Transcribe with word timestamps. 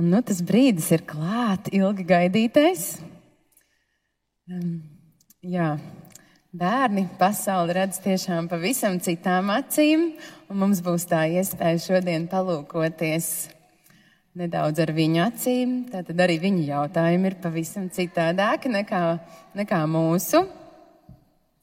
Un 0.00 0.06
nu, 0.08 0.22
tas 0.24 0.38
brīdis 0.40 0.86
ir 0.94 1.02
klāt, 1.04 1.66
ilgi 1.76 2.06
gaidītais. 2.08 2.84
Um, 4.48 4.78
jā, 5.44 5.74
bērni 6.56 7.02
pasauli 7.20 7.74
redz 7.76 7.98
tiešām 8.00 8.48
pavisam 8.48 8.96
citām 9.04 9.50
acīm, 9.52 10.06
un 10.48 10.58
mums 10.62 10.80
būs 10.84 11.04
tā 11.10 11.26
iespēja 11.34 11.82
šodien 11.84 12.24
palūkoties 12.30 13.28
nedaudz 14.40 14.80
ar 14.80 14.94
viņu 14.96 15.20
acīm. 15.26 15.76
Tātad 15.92 16.24
arī 16.24 16.38
viņa 16.40 16.64
jautājumi 16.70 17.28
ir 17.28 17.38
pavisam 17.44 17.90
citādāki 17.92 18.72
nekā, 18.72 19.02
nekā 19.60 19.82
mūsu. 19.92 20.40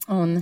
Un, 0.06 0.38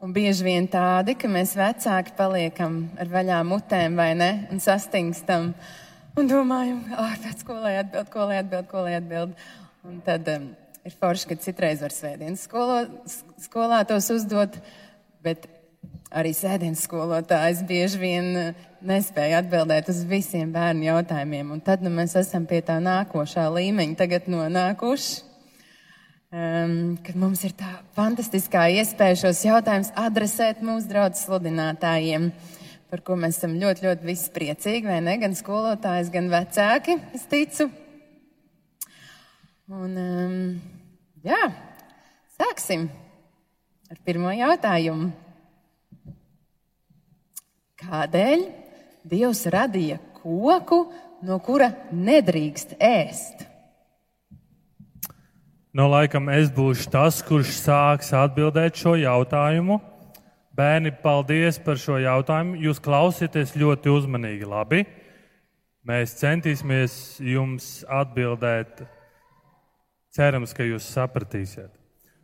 un 0.00 0.16
bieži 0.16 0.48
vien 0.48 0.72
tādi, 0.72 1.18
ka 1.20 1.28
mēs 1.28 1.52
vecāki 1.60 2.16
paliekam 2.16 2.80
ar 2.96 3.12
vaļām 3.12 3.52
mutēm 3.52 4.00
vai 4.00 4.10
ne, 4.16 4.32
un 4.48 4.64
sastingstam. 4.64 5.52
Uh, 5.52 5.79
un 6.18 6.30
domājam, 6.30 6.80
ah, 6.96 7.14
pēc 7.20 7.44
ko 7.46 7.56
lai 7.60 7.76
atbild, 7.80 8.10
ko 8.12 8.26
lai 8.28 8.40
atbild, 8.40 8.68
ko 8.70 8.84
lai 8.86 8.96
atbild. 8.98 9.38
Un 9.86 10.00
tad 10.04 10.26
um, 10.32 10.50
ir 10.86 10.96
forši, 11.00 11.30
ka 11.30 11.38
citreiz 11.40 11.80
var 11.84 11.94
svētdienas 11.94 12.44
skolo, 12.48 12.82
skolā 13.40 13.80
tos 13.88 14.10
uzdot, 14.12 14.58
bet 15.24 15.48
arī 16.10 16.34
sēdienas 16.36 16.82
skolotājs 16.84 17.62
bieži 17.68 18.00
vien 18.02 18.30
uh, 18.36 18.68
nespēja 18.84 19.40
atbildēt 19.40 19.88
uz 19.92 20.02
visiem 20.08 20.52
bērnu 20.52 20.88
jautājumiem. 20.90 21.54
Un 21.56 21.64
tad 21.64 21.84
nu, 21.84 21.92
mēs 21.94 22.16
esam 22.20 22.46
pie 22.48 22.60
tā 22.66 22.80
nākošā 22.82 23.46
līmeņa 23.56 24.00
tagad 24.04 24.30
nonākuši. 24.32 25.26
Um, 26.30 26.94
kad 27.02 27.16
mums 27.18 27.40
ir 27.42 27.56
tā 27.58 27.80
fantastiskā 27.96 28.68
iespēja 28.78 29.16
šos 29.24 29.40
jautājumus 29.48 29.90
adresēt 29.98 30.60
mūsu 30.62 30.86
draugu 30.92 31.18
sludinātājiem. 31.18 32.28
Uh, 32.30 32.59
par 32.90 33.02
ko 33.06 33.16
mēs 33.18 33.38
esam 33.38 33.54
ļoti, 33.60 33.86
ļoti 33.86 34.06
visi 34.08 34.30
priecīgi, 34.34 34.88
vai 34.90 34.98
ne? 35.04 35.14
Gan 35.22 35.36
skolotājs, 35.38 36.10
gan 36.12 36.30
vecāki, 36.32 36.96
es 37.14 37.26
ticu. 37.30 37.68
Un, 39.70 39.92
um, 39.94 40.40
jā, 41.22 41.38
sāksim 42.34 42.88
ar 43.90 44.00
pirmo 44.06 44.32
jautājumu. 44.34 45.12
Kādēļ 47.80 48.42
Dievs 49.10 49.46
radīja 49.48 49.96
koku, 50.18 50.82
no 51.24 51.38
kura 51.40 51.70
nedrīkst 51.94 52.74
ēst? 52.76 53.46
No 55.70 55.86
laikam 55.86 56.26
es 56.34 56.50
būšu 56.50 56.90
tas, 56.90 57.22
kurš 57.22 57.54
sāks 57.62 58.10
atbildēt 58.18 58.76
šo 58.82 58.96
jautājumu. 58.98 59.78
Bērni, 60.56 60.90
paldies 61.02 61.60
par 61.62 61.78
šo 61.78 61.98
jautājumu. 62.02 62.58
Jūs 62.58 62.80
klausieties 62.82 63.54
ļoti 63.58 63.92
uzmanīgi. 63.92 64.48
Labi. 64.50 64.84
Mēs 65.86 66.16
centīsimies 66.18 66.94
jums 67.24 67.80
atbildēt. 67.88 68.82
Cerams, 70.10 70.52
ka 70.56 70.66
jūs 70.66 70.88
sapratīsiet. 70.90 71.70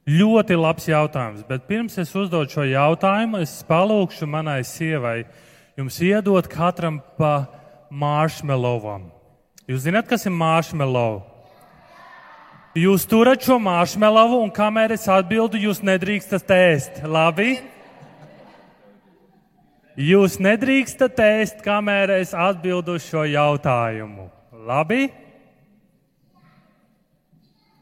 Ļoti 0.06 0.54
labs 0.58 0.84
jautājums, 0.86 1.42
bet 1.48 1.64
pirms 1.66 1.96
es 1.98 2.12
uzdodu 2.14 2.46
šo 2.52 2.64
jautājumu, 2.66 3.40
es 3.42 3.56
palūkšu 3.66 4.28
manai 4.30 4.60
sievai 4.62 5.24
jums 5.74 5.98
iedot 5.98 6.46
katram 6.46 7.00
pa 7.18 7.48
marshmallowam. 7.90 9.08
Jūs 9.66 9.82
zināt, 9.82 10.06
kas 10.06 10.26
ir 10.28 10.34
marshmallow? 10.34 11.24
Jūs 12.78 13.06
turat 13.08 13.42
šo 13.42 13.56
marshmallow, 13.58 14.36
un 14.44 14.52
kamēr 14.54 14.94
es 14.94 15.08
atbildu, 15.10 15.58
jūs 15.58 15.82
nedrīkstat 15.82 16.54
ēst. 16.54 17.02
Labi? 17.02 17.56
Jūs 19.96 20.34
nedrīkstat 20.44 21.16
ēst, 21.24 21.62
kamēr 21.64 22.18
es 22.18 22.34
atbildu 22.36 22.98
šo 23.00 23.22
jautājumu. 23.24 24.26
Labi? 24.68 25.06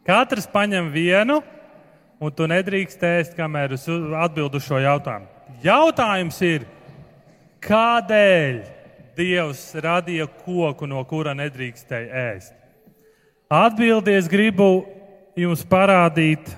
Katrs 0.07 0.47
paņem 0.53 0.93
vienu, 0.95 1.41
un 2.23 2.31
tu 2.31 2.47
nedrīkst 2.47 3.03
ēst, 3.03 3.35
kamēr 3.35 3.75
es 3.75 3.89
atbildu 3.89 4.63
šo 4.63 4.79
jautājumu. 4.85 5.27
Jautājums 5.65 6.39
ir, 6.47 6.69
kādēļ 7.65 8.63
Dievs 9.15 9.69
radīja 9.79 10.27
koku, 10.27 10.87
no 10.91 11.03
kura 11.07 11.35
nedrīkstēja 11.39 12.23
ēst? 12.35 12.55
Atbildies 13.51 14.27
gribu 14.31 14.85
jums 15.39 15.63
parādīt 15.67 16.51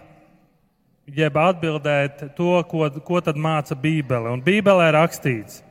jeb 1.07 1.39
atbildēt 1.39 2.25
to, 2.37 2.57
ko, 2.71 2.89
ko 3.05 3.21
tad 3.23 3.39
māca 3.39 3.77
Bībele. 3.79 4.33
Un 4.33 4.43
Bībelē 4.43 4.91
ir 4.91 4.99
rakstīts, 4.99 5.63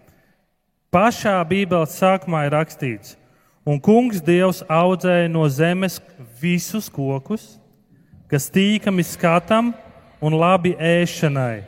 pašā 0.94 1.38
Bībeles 1.50 1.98
sākumā 2.00 2.46
ir 2.48 2.56
rakstīts, 2.56 3.16
un 3.68 3.82
Kungs 3.84 4.24
Dievs 4.24 4.64
audzēja 4.72 5.30
no 5.32 5.48
zemes 5.52 6.00
visus 6.40 6.88
kokus, 6.90 7.56
kas 8.32 8.50
tīkami 8.54 9.04
skatam 9.06 9.74
un 10.24 10.38
labi 10.40 10.74
ēšanai. 10.80 11.66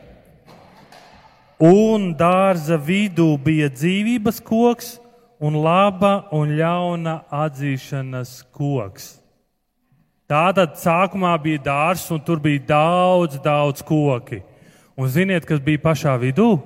Un 1.58 2.12
dārza 2.14 2.78
vidū 2.78 3.32
bija 3.42 3.70
dzīvības 3.74 4.40
koks 4.46 4.98
un 5.42 5.58
laba 5.62 6.28
un 6.34 6.54
ļauna 6.58 7.24
atzīšanas 7.34 8.44
koks. 8.54 9.27
Tātad 10.28 10.76
sākumā 10.76 11.32
bija 11.40 11.62
dārsts, 11.70 12.12
un 12.12 12.20
tur 12.20 12.42
bija 12.44 12.60
daudz, 12.68 13.38
daudz 13.40 13.84
koki. 13.86 14.42
Un 15.00 15.08
ziniet, 15.08 15.46
kas 15.48 15.62
bija 15.64 15.80
pašā 15.80 16.18
vidū? 16.20 16.58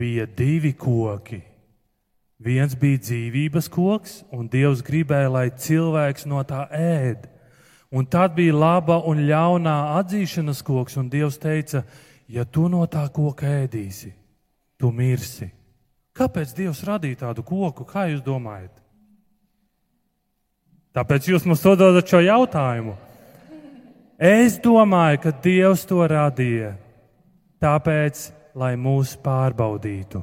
Bija 0.00 0.24
divi 0.24 0.72
koki. 0.72 1.42
Viens 2.40 2.72
bija 2.72 3.02
dzīvības 3.04 3.68
koks, 3.68 4.14
un 4.32 4.46
Dievs 4.48 4.80
gribēja, 4.80 5.28
lai 5.28 5.50
cilvēks 5.52 6.24
no 6.30 6.40
tā 6.48 6.62
ēd. 6.72 7.26
Un 7.92 8.06
tad 8.08 8.32
bija 8.32 8.54
laba 8.56 8.96
un 9.04 9.20
ļaunā 9.28 9.76
atzīšanas 9.98 10.64
koks, 10.64 10.96
un 10.96 11.10
Dievs 11.12 11.36
teica, 11.42 11.82
ja 12.32 12.46
tu 12.48 12.64
no 12.72 12.86
tā 12.88 13.04
koka 13.12 13.44
ēdīsi, 13.44 14.14
tu 14.80 14.88
mirsi. 14.88 15.50
Kāpēc 16.16 16.56
Dievs 16.56 16.80
radīja 16.88 17.26
tādu 17.26 17.44
koku? 17.44 17.84
Kā 17.84 18.06
jūs 18.08 18.24
domājat? 18.24 18.79
Tāpēc 20.90 21.28
jūs 21.30 21.44
mums 21.46 21.62
dodat 21.62 22.08
šo 22.10 22.18
jautājumu. 22.24 22.96
Es 24.18 24.58
domāju, 24.60 25.20
ka 25.22 25.30
Dievs 25.44 25.86
to 25.88 26.02
radīja 26.02 26.74
tāpēc, 27.62 28.26
lai 28.58 28.74
mūs 28.74 29.14
pārbaudītu. 29.22 30.20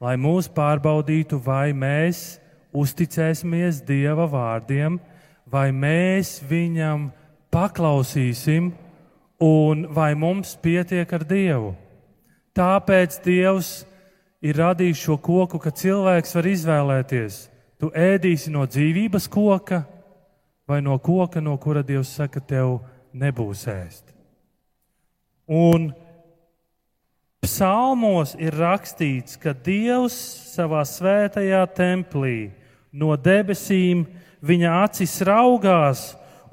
Lai 0.00 0.16
mūs 0.16 0.48
pārbaudītu, 0.48 1.36
vai 1.44 1.74
mēs 1.76 2.40
uzticēsimies 2.72 3.82
Dieva 3.84 4.24
vārdiem, 4.30 4.96
vai 5.44 5.68
mēs 5.70 6.38
viņam 6.48 7.10
paklausīsim, 7.52 8.72
un 9.40 9.86
vai 9.92 10.14
mums 10.16 10.56
pietiek 10.56 11.12
ar 11.12 11.28
Dievu. 11.28 11.74
Tāpēc 12.56 13.20
Dievs 13.24 13.84
ir 14.40 14.56
radījis 14.56 15.04
šo 15.04 15.20
koku, 15.20 15.60
ka 15.60 15.70
cilvēks 15.76 16.36
var 16.40 16.52
izvēlēties 16.56 17.40
Tu 17.80 17.88
ēdīsi 17.96 18.52
no 18.52 18.66
dzīvības 18.68 19.26
koka 19.32 19.84
vai 20.68 20.82
no 20.84 20.98
koka, 21.02 21.40
no 21.40 21.56
kura 21.58 21.82
Dievs 21.82 22.12
saka, 22.14 22.40
tev 22.40 22.78
nebūs 23.16 23.64
ēst. 23.72 24.12
Un 25.50 25.88
psalmos 27.42 28.36
ir 28.38 28.54
rakstīts, 28.54 29.34
ka 29.40 29.50
Dievs 29.56 30.14
savā 30.52 30.84
svētajā 30.86 31.64
templī 31.74 32.52
no 32.92 33.16
debesīm 33.16 34.04
viņa 34.46 34.76
acis 34.84 35.16
raugās 35.26 36.04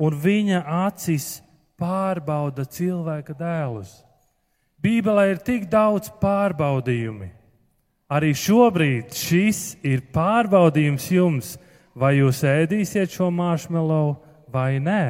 un 0.01 0.17
viņa 0.17 0.63
acis 0.87 1.37
pārbauda 1.77 2.65
cilvēka 2.65 3.35
dēlus. 3.37 3.99
Bībelē 4.81 5.31
ir 5.33 5.41
tik 5.45 5.67
daudz 5.69 6.09
pārbaudījumi. 6.21 7.36
Arī 8.07 8.31
šobrīd 8.31 9.11
šis 9.11 9.75
ir 9.83 10.05
pārbaudījums 10.15 11.09
jums, 11.11 11.47
vai 11.91 12.13
jūs 12.21 12.39
ēdīsiet 12.47 13.11
šo 13.11 13.27
maršmelo 13.35 14.15
vai 14.47 14.77
nē. 14.79 15.03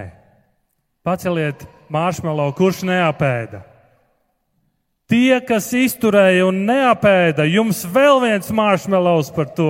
Paceliet 1.06 1.68
maršmelo, 1.94 2.48
kurš 2.58 2.82
neapēda. 2.90 3.62
Tie, 5.08 5.38
kas 5.46 5.70
izturēja 5.78 6.48
un 6.50 6.66
neapēda, 6.68 7.46
jums 7.48 7.86
vēl 7.86 8.18
viens 8.26 8.50
maršmelos 8.52 9.30
par 9.36 9.54
to. 9.56 9.70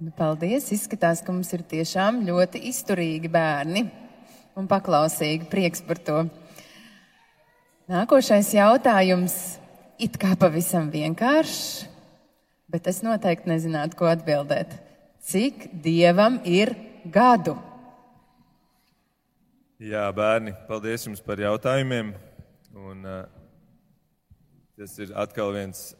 Nu, 0.00 0.14
paldies! 0.16 0.70
Izskatās, 0.72 1.20
ka 1.26 1.34
mums 1.34 1.50
ir 1.52 1.66
tiešām 1.74 2.22
ļoti 2.30 2.62
izturīgi 2.70 3.28
bērni 3.28 3.84
un 4.60 4.68
paklausīgi. 4.70 5.48
Prieks 5.50 5.82
par 5.86 6.00
to. 6.04 6.20
Nākošais 7.90 8.52
jautājums 8.54 9.34
it 10.00 10.14
kā 10.20 10.36
pavisam 10.38 10.92
vienkāršs, 10.92 11.88
bet 12.70 12.86
es 12.92 13.02
noteikti 13.02 13.50
nezinātu, 13.50 13.98
ko 13.98 14.06
atbildēt. 14.12 14.76
Cik 15.26 15.66
dievam 15.82 16.38
ir 16.48 16.76
gadu? 17.08 17.56
Jā, 19.80 20.06
bērni, 20.12 20.54
paldies 20.68 21.08
jums 21.08 21.24
par 21.24 21.40
jautājumiem. 21.40 22.14
Un, 22.76 23.04
uh, 23.04 23.24
Tas 24.80 24.94
ir 24.96 25.10
atkal 25.12 25.50
viens 25.52 25.90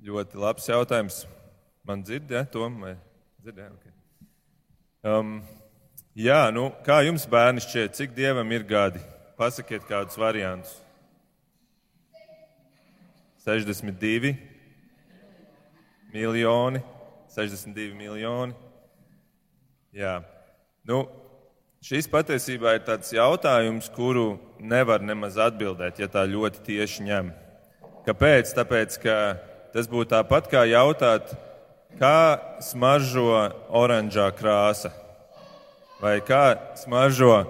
ļoti 0.00 0.38
labs 0.40 0.64
jautājums. 0.70 1.16
Man 1.84 2.00
dzird, 2.00 2.30
ja, 2.32 2.40
Tom, 2.48 2.78
vai 2.80 2.94
dzirdēju? 3.44 3.74
Okay. 3.76 3.92
Um, 5.04 5.34
jā, 6.14 6.42
nu, 6.54 6.70
kā 6.86 7.00
jums 7.06 7.26
bērni 7.30 7.62
šķiet, 7.64 7.96
cik 7.98 8.14
dievam 8.16 8.50
ir 8.54 8.64
gadi? 8.66 9.02
Pasakiet 9.38 9.86
kādus 9.88 10.18
variantus. 10.20 10.74
62 13.46 14.34
miljoni, 16.12 16.82
62 17.32 17.94
miljoni. 17.96 18.54
Jā, 19.96 20.20
nu, 20.86 21.06
šis 21.82 22.06
patiesībā 22.10 22.76
ir 22.76 22.84
tāds 22.86 23.10
jautājums, 23.14 23.88
kuru 23.94 24.34
nevar 24.60 25.02
nemaz 25.02 25.38
atbildēt, 25.40 26.02
ja 26.02 26.10
tā 26.10 26.26
ļoti 26.28 26.62
tieši 26.66 27.08
ņem. 27.08 27.30
Kāpēc? 28.06 28.52
Tāpēc, 28.56 28.98
ka 29.02 29.16
tas 29.74 29.88
būtu 29.90 30.12
tāpat 30.12 30.50
kā 30.52 30.66
jautāt, 30.68 31.32
kā 31.98 32.38
smaržo 32.64 33.32
oranžā 33.80 34.28
krāsa 34.36 34.92
vai 36.00 36.18
kā 36.24 36.56
smaržo 36.80 37.44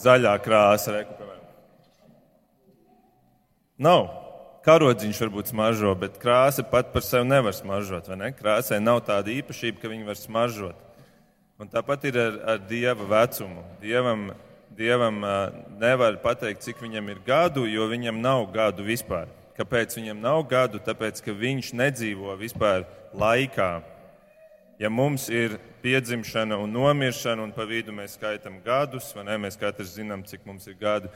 zaļā 0.00 0.34
krāsa. 0.42 1.04
Nav. 3.78 4.10
Karodziņš 4.64 5.18
varbūt 5.20 5.50
smaržo, 5.52 5.90
bet 6.00 6.14
krāsa 6.16 6.62
pat 6.64 6.88
par 6.94 7.04
sevi 7.04 7.26
nevar 7.28 7.52
smaržot. 7.52 8.06
Ne? 8.16 8.30
Krāsai 8.32 8.78
nav 8.80 9.02
tāda 9.04 9.28
īpašība, 9.28 9.76
ka 9.82 9.90
viņi 9.92 10.06
var 10.08 10.16
smaržot. 10.16 10.78
Un 11.60 11.68
tāpat 11.68 12.06
ir 12.08 12.16
ar, 12.16 12.38
ar 12.54 12.62
dieva 12.64 13.04
vecumu. 13.10 13.60
Dievam, 13.82 14.30
dievam 14.72 15.20
nevar 15.76 16.16
pateikt, 16.22 16.64
cik 16.64 16.80
viņam 16.80 17.12
ir 17.12 17.20
gadu, 17.26 17.66
jo 17.68 17.90
viņam 17.92 18.22
nav 18.24 18.46
gadu 18.54 18.86
vispār. 18.88 19.28
Kāpēc 19.54 19.98
viņam 20.00 20.24
nav 20.24 20.40
gadu? 20.48 20.80
Tāpēc, 20.82 21.20
ka 21.22 21.36
viņš 21.36 21.74
nedzīvo 21.76 22.32
vispār 22.40 22.88
laikā. 23.12 23.68
Ja 24.80 24.88
mums 24.88 25.28
ir 25.28 25.60
piedzimšana 25.84 26.56
un 26.58 26.72
nomiršana, 26.72 27.44
un 27.44 27.52
pa 27.52 27.66
vidu 27.68 27.92
mēs 27.92 28.16
skaitām 28.16 28.56
gadus, 28.64 29.10
vai 29.12 29.26
ne? 29.28 29.36
Mēs 29.42 29.58
katrs 29.60 29.92
zinām, 29.98 30.22
cik 30.24 30.46
mums 30.48 30.64
ir 30.70 30.78
gadi. 30.80 31.10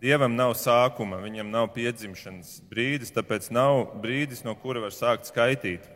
Dievam 0.00 0.34
nav 0.36 0.52
sākuma, 0.60 1.22
viņam 1.24 1.48
nav 1.52 1.70
piedzimšanas 1.72 2.58
brīdis, 2.68 3.14
tāpēc 3.16 3.48
nav 3.52 3.96
brīdis, 4.02 4.44
no 4.44 4.52
kura 4.60 4.84
var 4.84 4.92
sākt 4.96 5.28
skaitīt. 5.28 5.88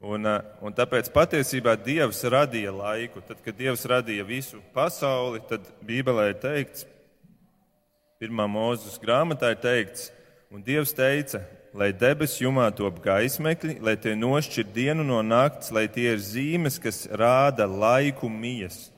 Un, 0.00 0.24
eh, 0.30 0.40
un 0.62 0.72
tāpēc 0.72 1.10
patiesībā 1.12 1.74
Dievs 1.82 2.22
radīja 2.22 2.72
laiku. 2.72 3.20
Tad, 3.26 3.42
kad 3.44 3.56
Dievs 3.58 3.84
radīja 3.90 4.24
visu 4.24 4.62
pasauli, 4.72 5.42
tad 5.48 5.66
Bībelē 5.84 6.28
ir 6.30 6.40
teikts, 6.40 6.86
pirmā 8.22 8.46
mūzes 8.48 8.96
grāmatā 9.02 9.52
ir 9.52 9.60
teikts, 9.62 10.10
un 10.54 10.62
Dievs 10.62 10.94
teica, 10.94 11.42
lai 11.76 11.90
debesu 11.92 12.44
jumā 12.46 12.68
top 12.74 13.00
gaismekļi, 13.04 13.78
lai 13.84 13.96
tie 14.00 14.14
nošķir 14.16 14.68
dienu 14.74 15.04
no 15.06 15.20
nakts, 15.22 15.72
lai 15.74 15.86
tie 15.92 16.12
ir 16.14 16.22
zīmes, 16.22 16.78
kas 16.80 17.06
rāda 17.10 17.68
laiku 17.68 18.30
mijas, 18.32 18.88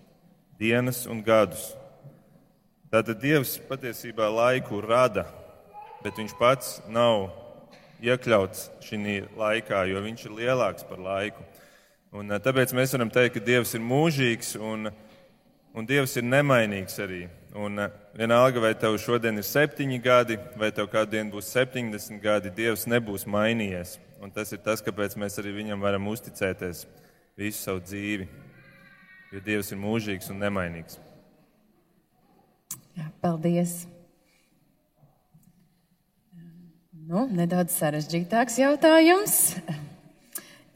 dienas 0.61 1.07
un 1.11 1.23
gadus. 1.25 1.73
Tātad 2.91 3.21
Dievs 3.23 3.55
patiesībā 3.69 4.27
laiku 4.35 4.81
rada, 4.83 5.29
bet 6.03 6.17
viņš 6.19 6.33
pats 6.39 6.73
nav 6.91 7.29
iekļauts 8.03 8.65
šī 8.83 9.21
laikā, 9.39 9.85
jo 9.87 10.03
viņš 10.03 10.25
ir 10.27 10.35
lielāks 10.41 10.87
par 10.89 10.99
laiku. 10.99 11.45
Un, 12.11 12.33
eh, 12.33 12.41
tāpēc 12.43 12.75
mēs 12.75 12.91
varam 12.91 13.11
teikt, 13.11 13.35
ka 13.35 13.41
Dievs 13.47 13.75
ir 13.75 13.81
mūžīgs 13.81 14.57
un, 14.59 14.91
un 15.75 15.87
Dievs 15.87 16.17
ir 16.19 16.27
nemainīgs 16.27 16.99
arī. 17.03 17.25
Un 17.59 17.83
eh, 17.83 17.91
vienalga, 18.15 18.63
vai 18.63 18.73
tev 18.79 18.97
šodien 19.03 19.41
ir 19.41 19.47
septiņi 19.47 19.99
gadi, 20.05 20.39
vai 20.59 20.71
tev 20.75 20.87
kādu 20.93 21.17
dienu 21.17 21.35
būs 21.35 21.51
septiņdesmit 21.55 22.23
gadi, 22.23 22.55
Dievs 22.55 22.87
nebūs 22.91 23.27
mainījies. 23.27 23.99
Un 24.23 24.31
tas 24.31 24.53
ir 24.53 24.61
tas, 24.63 24.83
kāpēc 24.85 25.17
mēs 25.19 25.39
arī 25.41 25.57
viņam 25.57 25.83
varam 25.83 26.11
uzticēties 26.13 26.85
visu 27.41 27.59
savu 27.59 27.83
dzīvi. 27.83 28.29
Jo 29.31 29.45
Dievs 29.47 29.73
ir 29.73 29.81
mūžīgs 29.81 30.31
un 30.31 30.43
nemainīgs. 30.43 30.99
Jā, 32.99 33.07
paldies! 33.23 33.85
Nu, 37.11 37.25
nedaudz 37.35 37.75
sarežģītāks 37.75 38.61
jautājums. 38.61 39.39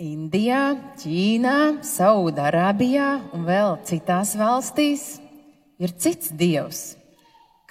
Indijā, 0.03 0.75
Ķīnā, 0.99 1.85
Saudārābijā 1.87 3.11
un 3.37 3.45
vēl 3.47 3.77
citās 3.87 4.33
valstīs 4.35 5.05
ir 5.79 5.93
cits 5.95 6.33
dievs. 6.35 6.97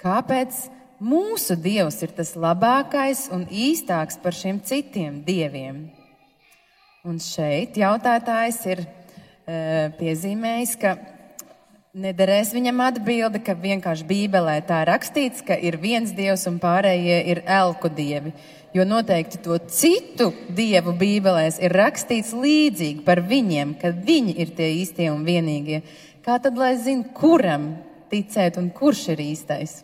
Kāpēc 0.00 0.56
mūsu 1.04 1.56
dievs 1.60 2.00
ir 2.00 2.14
tas 2.16 2.32
labākais 2.32 3.26
un 3.28 3.44
īstāks 3.52 4.16
par 4.24 4.32
šiem 4.32 4.62
citiem 4.64 5.20
dieviem? 5.26 5.90
Un 7.04 7.20
šeit 7.20 7.76
jautātājs 7.76 8.62
ir 8.72 8.80
e, 8.80 8.88
piezīmējis, 10.00 10.74
ka 10.80 10.96
Nederēs 11.94 12.48
viņam 12.50 12.80
atbildi, 12.88 13.38
ka 13.46 13.54
vienkārši 13.54 14.02
Bībelē 14.08 14.56
tā 14.66 14.80
rakstīts, 14.88 15.44
ka 15.46 15.54
ir 15.54 15.76
viens 15.78 16.10
dievs 16.10 16.42
un 16.50 16.56
pārējie 16.58 17.20
ir 17.30 17.40
elku 17.46 17.86
dievi. 17.86 18.32
Jo 18.74 18.82
noteikti 18.82 19.38
to 19.44 19.60
citu 19.70 20.32
dievu 20.50 20.96
Bībelēs 20.98 21.60
ir 21.62 21.70
rakstīts 21.78 22.32
līdzīgi 22.34 23.04
par 23.06 23.22
viņiem, 23.22 23.76
ka 23.78 23.94
viņi 23.94 24.34
ir 24.42 24.50
tie 24.58 24.72
īstie 24.80 25.06
un 25.12 25.22
vienīgie. 25.22 25.84
Kā 26.26 26.40
tad 26.42 26.58
lai 26.58 26.72
zina, 26.82 27.06
kuram 27.14 27.76
ticēt 28.10 28.58
un 28.58 28.74
kurš 28.74 29.06
ir 29.14 29.22
īstais? 29.28 29.78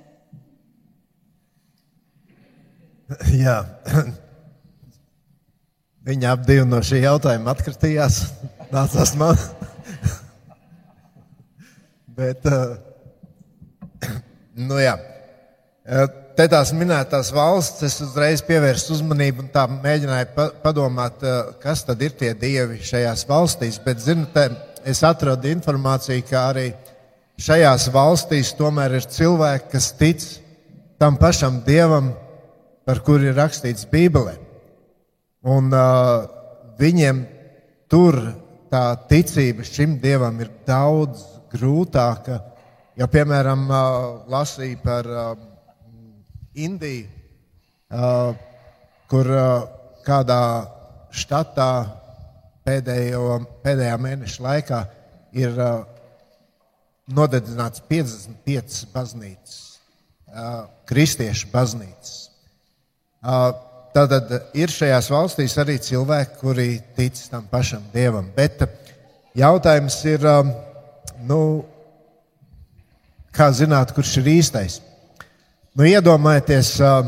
Jā. 3.44 3.60
Viņa 6.10 6.34
ap 6.34 6.42
divu 6.50 6.66
no 6.66 6.82
šī 6.82 7.04
jautājuma 7.06 7.54
atkritījās. 7.54 8.24
Nācās 8.74 9.14
man. 9.14 9.38
Bet, 12.20 12.44
uh, 12.44 12.76
nu 14.68 14.76
jā, 14.76 14.92
eh, 15.88 16.02
te 16.36 16.44
tās 16.52 16.74
minētās 16.76 17.30
valsts, 17.32 17.80
es 17.86 17.96
uzreiz 18.04 18.42
pievērstu 18.44 18.92
uzmanību 18.98 19.46
un 19.46 19.48
tā 19.54 19.62
mēģināju 19.70 20.50
padomāt, 20.60 21.24
uh, 21.24 21.54
kas 21.62 21.86
tad 21.88 22.04
ir 22.04 22.12
tie 22.20 22.34
dievi 22.36 22.76
šajās 22.84 23.24
valstīs. 23.30 23.80
Bet, 23.80 24.04
zinot, 24.04 24.36
es 24.84 25.00
atradu 25.06 25.48
informāciju, 25.48 26.26
ka 26.28 26.44
arī 26.50 26.66
šajās 27.40 27.88
valstīs 27.94 28.52
tomēr 28.58 28.98
ir 29.00 29.08
cilvēki, 29.16 29.72
kas 29.72 29.88
tic 29.96 30.28
tam 31.00 31.16
pašam 31.16 31.62
dievam, 31.64 32.12
par 32.84 33.00
kuru 33.06 33.30
ir 33.30 33.40
rakstīts 33.40 33.88
Bībelē. 33.88 34.36
Un 35.48 35.72
uh, 35.72 36.28
viņiem 36.76 37.24
tur 37.88 38.20
tā 38.68 38.90
ticība 39.08 39.64
šim 39.64 39.96
dievam 40.04 40.36
ir 40.44 40.52
daudz 40.68 41.39
grūtāka. 41.52 42.40
Ja, 42.98 43.06
piemēram, 43.10 43.68
lasīja 44.30 44.78
par 44.84 45.08
Indiju, 46.54 47.06
kur 49.10 49.30
kādā 50.06 50.42
štatā 51.10 51.70
pēdējo, 52.66 53.38
pēdējā 53.64 53.96
mēneša 53.98 54.44
laikā 54.44 54.80
ir 55.38 55.56
nodedzināts 57.10 57.82
55 57.90 58.84
baznīcas, 58.94 59.56
kristiešu 60.90 61.48
baznīcas. 61.50 62.16
Tātad 63.90 64.30
ir 64.54 64.70
šajās 64.70 65.08
valstīs 65.10 65.56
arī 65.58 65.74
cilvēki, 65.82 66.36
kuri 66.38 66.68
tic 66.94 67.18
tam 67.30 67.48
pašam 67.50 67.82
dievam. 67.94 68.28
Bet 68.36 68.62
jautājums 69.34 69.96
ir, 70.06 70.22
nu, 71.26 71.64
kā 73.34 73.50
zināt, 73.54 73.92
kurš 73.96 74.16
ir 74.20 74.30
īstais? 74.38 74.80
Nu, 75.76 75.86
iedomājieties, 75.86 76.72
uh, 76.82 77.06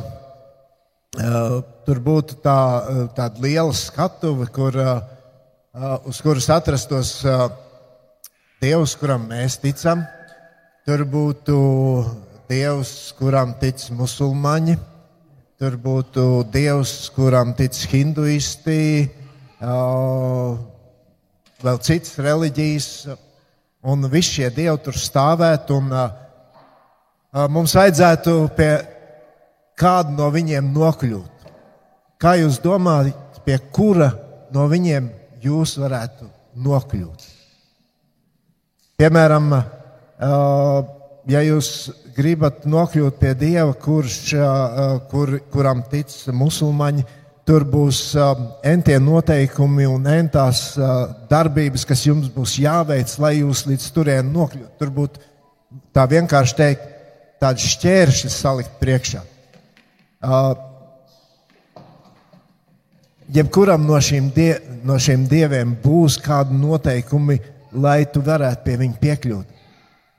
uh, 1.19 1.59
tur 1.87 2.01
būtu 2.03 2.39
tā, 2.45 2.59
uh, 2.79 3.03
tāda 3.17 3.43
liela 3.43 3.75
skatuve, 3.75 4.47
kur, 4.55 4.77
uh, 4.79 5.97
uz 6.09 6.21
kuras 6.23 6.49
atrastos 6.53 7.19
uh, 7.27 7.49
Dievs, 8.63 8.95
kuram 8.95 9.25
mēs 9.27 9.57
ticam. 9.59 10.05
Tur 10.87 11.03
būtu 11.11 11.57
Dievs, 12.51 13.11
kuram 13.19 13.57
tic 13.59 13.83
musulmaņi. 13.91 14.77
Tur 15.59 15.75
būtu 15.79 16.45
Dievs, 16.55 17.11
kuram 17.15 17.53
tic 17.59 17.75
hinduisti, 17.91 19.11
vēl 21.63 21.79
citas 21.87 22.17
reliģijas 22.19 22.89
un 23.83 24.07
visi 24.11 24.39
šie 24.39 24.51
dievi 24.55 24.79
tur 24.85 24.97
stāvētu. 24.99 25.79
Un, 25.81 25.93
uh, 25.93 27.47
mums 27.51 27.75
vajadzētu 27.77 28.37
pie 28.57 28.73
kāda 29.79 30.15
no 30.15 30.31
viņiem 30.35 30.73
nokļūt. 30.75 31.51
Kā 32.23 32.37
jūs 32.39 32.61
domājat, 32.63 33.43
pie 33.47 33.59
kura 33.75 34.13
no 34.55 34.69
viņiem 34.71 35.11
jūs 35.43 35.77
varētu 35.83 36.29
nokļūt? 36.63 37.31
Piemēram, 39.03 39.49
uh, 39.57 40.77
ja 41.27 41.43
jūs 41.43 41.73
gribat 42.15 42.69
nokļūt 42.69 43.19
pie 43.19 43.33
dieva, 43.35 43.73
kurš, 43.75 44.21
uh, 44.37 45.01
kur, 45.11 45.41
kuram 45.51 45.83
tic 45.91 46.13
musulmaņi, 46.31 47.09
tur 47.53 47.67
būs 47.69 48.15
um, 48.17 48.47
entie 48.65 48.95
noteikumi 48.97 49.85
un 49.85 50.07
entās 50.09 50.71
uh, 50.79 51.11
darbības, 51.29 51.83
kas 51.85 52.07
jums 52.07 52.31
būs 52.33 52.55
jāveic, 52.63 53.13
lai 53.21 53.35
jūs 53.43 53.67
līdz 53.69 53.89
turien 53.93 54.31
nokļūtu. 54.33 54.71
Tur 54.81 54.93
būtu 54.95 55.21
tā 55.93 56.07
vienkārši 56.09 56.57
teikt, 56.57 56.87
tādi 57.43 57.69
šķēršļi 57.75 58.33
salikt 58.33 58.79
priekšā. 58.81 59.21
Uh, 60.25 60.55
jebkuram 63.37 63.85
no 63.85 64.01
šīm, 64.01 64.33
die, 64.33 64.55
no 64.89 64.97
šiem 64.97 65.29
dieviem 65.29 65.77
būs 65.85 66.17
kādi 66.25 66.57
noteikumi, 66.57 67.37
lai 67.85 68.01
tu 68.09 68.25
varētu 68.25 68.65
pie 68.65 68.81
viņa 68.87 69.01
piekļūt. 69.05 69.63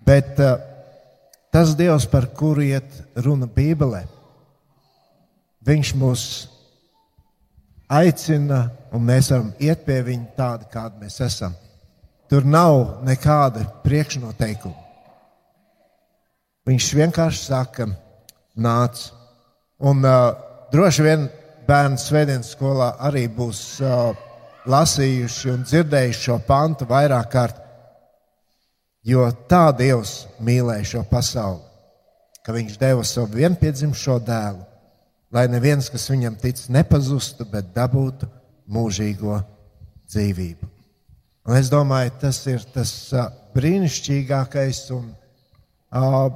Bet 0.06 0.38
uh, 0.38 0.60
tas 1.50 1.74
dievs, 1.82 2.06
par 2.14 2.30
kuru 2.38 2.70
iet 2.70 3.02
runa 3.26 3.50
Bībelē, 3.50 4.06
viņš 5.66 5.98
mūs 5.98 6.32
aicina, 7.92 8.68
un 8.94 9.04
mēs 9.08 9.32
varam 9.34 9.52
iet 9.60 9.84
pie 9.86 10.00
viņa 10.06 10.32
tādi, 10.38 10.70
kādi 10.72 11.04
mēs 11.04 11.20
esam. 11.24 11.56
Tur 12.30 12.46
nav 12.48 13.04
nekāda 13.06 13.66
priekšnoteikuma. 13.84 14.80
Viņš 16.64 16.90
vienkārši 16.96 17.42
saka, 17.44 17.90
nāc. 18.56 19.10
Un 19.84 20.06
uh, 20.08 20.32
droši 20.72 21.04
vien 21.04 21.26
bērnu 21.68 22.00
svētdienas 22.00 22.54
skolā 22.56 22.94
arī 23.04 23.26
būs 23.28 23.60
uh, 23.84 24.14
lasījuši 24.70 25.52
un 25.52 25.66
dzirdējuši 25.68 26.26
šo 26.30 26.40
pantu 26.48 26.88
vairāk 26.88 27.30
kārt, 27.34 27.60
jo 29.04 29.26
tā 29.52 29.66
Dievs 29.76 30.24
mīlēja 30.40 30.90
šo 30.94 31.04
pasauli, 31.10 31.62
ka 32.44 32.56
Viņš 32.56 32.78
deva 32.80 33.04
savu 33.08 33.36
vienpiedzimšo 33.36 34.20
dēlu, 34.24 34.64
lai 35.34 35.48
neviens, 35.50 35.90
kas 35.90 36.06
viņam 36.12 36.38
tic, 36.42 36.62
nepazustu, 36.70 37.46
bet 37.50 37.74
dabūtu 37.74 38.30
mūžīgo 38.70 39.40
dzīvību. 40.12 40.70
Un 41.44 41.58
es 41.58 41.68
domāju, 41.72 42.14
tas 42.22 42.40
ir 42.48 42.64
tas 42.72 42.92
uh, 43.12 43.28
brīnišķīgākais 43.56 44.86
un 44.96 45.10
uh, 45.12 46.30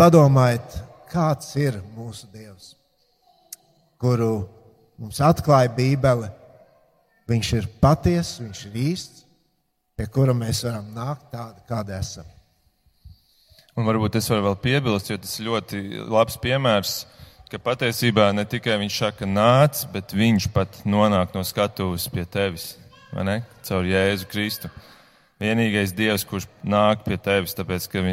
padomājiet, 0.00 0.80
kāds 1.10 1.52
ir 1.60 1.78
mūsu 1.94 2.26
Dievs, 2.32 2.72
kuru 4.00 4.48
mums 4.98 5.20
atklāja 5.22 5.70
Bībele. 5.76 6.32
Viņš 7.30 7.52
ir 7.60 7.70
patiess, 7.82 8.40
viņš 8.42 8.64
ir 8.66 8.82
īsts, 8.90 9.24
pie 9.94 10.08
kura 10.10 10.34
mēs 10.34 10.64
varam 10.66 10.88
nākt 10.96 11.28
tādi, 11.30 11.62
kādi 11.68 11.94
esam. 11.94 12.26
Un 13.78 13.86
varbūt 13.86 14.16
es 14.18 14.26
varu 14.32 14.48
vēl 14.48 14.56
piebilst, 14.64 15.12
jo 15.12 15.18
tas 15.20 15.38
ir 15.38 15.46
ļoti 15.46 15.82
labs 16.10 16.40
piemērs, 16.42 16.94
ka 17.50 17.58
patiesībā 17.58 18.28
ne 18.34 18.44
tikai 18.46 18.76
viņš 18.80 18.98
saka, 19.02 19.26
nāc, 19.26 19.82
bet 19.90 20.14
viņš 20.14 20.46
pat 20.54 20.80
nonāk 20.86 21.34
no 21.34 21.42
skatuves 21.46 22.06
pie 22.12 22.24
tevis, 22.24 22.76
vai 23.10 23.26
ne? 23.26 23.36
Caur 23.66 23.88
Jēzu 23.88 24.28
Kristu. 24.30 24.70
Vienīgais 25.40 25.94
Dievs, 25.96 26.26
kurš 26.28 26.46
nāk 26.68 27.02
pie 27.06 27.16
tevis, 27.16 27.56
tāpēc, 27.56 27.86
ka 27.90 28.02
vi, 28.04 28.12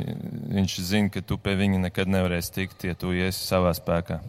viņš 0.57 0.77
zina, 0.87 1.11
ka 1.11 1.21
tu 1.21 1.37
pie 1.37 1.57
viņa 1.59 1.81
nekad 1.83 2.09
nevarēsi 2.09 2.53
tikt, 2.55 2.85
ja 2.87 2.95
tu 2.95 3.11
iesi 3.11 3.43
savā 3.43 3.73
spēkā. 3.75 4.21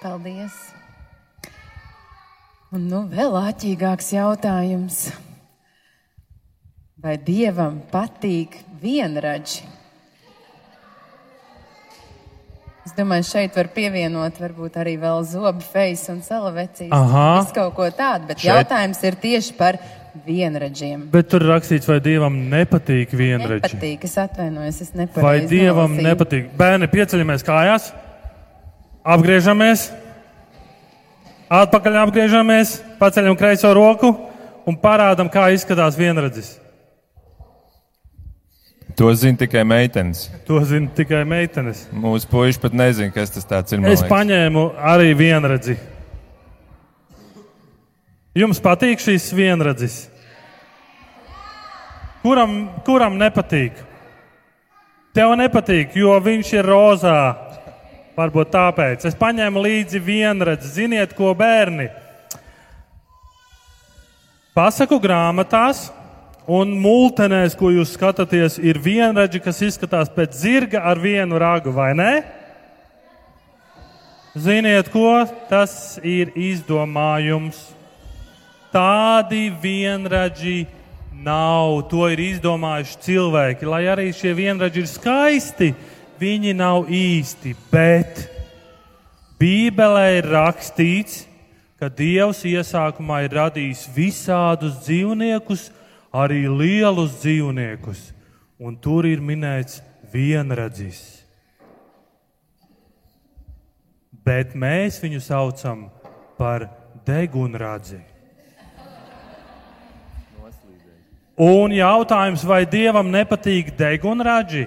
Paldies! 0.00 0.54
Un 2.70 2.86
nu 2.86 3.02
vēl 3.10 3.34
āķīgāks 3.34 4.12
jautājums. 4.14 5.02
Vai 7.02 7.16
Dievam 7.18 7.80
patīk 7.90 8.60
vienradži? 8.80 9.66
Es 12.86 12.92
domāju, 12.96 13.26
šeit 13.28 13.54
var 13.56 13.68
pievienot 13.74 14.38
varbūt 14.40 14.76
arī 14.80 14.94
vēl 14.98 15.22
zobu 15.28 15.60
feisu 15.60 16.14
un 16.14 16.22
salavecīs. 16.24 16.88
Aha. 16.96 17.42
Visu 17.42 17.54
kaut 17.54 17.74
ko 17.76 17.88
tādu, 17.92 18.26
bet 18.30 18.38
Šeit- 18.40 18.50
jautājums 18.54 19.02
ir 19.04 19.18
tieši 19.20 19.52
par 19.58 19.78
vienradžiem. 20.26 21.04
Bet 21.12 21.28
tur 21.30 21.40
rakstīts, 21.46 21.86
vai 21.86 22.00
dievam 22.00 22.34
nepatīk 22.50 23.12
vienreģi. 23.14 23.62
Nepatīk, 23.68 24.04
es 24.08 24.16
atvainojos, 24.18 24.80
es 24.80 24.90
nepareizi 24.96 25.22
Vai 25.22 25.46
dievam 25.46 25.92
nolasīju. 25.92 26.06
nepatīk? 26.08 26.48
Bērni, 26.56 26.88
pieceļamies 26.90 27.44
kājās, 27.46 27.92
apgriežamies, 29.04 29.90
atpakaļ 31.50 32.00
apgriežamies, 32.06 32.74
paceļam 33.00 33.36
kreiso 33.38 33.72
roku 33.76 34.10
un 34.66 34.76
parādam, 34.80 35.30
kā 35.32 35.50
izskatās 35.54 35.96
vienredzis. 35.98 36.56
To 39.00 39.14
zina 39.16 39.38
tikai 39.40 39.62
meitenes. 39.64 40.26
To 40.44 40.58
zina 40.60 40.90
tikai 40.92 41.22
meitenes. 41.24 41.86
Mūsu 41.88 42.28
puiši 42.28 42.60
pat 42.60 42.74
nezina, 42.76 43.08
kas 43.14 43.30
tas 43.32 43.72
ir. 43.72 43.78
Es 43.80 44.02
liekas. 44.02 44.08
paņēmu 44.10 44.64
arī 44.76 45.14
vienredzi. 45.16 45.76
Jums 48.36 48.60
patīk 48.60 49.00
šīs 49.00 49.30
vienredzes? 49.32 49.94
Kuram, 52.20 52.52
kuram 52.84 53.16
nepatīk? 53.16 53.78
Tev 55.16 55.32
nepatīk, 55.40 55.96
jo 55.96 56.18
viņš 56.20 56.50
ir 56.58 56.68
rozā. 56.68 57.22
Varbūt 58.20 58.52
tāpēc. 58.52 59.06
Es 59.08 59.16
paņēmu 59.16 59.62
līdzi 59.64 60.02
vienredzi. 60.04 60.74
Ziniet, 60.74 61.16
ko 61.16 61.32
bērni? 61.32 61.88
Pasaku 64.52 65.00
grāmatās 65.00 65.86
un 66.48 66.72
multenēs, 66.80 67.56
ko 67.58 67.72
jūs 67.74 67.94
skatāties, 67.96 68.58
ir 68.62 68.80
vienredzi, 68.80 69.40
kas 69.42 69.60
izskatās 69.66 70.12
pēc 70.14 70.36
zirga 70.36 70.84
ar 70.86 71.00
vienu 71.00 71.38
ragu, 71.40 71.72
vai 71.74 71.92
ne? 71.98 72.12
Ziniet, 74.38 74.88
ko 74.92 75.24
tas 75.50 75.98
ir 76.06 76.30
izdomājums? 76.38 77.58
Tādi 78.70 79.48
vienradži 79.50 80.68
nav. 81.24 81.80
To 81.90 82.06
ir 82.10 82.20
izdomājuši 82.22 83.00
cilvēki. 83.06 83.66
Lai 83.66 83.82
arī 83.90 84.10
šie 84.14 84.30
vienradži 84.38 84.84
ir 84.84 84.90
skaisti, 84.90 85.72
viņi 86.20 86.54
nav 86.54 86.86
īsti. 86.86 87.56
Bet 87.72 88.22
Bībelē 89.40 90.20
ir 90.20 90.30
rakstīts, 90.30 91.24
ka 91.80 91.88
Dievs 91.88 92.44
iesākumā 92.44 93.24
ir 93.24 93.36
radījis 93.38 93.86
visādus 93.96 94.78
dzīvniekus, 94.84 95.70
arī 96.12 96.44
lielus 96.50 97.16
dzīvniekus. 97.22 98.10
Un 98.60 98.76
tur 98.76 99.06
ir 99.08 99.22
minēts 99.24 99.80
vienradzis. 100.12 101.00
Bet 104.20 104.52
mēs 104.52 105.00
viņu 105.00 105.22
saucam 105.24 105.86
par 106.36 106.68
degunradzi. 107.08 108.02
Un 111.40 111.72
jautājums, 111.72 112.44
vai 112.44 112.66
dievam 112.68 113.08
nepatīk 113.08 113.72
degunradži? 113.78 114.66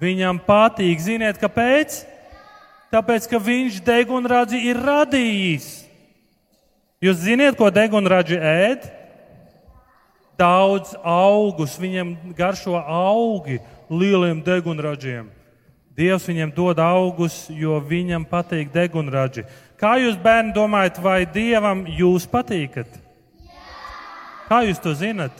Viņam 0.00 0.38
patīk, 0.46 0.96
ziniet, 1.04 1.36
kāpēc? 1.36 2.00
Tāpēc, 2.94 3.26
ka 3.28 3.40
viņš 3.42 3.82
degunradži 3.84 4.62
ir 4.70 4.80
radījis. 4.80 5.68
Jūs 7.04 7.20
ziniet, 7.26 7.58
ko 7.58 7.68
degunradži 7.68 8.38
ēd? 8.40 8.88
Daudz 10.38 10.96
augus, 11.06 11.76
viņiem 11.78 12.16
garšo 12.34 12.74
augi 12.80 13.60
lieliem 13.86 14.40
degunradžiem. 14.42 15.28
Dievs 15.94 16.26
viņiem 16.26 16.50
dod 16.56 16.80
augus, 16.82 17.44
jo 17.54 17.78
viņam 17.78 18.24
patīk 18.26 18.72
degunradži. 18.74 19.44
Kā 19.78 19.94
jūs, 20.02 20.16
bērni, 20.18 20.50
domājat, 20.56 20.98
vai 20.98 21.20
dievam 21.22 21.84
jūs 21.86 22.26
patīkat? 22.30 22.90
Kā 24.48 24.64
jūs 24.66 24.82
to 24.82 24.94
zinat? 24.98 25.34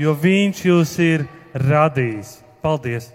Jo 0.00 0.16
viņš 0.18 0.64
jūs 0.66 0.96
ir 1.04 1.26
radījis. 1.54 2.40
Paldies! 2.62 3.12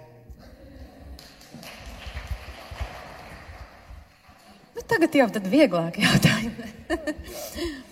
Nu, 4.77 4.85
tagad 4.87 5.19
jau 5.19 5.27
tad 5.35 5.51
vieglāk 5.51 5.99
jautājumi. 6.05 6.71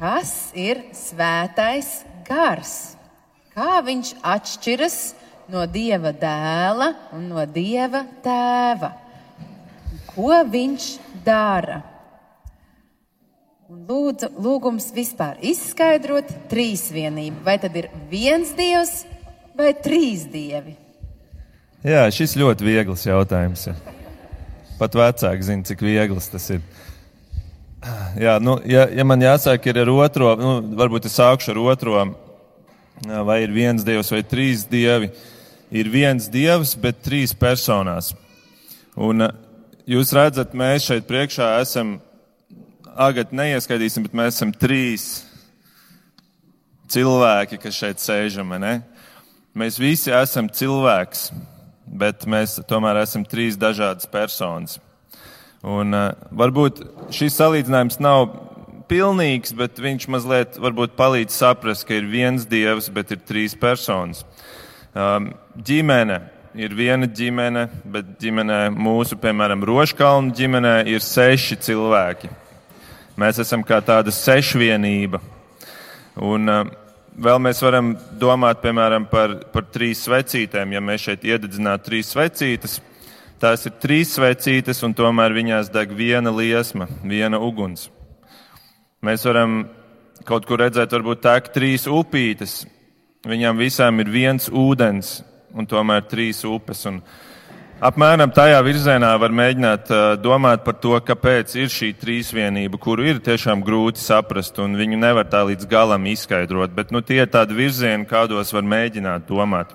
Kas 0.00 0.48
ir 0.56 0.78
svētais 0.96 2.00
gars? 2.24 2.94
Kā 3.52 3.82
viņš 3.84 4.14
atšķiras 4.24 4.96
no 5.52 5.66
dieva 5.68 6.14
dēla 6.16 6.86
un 7.12 7.26
no 7.28 7.44
dieva 7.44 8.06
tēva? 8.24 8.94
Ko 10.08 10.38
viņš 10.48 10.86
dara? 11.26 11.82
Un 13.68 13.84
lūdzu, 13.90 14.32
lūgums 14.40 14.88
vispār 14.96 15.36
izskaidrot 15.44 16.32
trīsvienību. 16.48 17.44
Vai 17.44 17.58
tad 17.60 17.76
ir 17.76 17.92
viens 18.08 18.56
dievs 18.56 19.02
vai 19.52 19.74
trīs 19.84 20.24
dievi? 20.32 20.78
Jā, 21.84 22.06
šis 22.08 22.38
ļoti 22.40 22.64
viegls 22.64 23.04
jautājums. 23.04 23.68
ir. 23.68 23.76
Pat 24.80 24.96
vecāki 24.96 25.44
zina, 25.44 25.68
cik 25.68 25.84
viegls 25.84 26.32
tas 26.32 26.48
ir. 26.56 26.64
Jā, 28.24 28.36
nu, 28.42 28.58
ja, 28.68 28.86
ja 28.92 29.04
man 29.08 29.22
jāsāk 29.22 29.70
ar 29.72 29.88
otro, 29.92 30.34
nu, 30.36 30.50
varbūt 30.76 31.08
es 31.08 31.16
sākšu 31.16 31.54
ar 31.54 31.60
otro, 31.72 32.02
vai 33.24 33.40
ir 33.44 33.54
viens 33.54 33.84
dievs 33.86 34.12
vai 34.12 34.22
trīs 34.26 34.66
dievi. 34.68 35.10
Ir 35.70 35.86
viens 35.88 36.26
dievs, 36.28 36.74
bet 36.74 36.98
trīs 37.04 37.32
personās. 37.38 38.10
Un, 38.98 39.22
jūs 39.86 40.10
redzat, 40.16 40.52
mēs 40.58 40.88
šeit 40.88 41.06
priekšā 41.06 41.52
esam, 41.62 42.00
agad 42.98 43.30
neieskaidīsim, 43.30 44.08
bet 44.08 44.16
mēs 44.18 44.34
esam 44.34 44.50
trīs 44.50 45.06
cilvēki, 46.90 47.60
kas 47.62 47.78
šeit 47.78 48.02
sēžam. 48.02 48.50
Ne? 48.58 48.80
Mēs 49.54 49.78
visi 49.78 50.10
esam 50.10 50.50
cilvēks, 50.50 51.30
bet 51.86 52.26
mēs 52.26 52.58
tomēr 52.68 53.04
esam 53.04 53.22
trīs 53.24 53.56
dažādas 53.58 54.10
personas. 54.10 54.80
Un, 55.60 55.92
uh, 55.92 56.14
varbūt 56.32 56.80
šis 57.12 57.36
salīdzinājums 57.36 57.98
nav 58.00 58.30
pilnīgs, 58.90 59.52
bet 59.54 59.78
viņš 59.78 60.06
mazliet 60.10 60.58
palīdz 60.96 61.36
saprast, 61.36 61.84
ka 61.86 61.98
ir 61.98 62.08
viens 62.10 62.46
dievs, 62.48 62.88
bet 62.90 63.12
ir 63.12 63.20
trīs 63.22 63.54
personas. 63.54 64.24
Um, 64.96 65.30
ģimene 65.54 66.22
ir 66.58 66.74
viena 66.74 67.06
ģimene, 67.06 67.68
bet 67.84 68.16
ģimenē 68.22 68.70
mūsu, 68.74 69.20
piemēram, 69.20 69.62
Roškalnu 69.68 70.34
ģimenē 70.34 70.74
ir 70.90 71.04
seši 71.04 71.60
cilvēki. 71.68 72.32
Mēs 73.20 73.38
esam 73.44 73.62
kā 73.66 73.78
tāda 73.84 74.10
sešvienība. 74.14 75.20
Un, 76.16 76.48
uh, 76.48 76.76
Vēl 77.20 77.40
mēs 77.42 77.58
varam 77.60 77.90
domāt, 78.16 78.62
piemēram, 78.62 79.04
par, 79.10 79.34
par 79.52 79.66
trīs 79.68 80.00
svecītēm. 80.06 80.70
Ja 80.72 80.80
mēs 80.80 81.02
šeit 81.04 81.24
iededzinātu 81.26 81.90
trīs 81.90 82.12
svecītes, 82.14 82.78
tās 83.40 83.64
ir 83.66 83.74
trīs 83.80 84.14
svecītes, 84.16 84.82
un 84.86 84.94
tomēr 84.96 85.34
viņās 85.36 85.72
deg 85.72 85.94
viena 85.96 86.32
liesma, 86.34 86.88
viena 87.02 87.40
uguns. 87.40 87.88
Mēs 89.04 89.24
varam 89.24 89.64
kaut 90.28 90.46
kur 90.48 90.60
redzēt, 90.60 90.92
varbūt 90.92 91.24
tā, 91.24 91.38
ka 91.40 91.54
trīs 91.54 91.88
upītes, 91.88 92.62
viņām 93.26 93.60
visām 93.60 94.02
ir 94.04 94.12
viens 94.12 94.50
ūdens, 94.52 95.20
un 95.56 95.68
tomēr 95.68 96.04
trīs 96.10 96.44
upes. 96.44 96.84
Un, 96.90 97.00
Apmēram 97.80 98.28
tajā 98.36 98.58
virzienā 98.60 99.14
var 99.16 99.32
mēģināt 99.32 99.88
domāt 100.20 100.66
par 100.66 100.74
to, 100.82 100.92
kāpēc 101.00 101.54
ir 101.56 101.70
šī 101.72 101.94
trīsvienība, 101.96 102.76
kuru 102.76 103.06
ir 103.08 103.22
tiešām 103.24 103.62
grūti 103.64 104.02
saprast, 104.02 104.60
un 104.60 104.76
viņu 104.76 104.98
nevar 105.00 105.24
tā 105.32 105.40
līdz 105.48 105.64
galam 105.70 106.04
izskaidrot. 106.12 106.74
Bet 106.76 106.92
nu, 106.92 107.00
tie 107.00 107.22
ir 107.22 107.30
tādi 107.32 107.56
virzieni, 107.56 108.04
kādos 108.04 108.52
var 108.52 108.68
mēģināt 108.68 109.24
domāt. 109.30 109.72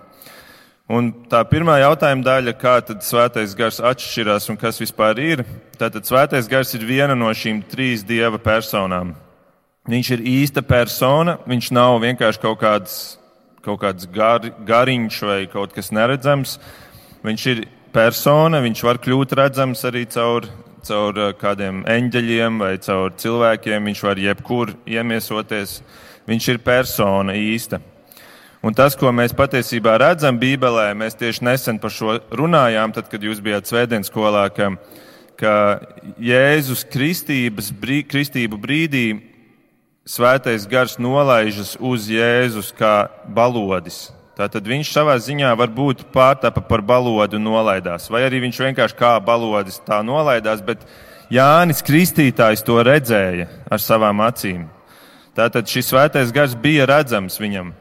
Un 0.86 1.08
tā 1.26 1.40
pirmā 1.50 1.80
jautājuma 1.82 2.22
daļa, 2.22 2.52
kā 2.62 2.76
tad 2.86 3.02
svētais 3.02 3.56
gars 3.58 3.80
atšķirās 3.82 4.52
un 4.54 4.58
kas 4.62 4.78
vispār 4.78 5.18
ir, 5.18 5.42
tātad 5.82 6.06
svētais 6.06 6.46
gars 6.46 6.76
ir 6.78 6.86
viena 6.86 7.16
no 7.18 7.32
šīm 7.34 7.64
trīs 7.72 8.04
dieva 8.06 8.38
personām. 8.38 9.16
Viņš 9.90 10.12
ir 10.14 10.22
īsta 10.30 10.62
persona, 10.66 11.40
viņš 11.50 11.72
nav 11.74 11.98
vienkārši 12.04 12.42
kaut 12.42 12.60
kāds, 12.62 12.94
kaut 13.66 13.82
kāds 13.82 14.06
gar, 14.14 14.46
gariņš 14.66 15.18
vai 15.26 15.40
kaut 15.50 15.74
kas 15.74 15.90
neredzams. 15.90 16.60
Viņš 17.26 17.48
ir 17.50 17.64
persona, 17.94 18.62
viņš 18.62 18.86
var 18.86 19.02
kļūt 19.02 19.34
redzams 19.42 19.82
arī 19.90 20.06
caur, 20.14 20.46
caur 20.86 21.18
eh, 21.18 21.34
kādiem 21.42 21.82
eņģeļiem 21.90 22.62
vai 22.62 22.76
caur 22.86 23.18
cilvēkiem. 23.18 23.90
Viņš 23.90 24.06
var 24.06 24.22
jebkur 24.22 24.76
iemiesoties. 24.86 25.80
Viņš 26.30 26.54
ir 26.54 26.64
persona 26.66 27.34
īsta. 27.38 27.82
Un 28.66 28.74
tas, 28.74 28.96
ko 28.98 29.12
mēs 29.14 29.30
patiesībā 29.38 29.92
redzam 30.02 30.40
Bībelē, 30.42 30.88
mēs 30.98 31.14
tieši 31.20 31.44
nesen 31.46 31.78
par 31.78 31.92
šo 31.94 32.16
runājām, 32.34 32.96
tad, 32.96 33.12
kad 33.12 33.22
jūs 33.22 33.38
bijāt 33.46 33.70
svētdienas 33.70 34.10
skolā, 34.10 34.48
ka, 34.50 34.72
ka 35.38 35.54
Jēzus 36.18 36.82
kristības, 36.90 37.70
brī, 37.70 38.00
kristību 38.10 38.58
brīdī 38.58 39.04
svētais 40.10 40.66
gars 40.66 40.98
nolaižas 40.98 41.76
uz 41.78 42.10
Jēzus 42.10 42.74
kā 42.74 43.06
balodis. 43.30 44.08
Tātad 44.34 44.66
viņš 44.66 44.96
savā 44.98 45.20
ziņā 45.22 45.54
var 45.62 45.70
būt 45.70 46.08
pārtapa 46.10 46.66
par 46.66 46.82
balodu 46.82 47.38
nolaidās, 47.38 48.10
vai 48.10 48.26
arī 48.26 48.42
viņš 48.48 48.66
vienkārši 48.66 48.98
kā 48.98 49.14
balodis 49.22 49.78
tā 49.86 50.02
nolaidās, 50.02 50.66
bet 50.66 50.82
Jānis 51.30 51.86
Kristītājs 51.86 52.66
to 52.66 52.82
redzēja 52.82 53.46
ar 53.70 53.90
savām 53.92 54.26
acīm. 54.26 54.66
Tātad 55.38 55.70
šis 55.70 55.94
svētais 55.94 56.34
gars 56.34 56.58
bija 56.58 56.90
redzams 56.90 57.38
viņam. 57.38 57.76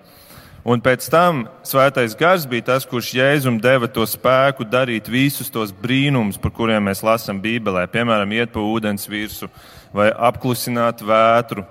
Un 0.65 0.81
pēc 0.81 1.05
tam 1.13 1.43
svētais 1.61 2.15
gars 2.17 2.47
bija 2.49 2.71
tas, 2.71 2.87
kurš 2.89 3.11
Jēzum 3.19 3.59
deva 3.61 3.85
to 3.85 4.07
spēku 4.09 4.65
darīt 4.65 5.11
visus 5.13 5.53
tos 5.53 5.75
brīnumus, 5.77 6.41
par 6.41 6.55
kuriem 6.57 6.89
mēs 6.89 7.05
lasām 7.05 7.43
Bībelē, 7.45 7.85
piemēram, 7.93 8.33
iet 8.33 8.53
pa 8.55 8.65
ūdens 8.65 9.05
virsmu 9.05 9.51
vai 9.93 10.09
apklusināt 10.09 11.05
vētru 11.05 11.67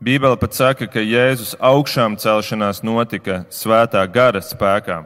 Bībele 0.00 0.36
pat 0.36 0.52
saka, 0.52 0.84
ka 0.92 1.00
Jēzus 1.00 1.54
augšām 1.56 2.18
celšanās 2.20 2.82
notika 2.84 3.46
svētā 3.48 4.02
gara 4.12 4.42
spēkā. 4.44 4.98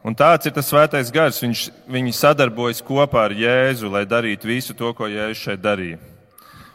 Un 0.00 0.16
tāds 0.16 0.48
ir 0.48 0.54
tas 0.56 0.70
svētais 0.70 1.10
gars. 1.12 1.42
Viņš, 1.44 1.66
viņi 1.84 2.14
sadarbojas 2.16 2.80
kopā 2.80 3.26
ar 3.28 3.34
Jēzu, 3.36 3.90
lai 3.92 4.06
darītu 4.08 4.48
visu 4.48 4.72
to, 4.76 4.94
ko 4.96 5.10
Jēzus 5.12 5.44
šeit 5.44 5.60
darīja. 5.60 6.00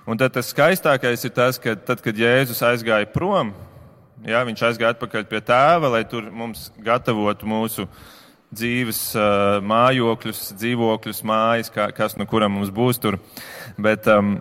Un 0.06 0.22
tad 0.22 0.36
tas 0.38 0.52
skaistākais 0.54 1.26
ir 1.26 1.34
tas, 1.34 1.58
ka 1.58 1.74
tad, 1.74 2.06
kad 2.06 2.14
Jēzus 2.14 2.62
aizgāja 2.62 3.10
prom, 3.10 3.50
jā, 4.24 4.44
viņš 4.48 4.66
aizgāja 4.70 4.96
atpakaļ 4.96 5.28
pie 5.28 5.42
tēva, 5.44 5.92
lai 5.98 6.04
tur 6.08 6.32
mums 6.32 6.70
gatavotu 6.80 7.50
mūsu 7.50 7.90
dzīves 8.56 9.00
uh, 9.20 9.60
mājokļus, 9.66 10.54
dzīvokļus, 10.56 11.24
mājas, 11.28 11.72
kā, 11.74 11.90
kas 11.92 12.16
no 12.16 12.28
kuram 12.30 12.56
mums 12.56 12.72
būs 12.72 13.02
tur. 13.04 13.18
Bet, 13.76 14.08
um, 14.08 14.38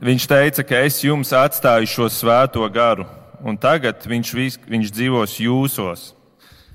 Viņš 0.00 0.24
teica, 0.24 0.62
ka 0.64 0.78
es 0.80 1.02
jums 1.04 1.28
atstāju 1.36 1.84
šo 1.84 2.06
svēto 2.08 2.64
garu, 2.72 3.04
un 3.44 3.58
tagad 3.60 4.00
viņš, 4.08 4.30
vis, 4.32 4.54
viņš 4.64 4.92
dzīvos 4.96 5.34
jūsos. 5.44 6.04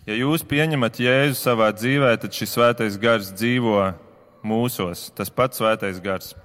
Ja 0.05 0.13
jūs 0.13 0.43
pieņemat 0.45 0.99
Jēzu 1.01 1.39
savā 1.39 1.71
dzīvē, 1.73 2.11
tad 2.21 2.37
šis 2.37 2.53
svētais 2.53 2.99
gars 3.01 3.31
dzīvo 3.33 3.79
mūsos, 4.45 5.07
tas 5.17 5.33
pats 5.33 5.57
svētais 5.57 5.97
gars. 6.05 6.35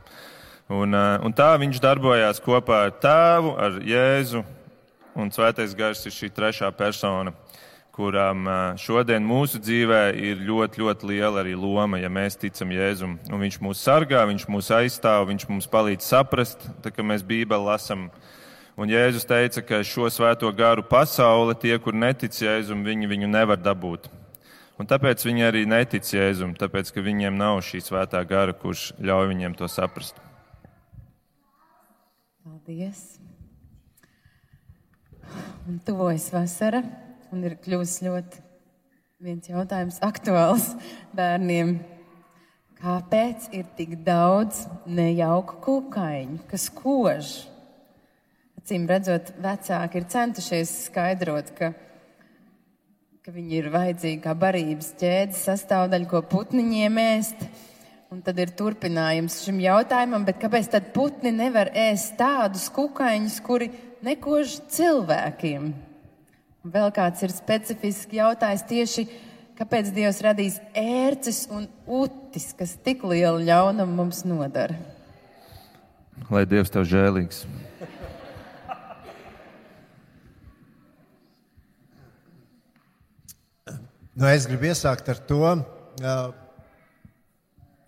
Un, 0.73 0.97
eh, 0.97 1.19
un 1.21 1.37
tā 1.37 1.51
viņš 1.61 1.83
darbojās 1.85 2.41
kopā 2.41 2.87
ar 2.87 2.97
tēvu, 2.97 3.53
ar 3.61 3.77
Jēzu, 3.85 4.41
un 5.21 5.33
svētais 5.35 5.77
gars 5.77 6.07
ir 6.09 6.17
šī 6.17 6.33
trešā 6.35 6.73
persona 6.77 7.35
kuram 8.01 8.49
šodien 8.81 9.25
mūsu 9.27 9.61
dzīvē 9.61 10.01
ir 10.17 10.41
ļoti, 10.47 10.81
ļoti 10.81 11.09
liela 11.11 11.43
arī 11.43 11.53
loma, 11.59 11.99
ja 12.01 12.09
mēs 12.13 12.39
ticam 12.41 12.73
Jēzum. 12.73 13.19
Un 13.29 13.43
viņš 13.43 13.59
mūs 13.65 13.83
sargā, 13.85 14.23
viņš 14.31 14.47
mūs 14.51 14.71
aizstāv, 14.75 15.27
viņš 15.29 15.47
mums 15.51 15.69
palīdz 15.71 16.07
saprast, 16.07 16.65
tā 16.85 16.93
kā 16.95 17.05
mēs 17.07 17.27
Bībeli 17.27 17.67
lasam. 17.67 18.09
Un 18.81 18.89
Jēzus 18.89 19.29
teica, 19.29 19.61
ka 19.67 19.83
šo 19.85 20.09
svēto 20.09 20.49
garu 20.57 20.87
pasaule, 20.87 21.57
tie, 21.59 21.75
kur 21.83 21.97
netic 21.97 22.37
Jēzum, 22.41 22.87
viņi 22.87 23.11
viņu 23.11 23.29
nevar 23.29 23.61
dabūt. 23.61 24.09
Un 24.81 24.89
tāpēc 24.89 25.27
viņi 25.27 25.45
arī 25.45 25.67
netic 25.69 26.09
Jēzum, 26.09 26.57
tāpēc 26.57 26.95
ka 26.95 27.05
viņiem 27.05 27.37
nav 27.37 27.61
šī 27.67 27.83
svētā 27.85 28.23
gara, 28.25 28.57
kurš 28.57 28.95
ļauj 28.97 29.33
viņiem 29.35 29.59
to 29.61 29.69
saprast. 29.69 30.17
Paldies! 32.41 33.20
Un 35.71 35.77
tuvojas 35.87 36.25
vasara 36.35 36.81
un 37.31 37.45
ir 37.47 37.53
kļuvis 37.63 38.01
ļoti 38.03 38.41
viens 39.23 39.45
jautājums 39.47 40.01
aktuāls 40.03 40.65
bērniem. 41.15 41.77
Kāpēc 42.81 43.45
ir 43.55 43.69
tik 43.79 43.93
daudz 44.03 44.65
nejauku 44.91 45.61
kukaiņu, 45.63 46.41
kas 46.51 46.65
kož? 46.75 47.31
Acīm 48.59 48.89
redzot, 48.91 49.31
vecāki 49.39 50.01
ir 50.01 50.09
centušies 50.11 50.73
skaidrot, 50.89 51.53
ka, 51.55 51.69
ka 53.23 53.35
viņi 53.37 53.61
ir 53.61 53.69
vajadzīgi 53.71 54.25
kā 54.25 54.35
barības 54.35 54.91
ķēdes 54.99 55.45
sastāvdaļa, 55.53 56.09
ko 56.11 56.25
putniņiem 56.33 56.99
ēst. 57.05 57.45
Un 58.11 58.25
tad 58.27 58.43
ir 58.43 58.51
turpinājums 58.59 59.39
šim 59.45 59.63
jautājumam, 59.63 60.27
kāpēc 60.35 60.73
tad 60.73 60.91
putni 60.97 61.31
nevar 61.31 61.71
ēst 61.79 62.17
tādus 62.19 62.67
kukaiņus, 62.75 63.39
kuri 63.47 63.71
nekož 64.07 64.59
cilvēkiem? 64.73 65.71
Vēl 66.61 66.91
kāds 66.93 67.25
ir 67.25 67.33
specifisks 67.33 68.13
jautājums 68.13 68.67
tieši, 68.69 69.07
kāpēc 69.57 69.91
Dievs 69.97 70.21
radīs 70.25 70.59
ērces 70.77 71.47
un 71.53 71.67
utis, 71.89 72.51
kas 72.57 72.77
tik 72.85 73.05
lielu 73.09 73.41
ļaunumu 73.49 73.97
mums 74.03 74.23
nodara? 74.29 74.77
Lai 76.29 76.45
Dievs 76.49 76.73
tev 76.73 76.85
žēlīgs. 76.89 77.47
Nu, 84.21 84.27
es 84.29 84.45
gribu 84.45 84.69
iesākt 84.69 85.07
ar 85.09 85.21
to, 85.25 85.41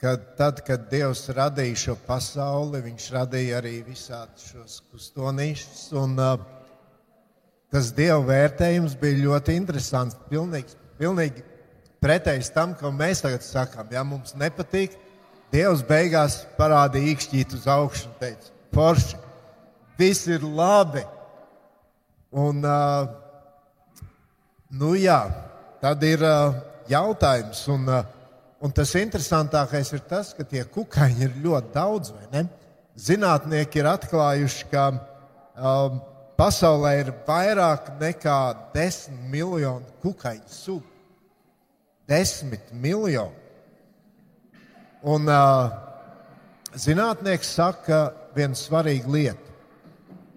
ka 0.02 0.16
tad, 0.38 0.64
kad 0.66 0.88
Dievs 0.90 1.28
radīja 1.30 1.78
šo 1.78 1.94
pasauli, 2.08 2.80
Viņš 2.82 3.04
radīja 3.14 3.60
arī 3.60 3.76
visādus 3.86 4.48
šos 4.50 4.80
kustonīšus. 4.90 5.84
Un, 6.00 6.16
uh, 6.18 6.42
tas 7.70 7.92
dieva 7.94 8.18
vērtējums 8.26 8.96
bija 8.98 9.22
ļoti 9.22 9.54
interesants. 9.60 10.18
Pilnīgi, 10.28 10.74
pilnīgi 10.98 11.44
pretējs 12.02 12.50
tam, 12.50 12.74
ko 12.74 12.90
mēs 12.90 13.22
tagad 13.22 13.46
sakām. 13.46 13.92
Ja 13.94 14.02
mums 14.04 14.34
nepatīk, 14.38 14.98
Dievs 15.52 15.82
beigās 15.84 16.38
parādīja 16.56 17.12
īkšķīt 17.12 17.54
uz 17.58 17.66
augšu 17.68 18.06
un 18.08 18.12
teica, 18.16 18.46
forši, 18.72 19.18
viss 20.00 20.24
ir 20.24 20.40
labi. 20.42 21.02
Un, 22.32 22.62
uh, 22.64 23.04
nu 24.80 24.94
jā, 24.96 25.20
tad 25.84 26.02
ir 26.08 26.24
uh, 26.24 26.56
jautājums. 26.88 27.60
Un, 27.68 27.84
uh, 27.92 28.21
Un 28.62 28.70
tas 28.70 28.92
interesantākais 28.94 29.88
ir 29.90 30.04
tas, 30.06 30.28
ka 30.38 30.44
tie 30.46 30.62
kukaiņi 30.62 31.24
ir 31.26 31.38
ļoti 31.42 31.72
daudz. 31.74 32.12
Zinātnieki 32.94 33.80
ir 33.80 33.88
atklājuši, 33.90 34.66
ka 34.70 34.84
um, 34.92 35.96
pasaulē 36.38 36.92
ir 37.00 37.10
vairāk 37.26 37.90
nekā 37.98 38.36
desmit 38.74 39.24
miljonu 39.32 39.96
kukaiņu 40.04 40.46
sugu. 40.54 40.86
Desmit 42.06 42.70
miljoni. 42.70 43.34
Un 45.02 45.26
uh, 45.26 45.72
zinātnieks 46.78 47.50
saka 47.56 48.12
vienu 48.36 48.54
svarīgu 48.54 49.16
lietu, 49.16 49.56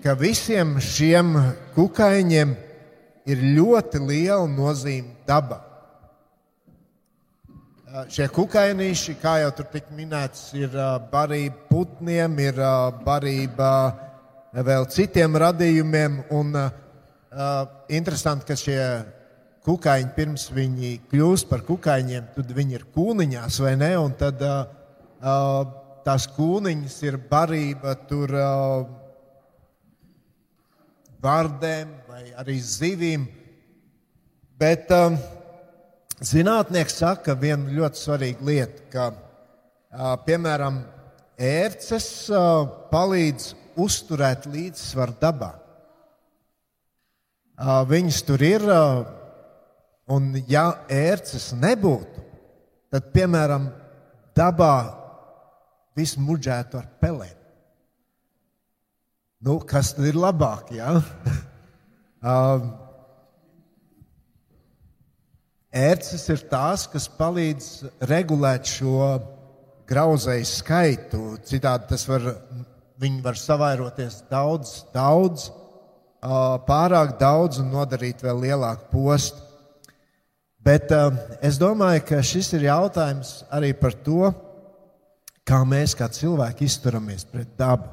ka 0.02 0.18
visiem 0.18 0.80
šiem 0.82 1.36
kukaiņiem 1.78 2.58
ir 3.30 3.46
ļoti 3.54 4.02
liela 4.02 4.50
nozīme 4.50 5.14
dabā. 5.30 5.65
Šie 8.12 8.26
kukainīši, 8.28 9.14
kā 9.22 9.38
jau 9.40 9.52
tur 9.56 9.70
tika 9.72 9.94
minēts, 9.96 10.50
ir 10.58 10.74
barība 11.08 11.62
putniem, 11.70 12.34
ir 12.44 12.58
barība 13.06 13.70
vēl 14.52 14.88
citiem 14.92 15.38
radījumiem. 15.40 16.18
Un, 16.36 16.50
interesanti, 17.88 18.50
ka 18.50 18.58
šie 18.60 18.80
kukaiņi 19.64 20.12
pirms 20.18 20.50
viņi 20.52 20.92
kļūst 21.14 21.48
par 21.48 21.64
kukaiņiem, 21.70 22.26
tad 22.36 22.52
viņi 22.58 22.76
ir 22.76 22.84
kūniņās 22.98 23.62
vai 23.64 23.72
ne? 23.80 23.94
Un 24.02 24.18
tad 24.20 24.44
tās 26.04 26.28
kūniņas 26.36 26.98
ir 27.08 27.20
barība 27.32 27.96
tur 28.10 28.36
vārdēm 31.24 31.96
vai 32.12 32.26
arī 32.44 32.60
zivīm. 32.60 33.24
Bet, 34.60 34.92
uh, 34.92 35.16
Zinātnieks 36.24 37.02
saka 37.02 37.34
vienu 37.36 37.74
ļoti 37.76 38.00
svarīgu 38.00 38.46
lietu, 38.48 38.86
ka, 38.94 39.10
piemēram, 40.24 40.78
ērces 41.36 42.08
palīdz 42.92 43.50
uzturēt 43.84 44.48
līdzsvaru 44.48 45.18
dabā. 45.20 45.52
Viņas 47.92 48.22
tur 48.28 48.46
ir, 48.48 48.64
un 50.08 50.32
ja 50.48 50.70
ērces 50.88 51.50
nebūtu, 51.60 52.24
tad, 52.96 53.12
piemēram, 53.12 53.68
dabā 54.36 54.76
viss 56.00 56.16
muģētu 56.16 56.80
ar 56.80 56.88
pelēm. 57.04 57.36
Nu, 59.44 59.60
kas 59.68 59.92
tad 59.98 60.08
ir 60.08 60.16
labāk? 60.16 60.72
Ja? 60.80 60.96
Ērces 65.76 66.24
ir 66.32 66.46
tās, 66.48 66.86
kas 66.88 67.10
palīdz 67.12 67.66
regulēt 68.08 68.70
šo 68.78 69.10
grauzēju 69.90 70.48
skaitu. 70.48 71.24
Citādi 71.44 71.90
tas 71.90 72.06
var, 72.08 72.30
viņi 73.02 73.20
var 73.26 73.36
savairoties 73.36 74.22
daudz, 74.32 74.78
daudz, 74.96 75.50
pārāk 76.70 77.18
daudz 77.20 77.60
un 77.60 77.74
nodarīt 77.76 78.24
vēl 78.24 78.40
lielāku 78.48 78.88
postu. 78.94 79.44
Bet 80.66 80.90
es 81.46 81.60
domāju, 81.62 82.06
ka 82.08 82.24
šis 82.26 82.54
ir 82.56 82.70
jautājums 82.70 83.36
arī 83.54 83.76
par 83.78 84.00
to, 84.08 84.32
kā 85.46 85.60
mēs 85.68 85.94
kā 86.00 86.08
cilvēki 86.08 86.66
izturamies 86.66 87.28
pret 87.30 87.52
dabu. 87.60 87.92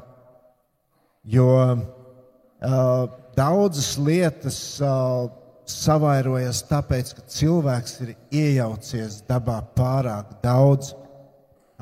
Jo 1.22 1.50
uh, 1.66 3.02
daudzas 3.36 3.92
lietas 3.98 4.56
uh, 4.80 5.26
savairojas 5.68 6.62
tāpēc, 6.68 7.12
ka 7.16 7.24
cilvēks 7.30 7.94
ir 8.04 8.14
iejaucies 8.34 9.20
dabā 9.28 9.60
pārāk 9.76 10.36
daudz. 10.42 10.92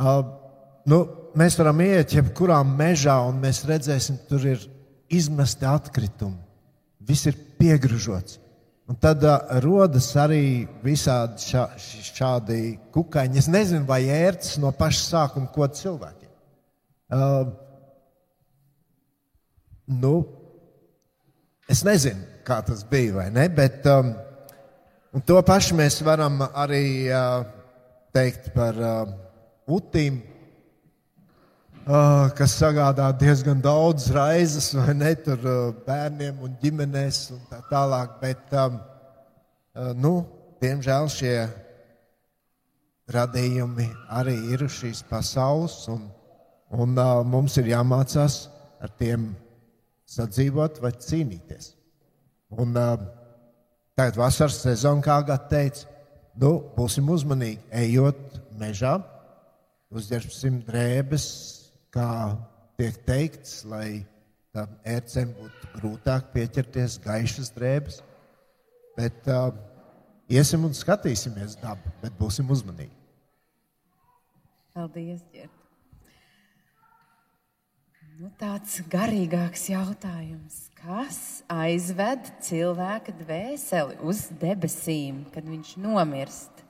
Uh, 0.00 0.20
nu, 0.88 1.00
mēs 1.38 1.56
varam 1.60 1.80
iet 1.84 2.14
jebkurā 2.16 2.60
mežā, 2.66 3.16
un 3.28 3.40
mēs 3.42 3.64
redzēsim, 3.68 4.20
tur 4.28 4.44
ir 4.52 4.66
izmesti 5.10 5.68
atkritumi. 5.68 6.38
Viss 7.06 7.26
ir 7.28 7.38
piegružots. 7.58 8.38
Un 8.90 8.98
tad 8.98 9.22
uh, 9.22 9.36
rodas 9.62 10.08
arī 10.18 10.66
visādi 10.82 11.44
šā, 11.46 11.68
šādi 12.10 12.60
kukaiņi. 12.94 13.38
Es 13.38 13.46
nezinu, 13.50 13.84
vai 13.86 14.02
ērts 14.10 14.56
no 14.62 14.72
paša 14.74 15.04
sākuma 15.04 15.50
ko 15.54 15.68
cilvēkiem. 15.70 16.30
Uh, 17.10 17.52
nu, 20.02 20.14
es 21.70 21.84
nezinu, 21.86 22.22
kā 22.50 22.58
tas 22.66 22.82
bija, 22.86 23.14
vai 23.20 23.28
ne? 23.30 23.46
Bet 23.54 23.86
um, 23.86 24.10
to 25.26 25.38
pašu 25.46 25.76
mēs 25.78 26.00
varam 26.02 26.40
arī 26.50 27.06
uh, 27.06 27.44
teikt 28.14 28.50
par 28.56 28.74
uh, 28.74 29.12
utīm, 29.70 30.18
uh, 31.84 32.26
kas 32.34 32.56
sagādā 32.58 33.06
diezgan 33.20 33.62
daudz 33.62 34.10
raizes, 34.14 34.72
vai 34.74 34.96
ne, 34.98 35.14
tur 35.22 35.46
uh, 35.46 35.56
bērniem 35.86 36.42
un 36.42 36.58
ģimenēs 36.62 37.22
un 37.36 37.42
tā 37.52 37.62
tālāk. 37.70 38.18
Bet, 38.22 38.42
um, 38.58 38.80
uh, 38.80 39.92
nu, 39.94 40.14
diemžēl 40.62 41.10
šie 41.14 41.34
radījumi 43.14 43.86
arī 44.18 44.38
ir 44.56 44.66
šīs 44.70 45.04
pasaules, 45.06 45.84
un, 45.92 46.08
un 46.74 46.98
uh, 46.98 47.20
mums 47.26 47.58
ir 47.62 47.70
jāmācās 47.76 48.48
ar 48.82 48.90
tiem 48.98 49.30
sadzīvot 50.10 50.82
vai 50.82 50.96
cīnīties. 50.98 51.76
Un 52.50 52.74
uh, 52.74 52.98
tagad 53.94 54.18
vasaras 54.18 54.58
sezonā, 54.64 55.02
kā 55.04 55.20
Gata 55.26 55.46
teica, 55.52 55.86
nu, 56.40 56.56
būsim 56.74 57.06
uzmanīgi. 57.14 57.60
Ejot 57.82 58.38
mežā, 58.58 58.96
uzģērbsim 59.94 60.60
drēbes, 60.66 61.26
kā 61.94 62.08
tiek 62.80 62.98
teikts, 63.06 63.60
lai 63.70 64.02
tam 64.54 64.72
ērcēm 64.82 65.34
būtu 65.36 65.74
grūtāk 65.76 66.32
pieķerties 66.34 66.98
gaišas 67.04 67.52
drēbes. 67.54 68.00
Bet 68.98 69.30
uh, 69.30 69.52
iesim 70.30 70.66
un 70.66 70.74
skatīsimies 70.74 71.54
dabu, 71.62 71.94
bet 72.02 72.16
būsim 72.18 72.50
uzmanīgi. 72.50 72.96
Paldies, 74.74 75.22
Ģert. 75.34 75.56
Nu, 78.20 78.28
tāds 78.38 78.80
garīgāks 78.92 79.70
jautājums. 79.70 80.69
Kas 80.80 81.42
aizved 81.52 82.24
cilvēka 82.40 83.12
dvēseli 83.18 83.98
uz 84.00 84.22
debesīm, 84.40 85.26
kad 85.28 85.44
viņš 85.44 85.74
nomirst? 85.76 86.62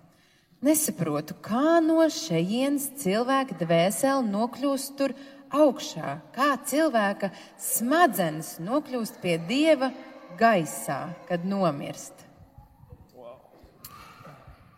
Nesaprotu, 0.67 1.37
kā 1.39 1.79
no 1.85 2.03
šejienes 2.11 2.89
cilvēka 2.99 3.55
dvēsele 3.61 4.25
nokļūst 4.27 4.97
tur 4.99 5.15
augšā, 5.55 6.17
kā 6.35 6.49
cilvēka 6.67 7.31
smadzenes 7.55 8.57
nokļūst 8.59 9.21
pie 9.23 9.37
dieva 9.47 9.93
gaisā, 10.41 11.13
kad 11.29 11.47
nomirst. 11.47 12.27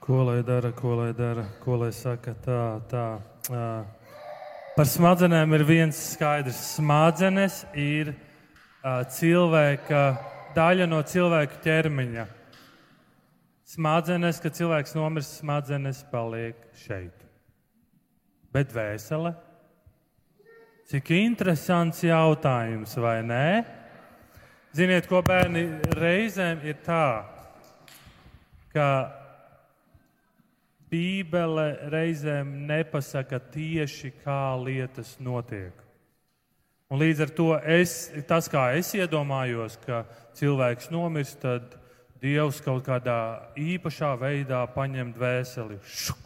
Ko 0.03 0.27
lai 0.29 0.43
dara, 0.45 0.75
ko 0.77 0.99
lai 0.99 1.15
dara, 1.17 1.47
ko 1.63 1.79
lai 1.81 1.89
saka 1.97 2.35
tā, 2.45 2.61
tā. 2.93 3.07
Par 4.77 4.93
smadzenēm 4.93 5.57
ir 5.57 5.65
viens 5.65 6.05
skaidrs. 6.13 6.61
Smadzenes 6.77 7.63
ir 7.73 8.13
cilvēka, 8.83 10.03
daļa 10.57 10.89
no 10.91 11.03
cilvēka 11.07 11.61
ķermeņa. 11.63 12.27
Smadzenes, 13.73 14.41
kad 14.43 14.57
cilvēks 14.57 14.97
nomirst, 14.99 15.39
smadzenes 15.41 16.03
paliek 16.11 16.59
šeit. 16.83 17.15
Bet 18.53 18.75
vēsele? 18.75 19.33
Cik 20.91 21.13
interesants 21.17 22.03
jautājums, 22.05 22.99
vai 23.01 23.23
nē? 23.25 23.47
Ziniet, 24.77 25.07
ko 25.09 25.23
bērni 25.25 25.63
reizēm 25.97 26.61
ir 26.67 26.77
tā, 26.85 27.25
ka 28.75 28.89
Bībele 30.93 31.89
reizēm 31.93 32.51
nepasaka 32.69 33.39
tieši, 33.55 34.11
kā 34.25 34.53
lietas 34.61 35.15
notiek. 35.21 35.82
Un 36.93 37.01
līdz 37.01 37.23
ar 37.25 37.31
to 37.33 37.47
es, 37.65 38.11
tas, 38.29 38.51
kā 38.53 38.67
es 38.77 38.91
iedomājos, 38.93 39.79
ka 39.81 40.03
cilvēks 40.37 40.91
nomirst, 40.93 41.39
tad 41.41 41.79
Dievs 42.23 42.61
kaut 42.63 42.85
kādā 42.87 43.49
īpašā 43.59 44.13
veidā 44.21 44.61
paņem 44.75 45.15
dvēseli 45.17 45.81
šuk, 45.83 46.21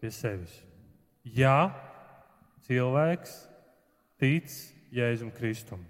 pie 0.00 0.12
sevis. 0.14 0.54
Ja 1.26 1.74
cilvēks 2.64 3.34
tic 4.22 4.54
Jēzum 4.94 5.34
Kristum, 5.34 5.82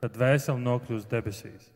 tad 0.00 0.14
dvēseli 0.14 0.62
nokļūst 0.62 1.10
debesīs. 1.10 1.68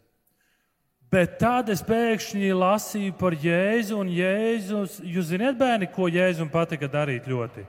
Bet 1.12 1.35
tad 1.43 1.69
es 1.69 1.83
pēkšņi 1.85 2.55
lasīju 2.57 3.19
par 3.19 3.35
Jēzu 3.37 3.99
un 4.01 4.09
Jēzus. 4.09 5.01
Jūs 5.05 5.35
zināt, 5.35 5.59
bērni, 5.59 5.91
ko 5.93 6.07
Jēzum 6.09 6.49
patika 6.49 6.88
darīt 6.88 7.27
ļoti? 7.29 7.67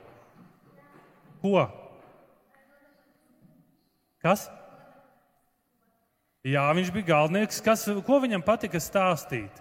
Ko? 1.42 1.66
Kas? 4.24 4.48
Jā, 6.44 6.64
viņš 6.76 6.92
bija 6.96 7.10
galvenieks. 7.12 7.60
Kas, 7.64 7.84
ko 8.08 8.20
viņam 8.24 8.44
patika 8.44 8.80
stāstīt? 8.80 9.60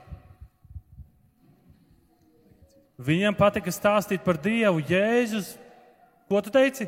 Viņam 3.02 3.34
patika 3.34 3.72
stāstīt 3.74 4.22
par 4.22 4.38
Dievu. 4.38 4.82
Jēzus, 4.86 5.56
ko 6.30 6.42
tu 6.42 6.52
teici? 6.54 6.86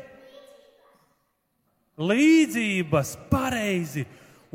Līdzības, 1.99 3.15
pareizi. 3.31 4.05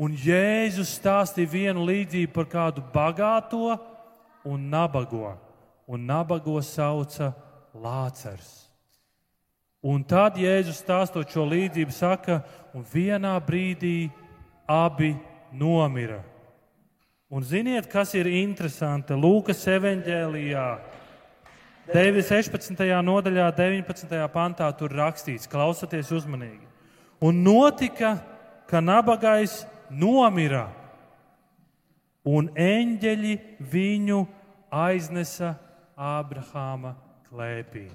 Un 0.01 0.15
Jēzus 0.17 0.95
stāstīja 0.97 1.51
vienu 1.51 1.85
līdzību 1.85 2.33
par 2.33 2.49
kādu 2.49 2.85
bagāto 2.93 3.75
un 4.49 4.65
nabago. 4.73 5.35
Un 5.85 6.09
nabago 6.09 6.57
sauca 6.65 7.33
Lācars. 7.77 8.70
Un 9.81 10.03
tad 10.05 10.37
Jēzus 10.37 10.83
stāstot 10.83 11.31
šo 11.33 11.47
līdzību 11.49 11.93
saka, 11.95 12.41
un 12.77 12.85
vienā 12.85 13.33
brīdī 13.41 14.11
abi 14.69 15.15
nomira. 15.51 16.21
Un 17.31 17.41
ziniet, 17.47 17.87
kas 17.89 18.13
ir 18.13 18.27
interesanti? 18.27 19.15
Lūkas 19.17 19.63
evanģēlijā 19.71 20.65
16. 21.91 22.77
nodaļā, 23.03 23.47
19. 23.57 24.19
pantā 24.31 24.67
tur 24.77 24.93
rakstīts, 24.93 25.49
klausieties 25.49 26.11
uzmanīgi. 26.13 26.67
Un 27.21 27.41
notika, 27.43 28.13
ka 28.69 28.79
nabagais 28.79 29.63
nomira, 29.89 30.67
un 32.23 32.51
eņģeļi 32.53 33.33
viņu 33.73 34.21
aiznesa 34.71 35.55
Ābrahāma 35.97 36.93
klēpī. 37.31 37.89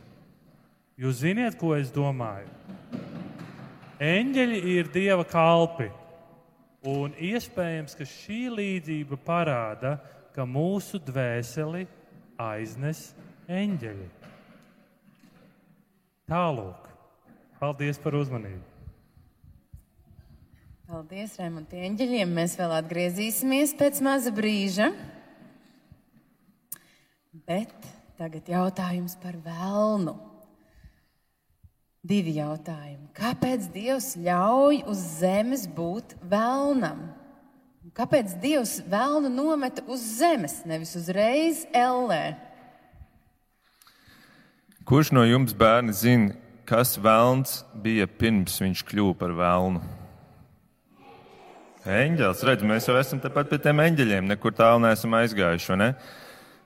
Jūs 0.96 1.18
zināt, 1.20 1.58
ko 1.60 1.74
es 1.76 1.90
domāju? 1.92 2.48
Eņģeļi 4.00 4.60
ir 4.72 4.86
dieva 4.92 5.26
kalpi. 5.28 5.90
Un 6.88 7.12
iespējams, 7.20 7.96
ka 7.98 8.06
šī 8.08 8.46
līdzība 8.54 9.18
parāda, 9.26 9.96
ka 10.32 10.46
mūsu 10.48 11.00
dvēseli 11.04 11.82
aiznes 12.40 13.10
eņģeļi. 13.44 14.06
Tālāk. 16.30 16.88
Paldies 17.60 18.00
par 18.00 18.16
uzmanību! 18.16 18.64
Paldies, 20.86 21.34
Raimond, 21.40 21.72
eņģeļiem. 21.76 22.32
Mēs 22.38 22.54
vēl 22.56 22.72
atgriezīsimies 22.76 23.74
pēc 23.76 24.00
maza 24.06 24.32
brīža. 24.32 24.88
Bet 27.48 27.74
tagad 28.16 28.48
jautājums 28.48 29.18
par 29.20 29.36
vēlnu. 29.44 30.16
Divi 32.06 32.36
jautājumi. 32.36 33.08
Kāpēc 33.16 33.66
Dievs 33.74 34.12
ļauj 34.20 34.84
uz 34.86 35.00
zemes 35.18 35.64
būt 35.66 36.14
vēlnam? 36.30 37.00
Kāpēc 37.96 38.36
Dievs 38.42 38.76
vēlnu 38.86 39.30
nometa 39.32 39.82
uz 39.90 40.02
zemes, 40.18 40.60
nevis 40.68 40.92
uzreiz 40.98 41.64
ellē? 41.74 42.36
Kurš 44.86 45.10
no 45.16 45.24
jums 45.26 45.56
bērni 45.56 45.94
zina, 45.96 46.36
kas 46.68 46.94
vēlns 47.02 47.64
bija 47.82 48.06
pirms 48.06 48.60
viņš 48.62 48.84
kļuva 48.86 49.16
par 49.18 49.34
vēlnu? 49.34 49.82
Eņģēlis, 51.86 52.44
redz, 52.46 52.66
mēs 52.66 52.86
jau 52.86 52.94
esam 53.00 53.22
tepat 53.22 53.50
pie 53.50 53.58
tiem 53.62 53.82
eņģeļiem, 53.82 54.30
nekur 54.30 54.54
tālu 54.54 54.82
neesam 54.82 55.14
aizgājuši, 55.18 55.74
ne? 55.78 55.90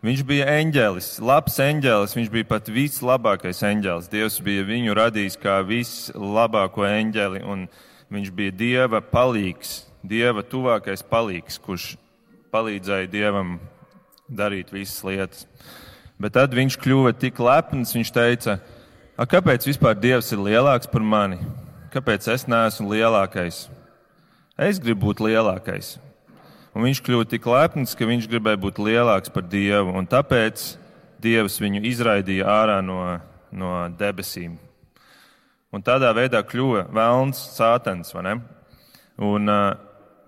Viņš 0.00 0.20
bija 0.24 0.46
eņģēlis, 0.56 1.06
labs 1.20 1.58
eņģēlis, 1.60 2.14
viņš 2.16 2.28
bija 2.32 2.46
pat 2.48 2.70
vislabākais 2.72 3.58
eņģēlis. 3.68 4.06
Dievs 4.08 4.38
bija 4.40 4.62
viņu 4.64 4.94
radījis 4.96 5.36
kā 5.42 5.58
vislabāko 5.68 6.86
eņģeli, 6.88 7.42
un 7.44 7.66
viņš 8.08 8.30
bija 8.32 8.54
Dieva 8.62 9.02
palīgs, 9.04 9.82
Dieva 10.00 10.40
tuvākais 10.40 11.04
palīgs, 11.04 11.60
kurš 11.60 11.90
palīdzēja 12.48 13.12
Dievam 13.12 13.58
darīt 14.24 14.72
visas 14.72 15.04
lietas. 15.04 15.44
Bet 16.16 16.32
tad 16.32 16.56
viņš 16.56 16.80
kļuva 16.80 17.12
tik 17.20 17.36
lepns, 17.36 17.92
viņš 17.92 18.16
teica, 18.16 18.56
kāpēc 19.20 19.68
vispār 19.68 20.00
Dievs 20.00 20.32
ir 20.32 20.40
lielāks 20.48 20.88
par 20.88 21.04
mani? 21.04 21.42
Kāpēc 21.92 22.32
es 22.32 22.48
neesmu 22.48 22.88
lielākais? 22.94 23.66
Es 24.56 24.80
gribu 24.80 25.10
būt 25.10 25.28
lielākais 25.28 25.98
un 26.74 26.86
viņš 26.86 27.02
kļuva 27.06 27.26
tik 27.30 27.46
lepns, 27.50 27.96
ka 27.98 28.08
viņš 28.08 28.28
gribēja 28.30 28.60
būt 28.60 28.80
lielāks 28.82 29.32
par 29.32 29.46
Dievu, 29.50 29.94
un 29.96 30.08
tāpēc 30.08 30.74
Dievs 31.20 31.58
viņu 31.60 31.82
izraidīja 31.90 32.48
ārā 32.48 32.78
no, 32.84 33.02
no 33.52 33.74
debesīm. 33.98 34.56
Un 35.70 35.84
tādā 35.86 36.10
veidā 36.16 36.40
kļuva 36.42 36.86
vēlns 36.90 37.42
ne? 38.24 38.32
Un 39.20 39.52
uh, 39.52 39.76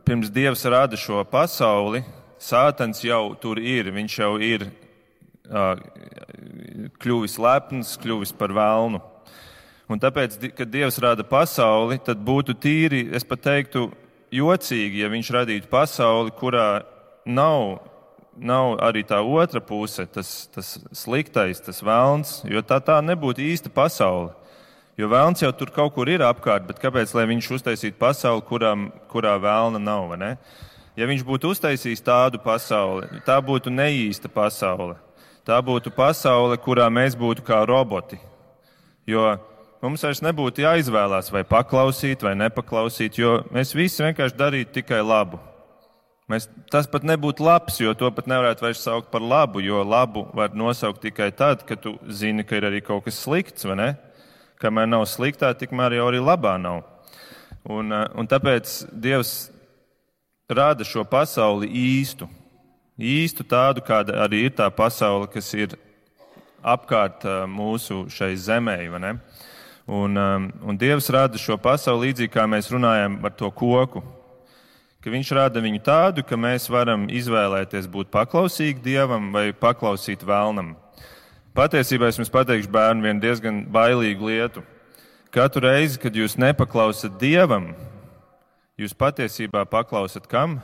pirms 0.04 0.30
Dievs 0.30 0.64
rada 0.70 0.98
šo 1.00 1.22
pasauli, 1.24 2.02
sātans 2.38 3.00
jau 3.02 3.32
tur 3.40 3.58
ir, 3.58 3.88
viņš 3.90 4.18
jau 4.18 4.36
ir 4.38 4.66
uh, 5.48 5.78
kļuvis 7.02 7.38
lepns, 7.42 7.96
kļuvis 8.02 8.34
par 8.38 8.54
vēlnu. 8.54 9.00
Un 9.90 10.00
tāpēc, 10.00 10.38
kad 10.56 10.70
Dievs 10.70 11.00
rada 11.02 11.24
pasauli, 11.26 11.98
tad 12.04 12.22
būtu 12.22 12.54
tīri, 12.54 13.06
es 13.16 13.26
pat 13.26 13.42
teiktu, 13.44 13.88
jocīgi, 14.32 15.02
ja 15.02 15.10
viņš 15.12 15.30
radītu 15.36 15.70
pasauli, 15.70 16.32
kurā 16.36 16.82
nav, 17.28 17.82
nav 18.36 18.78
arī 18.82 19.04
tā 19.06 19.20
otra 19.22 19.60
puse, 19.60 20.06
tas, 20.08 20.48
tas 20.52 20.78
sliktais, 20.96 21.60
tas 21.62 21.82
vēlns, 21.84 22.40
jo 22.48 22.62
tā 22.64 22.80
tā 22.84 23.00
nebūtu 23.04 23.44
īsta 23.44 23.72
pasaule. 23.72 24.32
Jo 25.00 25.08
vēlns 25.08 25.40
jau 25.40 25.52
tur 25.56 25.70
kaut 25.72 25.94
kur 25.94 26.08
ir 26.12 26.20
apkārt, 26.24 26.66
bet 26.68 26.80
kāpēc 26.80 27.14
viņš 27.16 27.48
uztaisītu 27.56 27.96
pasauli, 28.00 28.44
kurā, 28.44 28.74
kurā 29.08 29.38
vēlna 29.40 29.80
nav? 29.80 30.12
Ja 30.96 31.08
viņš 31.08 31.24
būtu 31.24 31.54
uztaisījis 31.54 32.04
tādu 32.04 32.40
pasauli, 32.42 33.08
tā 33.24 33.38
būtu 33.40 33.72
neīsta 33.72 34.28
pasaule. 34.28 34.98
Tā 35.42 35.56
būtu 35.64 35.90
pasaule, 35.90 36.58
kurā 36.60 36.86
mēs 36.92 37.16
būtu 37.18 37.42
kā 37.42 37.64
roboti. 37.66 38.20
Jo 39.08 39.40
mums 39.82 40.04
vairs 40.06 40.22
nebūtu 40.22 40.62
jāizvēlās, 40.64 41.32
vai 41.34 41.42
paklausīt, 41.48 42.22
vai 42.22 42.36
nepaklausīt, 42.38 43.18
jo 43.18 43.40
mēs 43.54 43.74
visi 43.74 44.04
vienkārši 44.04 44.38
darītu 44.38 44.78
tikai 44.80 45.02
labu. 45.02 45.40
Mēs, 46.30 46.46
tas 46.70 46.86
pat 46.88 47.04
nebūtu 47.04 47.44
labs, 47.44 47.80
jo 47.82 47.92
to 47.98 48.08
pat 48.14 48.28
nevarētu 48.30 48.64
vairs 48.64 48.80
saukt 48.86 49.10
par 49.12 49.20
labu, 49.20 49.60
jo 49.60 49.82
labu 49.84 50.24
var 50.32 50.54
nosaukt 50.56 51.02
tikai 51.02 51.32
tad, 51.36 51.66
kad 51.68 51.82
tu 51.82 51.96
zini, 52.08 52.46
ka 52.46 52.56
ir 52.56 52.68
arī 52.70 52.80
kaut 52.84 53.04
kas 53.08 53.18
slikts, 53.24 53.66
vai 53.68 53.76
ne? 53.80 53.88
Kamēr 54.62 54.86
nav 54.88 55.04
sliktā, 55.10 55.50
tikmēr 55.58 55.98
jau 55.98 56.06
arī 56.08 56.22
labā 56.22 56.54
nav. 56.62 56.84
Un, 57.68 57.92
eh, 57.92 58.06
un 58.14 58.26
tāpēc 58.26 58.86
Dievs 58.94 59.50
rada 60.50 60.86
šo 60.86 61.04
pasauli 61.04 61.68
īstu, 61.68 62.28
īstu 62.98 63.44
tādu, 63.44 63.82
kāda 63.82 64.22
arī 64.24 64.46
ir 64.46 64.54
tā 64.54 64.70
pasaule, 64.70 65.26
kas 65.30 65.52
ir 65.54 65.76
apkārt 66.62 67.26
eh, 67.26 67.44
mūsu 67.50 68.06
šai 68.08 68.34
zemē, 68.38 68.78
vai 68.94 69.02
ne? 69.02 69.12
Un, 69.86 70.16
um, 70.16 70.50
un 70.62 70.78
Dievs 70.78 71.08
rada 71.10 71.38
šo 71.40 71.56
pasauli 71.58 72.08
līdzīgi 72.08 72.30
kā 72.30 72.44
mēs 72.46 72.70
runājam 72.70 73.16
par 73.22 73.34
to 73.34 73.50
koku. 73.50 74.02
Ka 75.02 75.10
viņš 75.10 75.32
rada 75.34 75.58
viņu 75.58 75.80
tādu, 75.82 76.22
ka 76.22 76.38
mēs 76.38 76.68
varam 76.70 77.08
izvēlēties 77.10 77.88
būt 77.90 78.12
paklausīgi 78.14 78.84
Dievam 78.84 79.32
vai 79.34 79.48
paklausīt 79.50 80.22
vēlnam. 80.22 80.76
Patiesībā 81.52 82.06
es 82.08 82.20
jums 82.20 82.30
pateikšu, 82.32 82.70
bērni, 82.70 83.02
vienu 83.02 83.20
diezgan 83.20 83.64
bailīgu 83.74 84.30
lietu. 84.30 84.62
Katru 85.34 85.64
reizi, 85.66 85.98
kad 85.98 86.14
jūs 86.14 86.38
nepaklausat 86.38 87.18
Dievam, 87.18 87.72
jūs 88.78 88.94
patiesībā 88.94 89.64
paklausat 89.66 90.30
kam? 90.30 90.60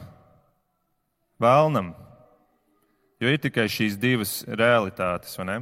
Vēlnam. 1.42 1.90
Jo 3.18 3.34
ir 3.34 3.42
tikai 3.42 3.66
šīs 3.66 3.98
divas 3.98 4.44
realitātes, 4.46 5.34
vai 5.40 5.48
ne? 5.50 5.58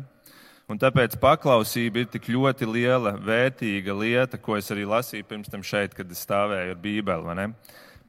Un 0.67 0.81
tāpēc 0.83 1.13
paklausība 1.23 2.03
ir 2.03 2.09
tik 2.11 2.25
ļoti 2.35 2.67
liela, 2.67 3.13
vērtīga 3.23 3.95
lieta, 3.95 4.39
ko 4.43 4.57
es 4.59 4.67
arī 4.75 4.83
lasīju 4.91 5.27
pirms 5.29 5.53
tam 5.53 5.63
šeit, 5.63 5.95
kad 5.95 6.11
es 6.11 6.25
stāvēju 6.27 6.75
ar 6.75 6.81
Bībeli. 6.83 7.47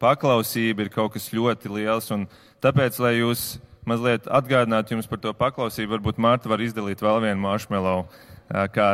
Paklausība 0.02 0.86
ir 0.86 0.90
kaut 0.94 1.14
kas 1.14 1.30
ļoti 1.34 1.70
liels, 1.70 2.10
un 2.14 2.26
tāpēc, 2.66 2.98
lai 3.04 3.20
jūs 3.20 3.60
mazliet 3.86 4.26
atgādinātu 4.26 4.96
jums 4.96 5.10
par 5.10 5.22
to 5.22 5.36
paklausību, 5.38 5.94
varbūt 6.00 6.18
Marta 6.22 6.50
var 6.50 6.66
izdalīt 6.66 7.02
vēl 7.06 7.22
vienu 7.28 7.46
marshmallow, 7.46 8.08
kā 8.74 8.90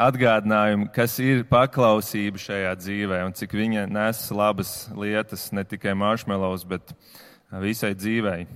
atgādinājumu, 0.00 0.88
kas 0.96 1.20
ir 1.20 1.44
paklausība 1.52 2.40
šajā 2.40 2.74
dzīvē 2.80 3.22
un 3.28 3.36
cik 3.36 3.54
viņa 3.60 3.86
nes 3.92 4.24
labas 4.32 4.74
lietas 4.96 5.50
ne 5.52 5.68
tikai 5.68 5.92
marshmallows, 5.92 6.64
bet 6.64 6.96
visai 7.60 7.92
dzīvei. 7.92 8.46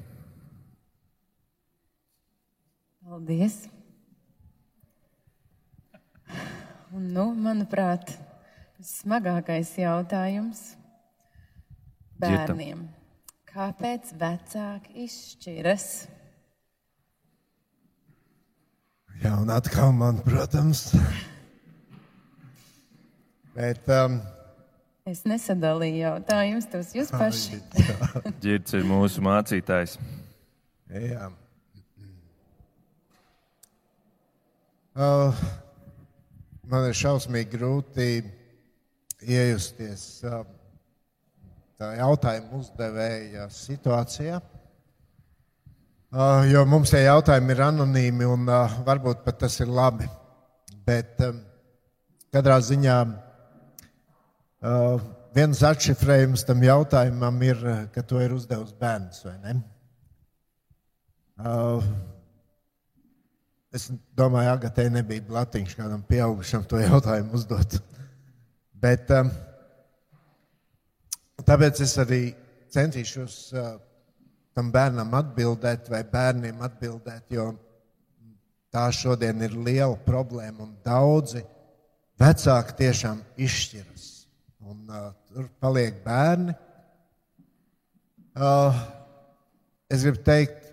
Paldies! 3.04 3.66
Un, 6.96 7.10
nu, 7.12 7.26
manuprāt, 7.36 8.08
smagākais 8.80 9.68
jautājums 9.76 10.60
bērniem. 12.16 12.86
Kāpēc 13.50 14.14
vecāki 14.16 15.02
izšķiras? 15.04 15.84
Jā, 19.20 19.34
un 19.42 19.52
atkal 19.52 19.92
man, 19.96 20.22
protams. 20.24 20.86
Bet, 23.52 23.84
um, 23.92 24.16
es 25.04 25.20
nesadalīju 25.28 26.00
jautājumus, 26.00 26.70
tos 26.72 26.94
jūs 26.96 27.12
paši. 27.12 27.60
Girds 28.40 28.72
ir 28.80 28.88
mūsu 28.88 29.24
mācītājs. 29.28 29.98
Jā. 30.96 31.28
Uh, 34.96 35.46
man 36.70 36.88
ir 36.88 36.96
šausmīgi 36.98 37.50
grūti 37.54 38.10
iejusties 39.22 40.02
tā 41.76 41.90
jautājuma 41.98 42.60
uzdevēja 42.60 43.48
situācijā. 43.52 44.40
Uh, 46.16 46.46
jo 46.48 46.62
mums 46.70 46.92
tie 46.94 47.02
jautājumi 47.04 47.52
ir 47.52 47.60
anonīmi 47.66 48.28
un 48.30 48.46
uh, 48.48 48.78
varbūt 48.86 49.24
pat 49.26 49.40
tas 49.42 49.58
ir 49.60 49.68
labi. 49.68 50.06
Bet 50.86 51.20
um, 51.26 51.42
katrā 52.32 52.56
ziņā 52.64 52.96
uh, 53.04 55.02
viens 55.36 55.60
atšifrējums 55.66 56.46
tam 56.48 56.62
jautājumam 56.64 57.42
ir, 57.44 57.58
ka 57.92 58.06
to 58.06 58.22
ir 58.24 58.32
uzdevis 58.38 58.72
bērns 58.80 59.26
vai 59.26 59.36
ne? 59.44 59.56
Es 63.76 63.90
domāju, 64.16 64.54
Agatē 64.54 64.86
nebija 64.88 65.24
blatiņš 65.26 65.74
kādam 65.76 66.00
pieaugušam 66.08 66.62
to 66.64 66.78
jautājumu 66.80 67.36
uzdot. 67.36 67.76
Bet, 68.80 69.10
um, 69.12 69.28
tāpēc 71.44 71.82
es 71.84 71.92
arī 72.00 72.20
centīšos 72.72 73.36
uh, 73.52 73.74
tam 74.56 74.70
bērnam 74.72 75.12
atbildēt 75.18 75.90
vai 75.92 76.00
bērniem 76.08 76.64
atbildēt, 76.64 77.26
jo 77.36 77.50
tā 78.72 78.86
šodien 78.96 79.44
ir 79.44 79.52
liela 79.52 79.98
problēma 80.08 80.64
un 80.64 80.72
daudzi 80.86 81.44
vecāki 82.16 82.78
tiešām 82.80 83.20
izšķiras. 83.44 84.08
Un, 84.64 84.82
uh, 84.88 85.12
tur 85.28 85.52
paliek 85.60 86.00
bērni. 86.06 86.56
Uh, 88.36 88.84
es 89.92 90.00
gribu 90.00 90.24
teikt, 90.24 90.64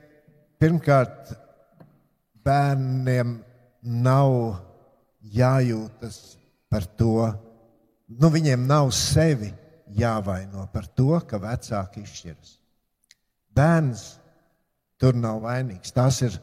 pirmkārt, 0.64 1.36
bērniem 2.46 3.38
nav 4.04 4.34
jājūtas 5.34 6.20
par 6.72 6.86
to, 6.98 7.28
nu, 8.08 8.30
viņiem 8.34 8.66
nav 8.68 8.92
sevi 8.96 9.52
jāvaino 9.94 10.66
par 10.74 10.88
to, 10.98 11.20
ka 11.28 11.40
vecāki 11.42 12.04
izšķiras. 12.04 12.58
Bērns 13.54 14.06
tur 14.98 15.18
nav 15.20 15.42
vainīgs. 15.44 15.94
Tās 15.94 16.22
ir 16.26 16.38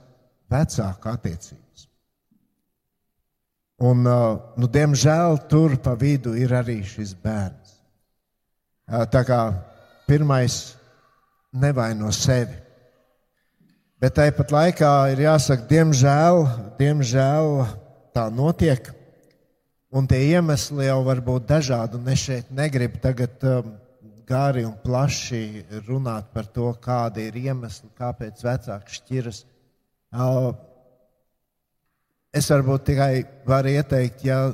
vecāka 0.51 1.17
attiecības. 1.17 1.87
Un, 3.81 4.05
nu, 4.05 4.69
diemžēl 4.69 5.39
tur 5.49 5.79
pa 5.81 5.95
vidu 5.99 6.35
ir 6.37 6.53
arī 6.53 6.83
šis 6.85 7.15
bērns. 7.17 7.79
Tā 9.11 9.23
kā 9.25 9.41
pirmais 10.09 10.59
nevaino 11.53 12.11
sevi. 12.13 12.59
Bet 14.01 14.15
tāpat 14.17 14.49
laikā 14.49 14.91
ir 15.13 15.19
jāsaka, 15.27 15.67
diemžēl, 15.69 16.39
diemžēl 16.79 17.51
tā 18.17 18.23
notiek. 18.33 18.89
Un 19.93 20.09
tie 20.09 20.23
iemesli 20.39 20.87
jau 20.87 21.03
var 21.05 21.21
būt 21.27 21.45
dažādi. 21.51 22.01
Es 22.09 22.23
šeit 22.25 22.49
negribu 22.49 22.97
tagad 23.03 23.45
um, 23.45 23.75
gari 24.25 24.65
un 24.65 24.73
plaši 24.81 25.67
runāt 25.85 26.33
par 26.33 26.49
to, 26.49 26.71
kādi 26.81 27.29
ir 27.29 27.37
iemesli, 27.43 27.93
kāpēc 28.01 28.41
vecāki 28.47 28.97
šķiras. 29.03 29.45
Uh, 30.17 30.49
es 32.33 32.49
varbūt 32.49 32.89
tikai 32.95 33.13
varu 33.45 33.77
ieteikt, 33.77 34.25
ja 34.25 34.47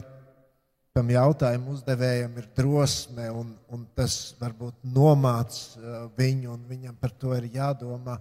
tam 0.97 1.13
jautājumu 1.15 1.77
uzdevējam 1.79 2.35
ir 2.43 2.51
drosme 2.57 3.31
un, 3.31 3.55
un 3.71 3.87
tas 3.95 4.35
varbūt 4.43 4.83
nomāc 4.91 5.55
uh, 5.79 6.09
viņu 6.19 6.57
un 6.57 6.67
viņam 6.67 6.99
par 6.99 7.15
to 7.15 7.37
ir 7.39 7.53
jādomā, 7.55 8.19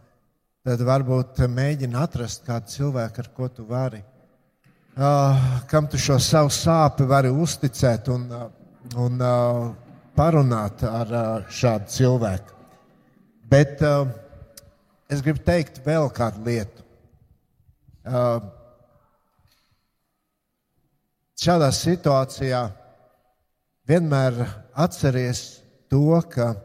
tad 0.66 0.82
varbūt 0.82 1.44
mēģina 1.54 2.02
atrast 2.08 2.42
kādu 2.48 2.72
cilvēku, 2.74 3.22
ar 3.22 3.28
ko 3.38 3.50
tu 3.54 3.68
vari, 3.70 4.00
uh, 4.98 5.44
kam 5.70 5.86
tu 5.86 6.00
šo 6.02 6.18
savu 6.18 6.50
sāpi 6.50 7.06
vari 7.06 7.30
uzticēt 7.30 8.10
un, 8.10 8.26
un 8.98 9.22
uh, 9.22 9.60
parunāt 10.18 10.82
ar 10.90 11.14
šādu 11.54 11.92
cilvēku. 11.94 12.58
Bet 13.46 13.84
uh, 13.86 14.08
es 15.06 15.22
gribu 15.22 15.44
teikt 15.46 15.84
vēl 15.86 16.10
kādu 16.18 16.42
lietu. 16.48 16.82
Uh, 18.06 18.42
šādā 21.38 21.70
situācijā 21.74 22.64
vienmēr 23.86 24.48
atceries 24.74 25.60
to, 25.94 26.18
ka 26.34 26.56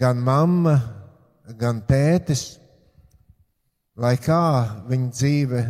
gan 0.00 0.24
mamma, 0.24 0.78
gan 1.56 1.80
tētis, 1.88 2.58
lai 3.96 4.16
kā 4.20 4.42
viņa 4.88 5.10
dzīve 5.14 5.62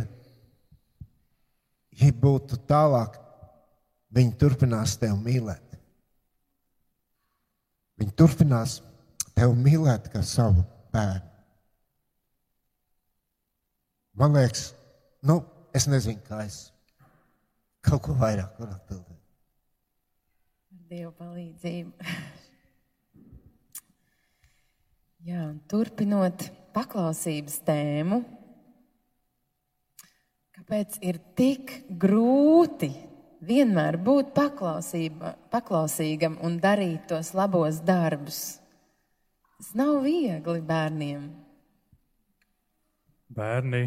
būtu 2.23 2.59
tālāk, 2.67 3.17
viņi 4.15 4.35
turpinās 4.39 4.97
tevi 4.99 5.17
mīlēt. 5.23 5.77
Viņi 7.99 8.15
turpinās 8.15 8.79
tevi 9.35 9.55
mīlēt 9.59 10.07
kā 10.13 10.23
savu 10.23 10.63
bērnu. 10.93 11.27
Man 14.19 14.35
liekas, 14.35 14.73
nu, 15.23 15.39
es 15.75 15.87
nezinu, 15.87 16.19
kā 16.27 16.41
es 16.47 16.71
kaut 17.85 18.03
ko 18.03 18.15
vairāk 18.19 18.57
varu 18.59 18.75
atbildēt. 18.75 19.15
Dievu 20.89 21.13
palīdzību. 21.19 21.93
Jā, 25.27 25.49
turpinot 25.67 26.45
paklausības 26.71 27.57
tēmu, 27.67 28.21
kāpēc 30.55 30.95
ir 31.03 31.19
tik 31.35 31.73
grūti 31.99 32.87
vienmēr 33.43 33.97
būt 33.99 34.31
paklausīgam 35.51 36.37
un 36.39 36.55
darīt 36.63 37.09
tos 37.11 37.33
labos 37.35 37.81
darbus. 37.83 38.61
Tas 39.59 39.73
nav 39.75 39.99
viegli 40.05 40.63
bērniem. 40.63 41.27
Bērni 43.35 43.83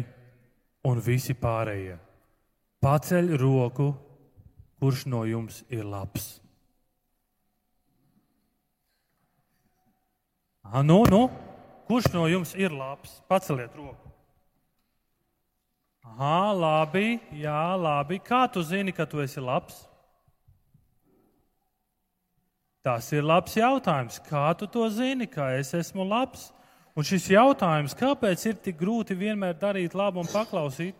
un 0.85 1.01
visi 1.01 1.33
pārējie. 1.33 1.97
Paceļ 2.83 3.33
roku, 3.41 3.89
kurš 4.77 5.07
no 5.09 5.25
jums 5.25 5.63
ir 5.73 5.81
labs. 5.81 6.42
Ah, 10.63 10.81
nu, 10.81 11.03
nu, 11.09 11.27
kurš 11.87 12.11
no 12.13 12.27
jums 12.31 12.55
ir 12.55 12.71
labs? 12.71 13.19
Paceliet 13.27 13.75
roku. 13.75 14.11
Aha, 16.03 16.51
labi, 16.53 17.19
jā, 17.39 17.75
labi. 17.79 18.19
Kā 18.19 18.45
tu 18.51 18.63
zini, 18.63 18.91
ka 18.95 19.05
tu 19.07 19.21
esi 19.23 19.41
labs? 19.43 19.83
Tas 22.83 23.07
ir 23.15 23.23
labs 23.23 23.55
jautājums. 23.55 24.19
Kā 24.27 24.49
tu 24.59 24.67
to 24.67 24.89
zini, 24.91 25.27
ka 25.31 25.53
es 25.55 25.71
esmu 25.77 26.03
labs? 26.03 26.49
Un 26.93 27.07
šis 27.07 27.29
jautājums, 27.31 27.95
kāpēc 27.97 28.43
ir 28.51 28.59
tik 28.61 28.77
grūti 28.77 29.15
vienmēr 29.17 29.55
darīt 29.57 29.95
labu 29.97 30.21
un 30.21 30.29
paklausīt? 30.29 30.99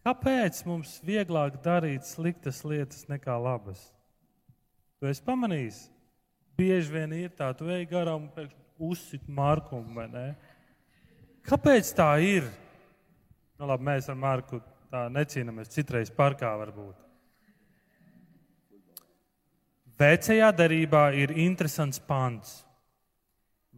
Kāpēc 0.00 0.62
mums 0.66 0.96
vieglāk 1.04 1.60
darīt 1.62 2.08
sliktas 2.08 2.64
lietas 2.64 3.04
nekā 3.10 3.36
labas? 3.36 3.82
Tu 4.98 5.10
esi 5.12 5.22
pamanījis, 5.26 5.84
bieži 6.60 6.92
vien 6.92 7.12
ir 7.16 7.32
tā, 7.36 7.50
tu 7.56 7.68
ej 7.72 7.86
garām 7.88 8.28
un 8.28 8.50
uzsit 8.92 9.24
markumu, 9.28 9.94
vai 9.96 10.08
ne? 10.12 10.26
Kāpēc 11.44 11.92
tā 11.96 12.12
ir? 12.24 12.48
Nu, 13.60 13.68
labi, 13.68 13.84
mēs 13.88 14.08
ar 14.08 14.16
Marku 14.16 14.60
tā 14.92 15.06
necīnāmies. 15.12 15.72
Citreiz 15.72 16.12
parkā 16.12 16.52
varbūt. 16.60 16.96
Vecajā 20.00 20.48
darbā 20.56 21.10
ir 21.12 21.34
interesants 21.36 22.00
pants. 22.00 22.60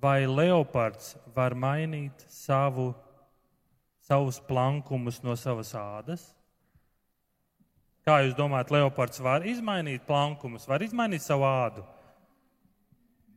Vai 0.02 0.26
leopards 0.26 1.16
var 1.34 1.54
mainīt 1.54 2.22
savu, 2.30 2.92
savus 4.02 4.38
plankumus 4.46 5.20
no 5.22 5.34
savas 5.38 5.74
ādas? 5.78 6.28
Kā 8.02 8.20
jūs 8.22 8.34
domājat, 8.38 8.70
leopards 8.74 9.22
var 9.22 9.46
izmainīt 9.46 10.06
plankumus, 10.06 10.66
var 10.66 10.82
izmainīt 10.82 11.22
savu 11.22 11.46
ādu? 11.46 11.86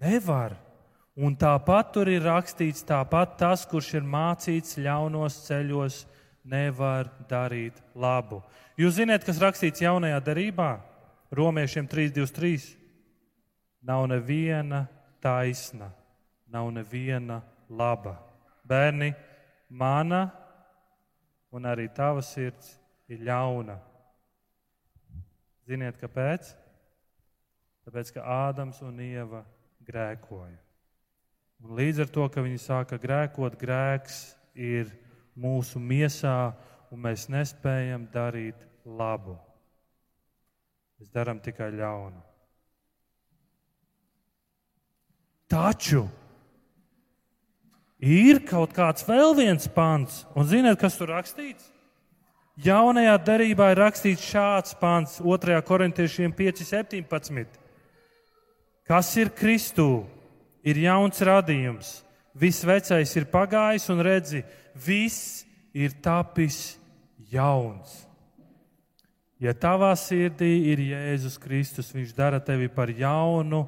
Nevar. 0.02 0.58
Un 1.16 1.36
tāpat 1.40 1.94
tur 1.96 2.10
ir 2.12 2.26
rakstīts, 2.28 2.84
tāpat 2.84 3.38
tas, 3.40 3.64
kurš 3.70 3.94
ir 4.02 4.04
mācīts 4.04 4.76
ļaunos 4.84 5.38
ceļos, 5.46 6.02
nevar 6.44 7.08
darīt 7.30 7.80
labu. 7.96 8.42
Jūs 8.76 8.98
zināt, 9.00 9.24
kas 9.24 9.40
rakstīts 9.40 9.86
jaunajā 9.86 10.20
darbā? 10.26 10.74
Romiešiem 11.36 11.88
323. 11.88 12.76
Nav 13.86 14.04
neviena 14.12 14.86
taisna, 15.24 15.90
nav 16.52 16.68
neviena 16.76 17.40
laba. 17.70 18.18
Bērni, 18.68 19.14
mana 19.70 20.28
un 21.54 21.66
arī 21.70 21.88
tava 21.96 22.22
sirds 22.26 22.76
ir 23.08 23.24
ļauna. 23.24 23.80
Ziniet, 25.66 25.98
kāpēc? 26.02 26.52
Tāpēc, 27.86 28.12
ka 28.18 28.26
Ādams 28.50 28.82
un 28.84 29.00
Ieva 29.02 29.46
grēkoja. 29.88 30.58
Un 31.64 31.76
līdz 31.80 32.04
ar 32.04 32.12
to, 32.14 32.28
ka 32.30 32.44
viņi 32.46 32.62
sāka 32.62 33.00
grēkot, 33.02 33.56
grēks 33.58 34.36
ir 34.54 34.92
mūsu 35.36 35.80
miesā, 35.82 36.54
un 36.92 37.02
mēs 37.08 37.28
nespējam 37.32 38.06
darīt 38.14 38.60
labu. 38.86 39.38
Mēs 41.00 41.12
darām 41.12 41.42
tikai 41.44 41.72
ļaunu. 41.76 42.22
Taču 45.52 46.06
ir 48.02 48.42
kaut 48.48 48.74
kāds 48.76 49.06
vēl 49.08 49.36
viens 49.38 49.68
pants, 49.72 50.24
un 50.36 50.48
ziniet, 50.50 50.80
kas 50.82 50.98
tur 50.98 51.12
rakstīts? 51.14 51.72
Jaunajā 52.56 53.18
darbā 53.28 53.74
ir 53.74 53.82
rakstīts 53.84 54.30
šāds 54.32 54.78
pants, 54.80 55.20
2. 55.20 55.60
korintiešiem 55.68 56.32
5.17. 56.34 57.65
Kas 58.86 59.10
ir 59.18 59.34
Kristū? 59.34 60.06
Ir 60.66 60.78
jauns 60.82 61.22
radījums. 61.22 62.00
Viss 62.36 62.66
vecais 62.66 63.12
ir 63.16 63.28
pagājis, 63.32 63.86
un 63.94 64.02
redzi, 64.04 64.42
viss 64.76 65.46
ir 65.74 65.94
tapis 66.04 66.76
jauns. 67.32 68.06
Ja 69.40 69.54
tavā 69.56 69.92
sirdī 70.00 70.72
ir 70.72 70.82
Jēzus 70.84 71.36
Kristus, 71.42 71.92
Viņš 71.96 72.14
dara 72.16 72.40
tevi 72.40 72.70
par 72.72 72.90
jaunu 72.90 73.66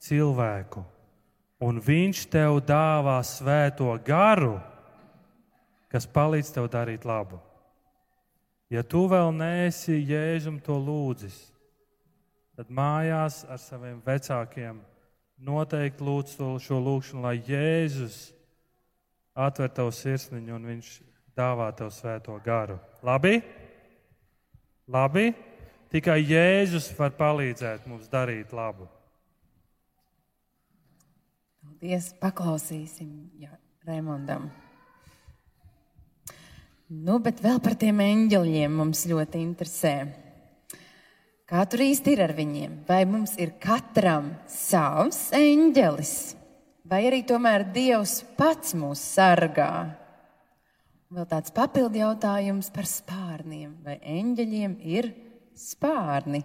cilvēku, 0.00 0.82
un 1.60 1.80
Viņš 1.80 2.24
tev 2.32 2.60
dāvā 2.64 3.18
svēto 3.24 3.92
garu, 4.04 4.56
kas 5.92 6.08
palīdz 6.08 6.54
tev 6.56 6.70
darīt 6.72 7.04
labu. 7.04 7.40
Ja 8.70 8.82
tu 8.86 9.04
vēl 9.10 9.32
neesi 9.34 9.98
Jēzum 10.08 10.60
to 10.62 10.78
lūdzis, 10.78 11.36
tad 12.60 12.68
mājās 12.76 13.38
ar 13.48 13.56
saviem 13.56 14.02
vecākiem 14.04 14.82
noteikti 15.40 16.04
lūdz 16.04 16.34
to, 16.36 16.50
šo 16.60 16.76
lūgšanu, 16.84 17.22
lai 17.24 17.38
Jēzus 17.40 18.34
atver 19.32 19.72
tavu 19.72 19.94
sirsniņu 19.96 20.58
un 20.58 20.66
viņš 20.68 20.90
dāvā 21.40 21.70
tev 21.78 21.88
svēto 21.96 22.36
garu. 22.44 22.76
Labi? 23.00 23.40
Labi? 24.92 25.30
Tikai 25.88 26.20
Jēzus 26.20 26.92
var 27.00 27.16
palīdzēt 27.16 27.88
mums 27.88 28.12
darīt 28.12 28.52
labu. 28.52 28.90
Paldies, 31.64 32.12
paklausīsim 32.20 33.14
jā, 33.40 33.54
Raimondam. 33.88 34.50
Nu, 36.92 37.22
bet 37.24 37.40
vēl 37.40 37.62
par 37.64 37.80
tiem 37.80 38.04
eņģeļiem 38.04 38.82
mums 38.82 39.08
ļoti 39.08 39.40
interesē. 39.48 39.94
Kā 41.50 41.64
tur 41.66 41.80
īsti 41.82 42.12
ir 42.14 42.20
ar 42.22 42.30
viņiem? 42.36 42.74
Vai 42.86 43.00
mums 43.10 43.32
ir 43.42 43.56
katram 43.58 44.28
savs 44.46 45.32
eņģelis, 45.34 46.12
vai 46.86 47.00
arī 47.08 47.24
tomēr 47.26 47.64
Dievs 47.74 48.20
pats 48.38 48.76
mūs 48.78 49.02
sargā? 49.16 49.72
Vēl 51.10 51.26
tāds 51.26 51.50
papildu 51.50 51.98
jautājums 51.98 52.68
par 52.70 52.86
spārniem. 52.86 53.72
Vai 53.82 53.96
eņģeļiem 53.98 54.76
ir 54.94 55.10
spārni? 55.58 56.44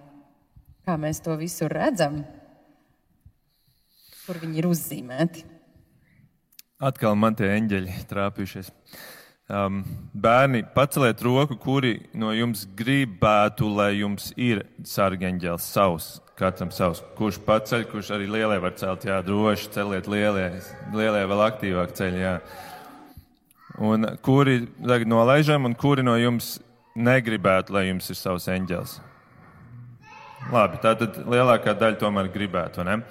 Kā 0.81 0.97
mēs 0.97 1.21
to 1.21 1.37
visu 1.37 1.69
redzam? 1.69 2.23
Kur 4.25 4.41
viņi 4.41 4.57
ir 4.57 4.69
uzzīmēti? 4.71 5.45
Atkal 6.81 7.13
man 7.13 7.37
tie 7.37 7.51
eņģeļi 7.59 7.99
trāpījušies. 8.09 8.73
Um, 9.45 9.83
bērni, 10.17 10.63
paceliet 10.73 11.19
roku, 11.21 11.53
kuri 11.61 11.99
no 12.17 12.31
jums 12.33 12.63
gribētu, 12.73 13.67
lai 13.77 13.91
jums 13.99 14.31
ir 14.41 14.63
sargeņģēlis 14.81 15.67
savs, 15.69 16.07
katram 16.33 16.71
savs. 16.73 17.03
Kurš 17.13 17.37
paceļ, 17.45 17.85
kurš 17.91 18.09
arī 18.17 18.25
lielie 18.25 18.57
var 18.63 18.73
celt, 18.79 19.05
jā, 19.05 19.19
droši 19.21 19.69
celiet 19.75 20.09
lielie, 20.09 20.47
lielie 20.97 21.21
vēl 21.29 21.45
aktīvāk 21.45 21.93
ceļ, 21.93 22.19
jā. 22.23 22.33
Un 23.85 24.09
kuri 24.25 24.63
tagad 24.81 25.13
nolaižam, 25.13 25.69
un 25.69 25.77
kuri 25.77 26.01
no 26.01 26.17
jums 26.17 26.55
negribētu, 26.97 27.77
lai 27.77 27.91
jums 27.91 28.09
ir 28.09 28.17
savs 28.17 28.49
eņģēlis? 28.49 28.97
Labi, 30.49 30.81
tātad 30.81 31.21
lielākā 31.21 31.77
daļa 31.77 32.01
tomēr 32.01 32.33
gribētu, 32.33 32.81
ne? 32.81 33.03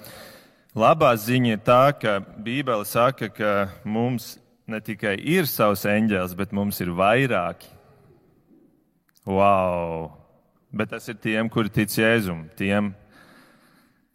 Labā 0.75 1.15
ziņa 1.15 1.55
ir 1.55 1.63
tā, 1.63 1.83
ka 1.95 2.19
Bībele 2.19 2.83
saka, 2.83 3.31
ka 3.31 3.69
mums 3.87 4.33
ne 4.67 4.81
tikai 4.81 5.15
ir 5.21 5.47
savs 5.49 5.85
eņģēlis, 5.89 6.35
bet 6.37 6.53
mums 6.55 6.81
ir 6.81 6.93
vairāki. 6.95 7.69
Wow! 9.25 10.11
Bet 10.75 10.91
tas 10.91 11.07
ir 11.09 11.17
tiem, 11.21 11.49
kuri 11.49 11.71
tic 11.71 11.93
Jēzum. 11.93 12.45
Tiem. 12.57 12.91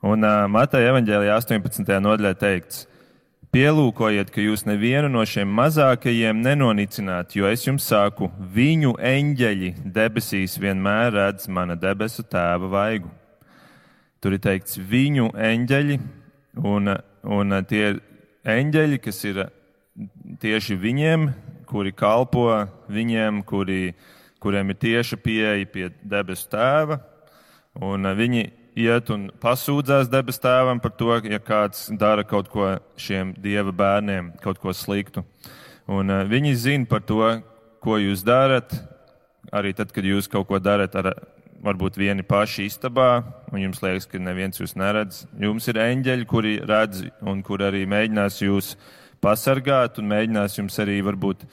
Un 0.05 0.25
uh, 0.25 0.47
Mateja 0.51 0.93
evanģēlijā 0.93 1.37
18. 1.41 1.89
nodaļā 2.05 2.35
teikts, 2.41 2.85
pielūkojiet, 3.53 4.31
ka 4.33 4.43
jūs 4.43 4.65
nevienu 4.69 5.11
no 5.13 5.25
šiem 5.27 5.51
mazākajiem 5.57 6.41
nenonicināt, 6.45 7.35
jo 7.37 7.49
es 7.51 7.67
jums 7.67 7.89
saku, 7.91 8.31
viņu 8.55 8.95
eņģeļi 8.97 9.73
debesīs 9.93 10.57
vienmēr 10.63 11.13
redz 11.17 11.49
mana 11.53 11.77
debesu 11.77 12.25
tēva 12.25 12.71
vaigu. 12.73 13.11
Tur 14.21 14.37
ir 14.37 14.43
teikts 14.45 14.79
viņu 14.79 15.31
eņģeļi, 15.37 16.01
un, 16.61 16.95
un 17.25 17.59
tie 17.69 17.95
eņģeļi, 18.45 19.01
kas 19.05 19.25
ir 19.29 19.47
tieši 20.41 20.77
viņiem, 20.81 21.29
kuri 21.69 21.93
kalpo 21.95 22.47
viņiem, 22.91 23.43
kuri, 23.47 23.95
kuriem 24.43 24.73
ir 24.73 24.81
tieša 24.81 25.19
pieeja 25.23 25.67
pie 25.71 25.91
debesu 26.03 26.49
tēva. 26.53 27.01
Un 27.81 28.07
eh, 28.07 28.17
viņi 28.19 28.47
iet 28.81 29.11
un 29.15 29.29
pasūdzās 29.43 30.11
debesu 30.11 30.43
tēvam 30.45 30.81
par 30.83 30.95
to, 30.99 31.13
ja 31.27 31.41
kāds 31.43 31.89
dara 31.99 32.25
kaut 32.25 32.51
ko 32.53 32.73
šiem 32.99 33.35
dieva 33.39 33.73
bērniem, 33.73 34.35
kaut 34.43 34.61
ko 34.63 34.75
sliktu. 34.75 35.25
Un 35.91 36.11
eh, 36.11 36.25
viņi 36.31 36.55
zina 36.59 36.91
par 36.91 37.05
to, 37.07 37.23
ko 37.81 38.01
jūs 38.01 38.25
darat, 38.27 38.75
arī 39.53 39.73
tad, 39.77 39.93
kad 39.95 40.05
jūs 40.05 40.29
kaut 40.31 40.49
ko 40.51 40.59
darat 40.61 40.97
ar 40.99 41.15
varbūt 41.61 41.99
vieni 42.01 42.25
paši 42.25 42.67
istabā, 42.69 43.23
un 43.53 43.61
jums 43.61 43.83
liekas, 43.85 44.07
ka 44.09 44.21
neviens 44.21 44.61
jūs 44.61 44.75
neredz. 44.81 45.25
Jums 45.41 45.69
ir 45.69 45.81
eņģeļi, 45.81 46.27
kuri 46.29 46.55
redz 46.67 47.05
un 47.21 47.43
kuri 47.45 47.67
arī 47.69 47.83
mēģinās 47.91 48.41
jūs 48.41 48.75
pasargāt 49.25 49.99
un 50.01 50.09
mēģinās 50.11 50.59
jums 50.59 50.79
arī 50.83 51.01
varbūt 51.05 51.45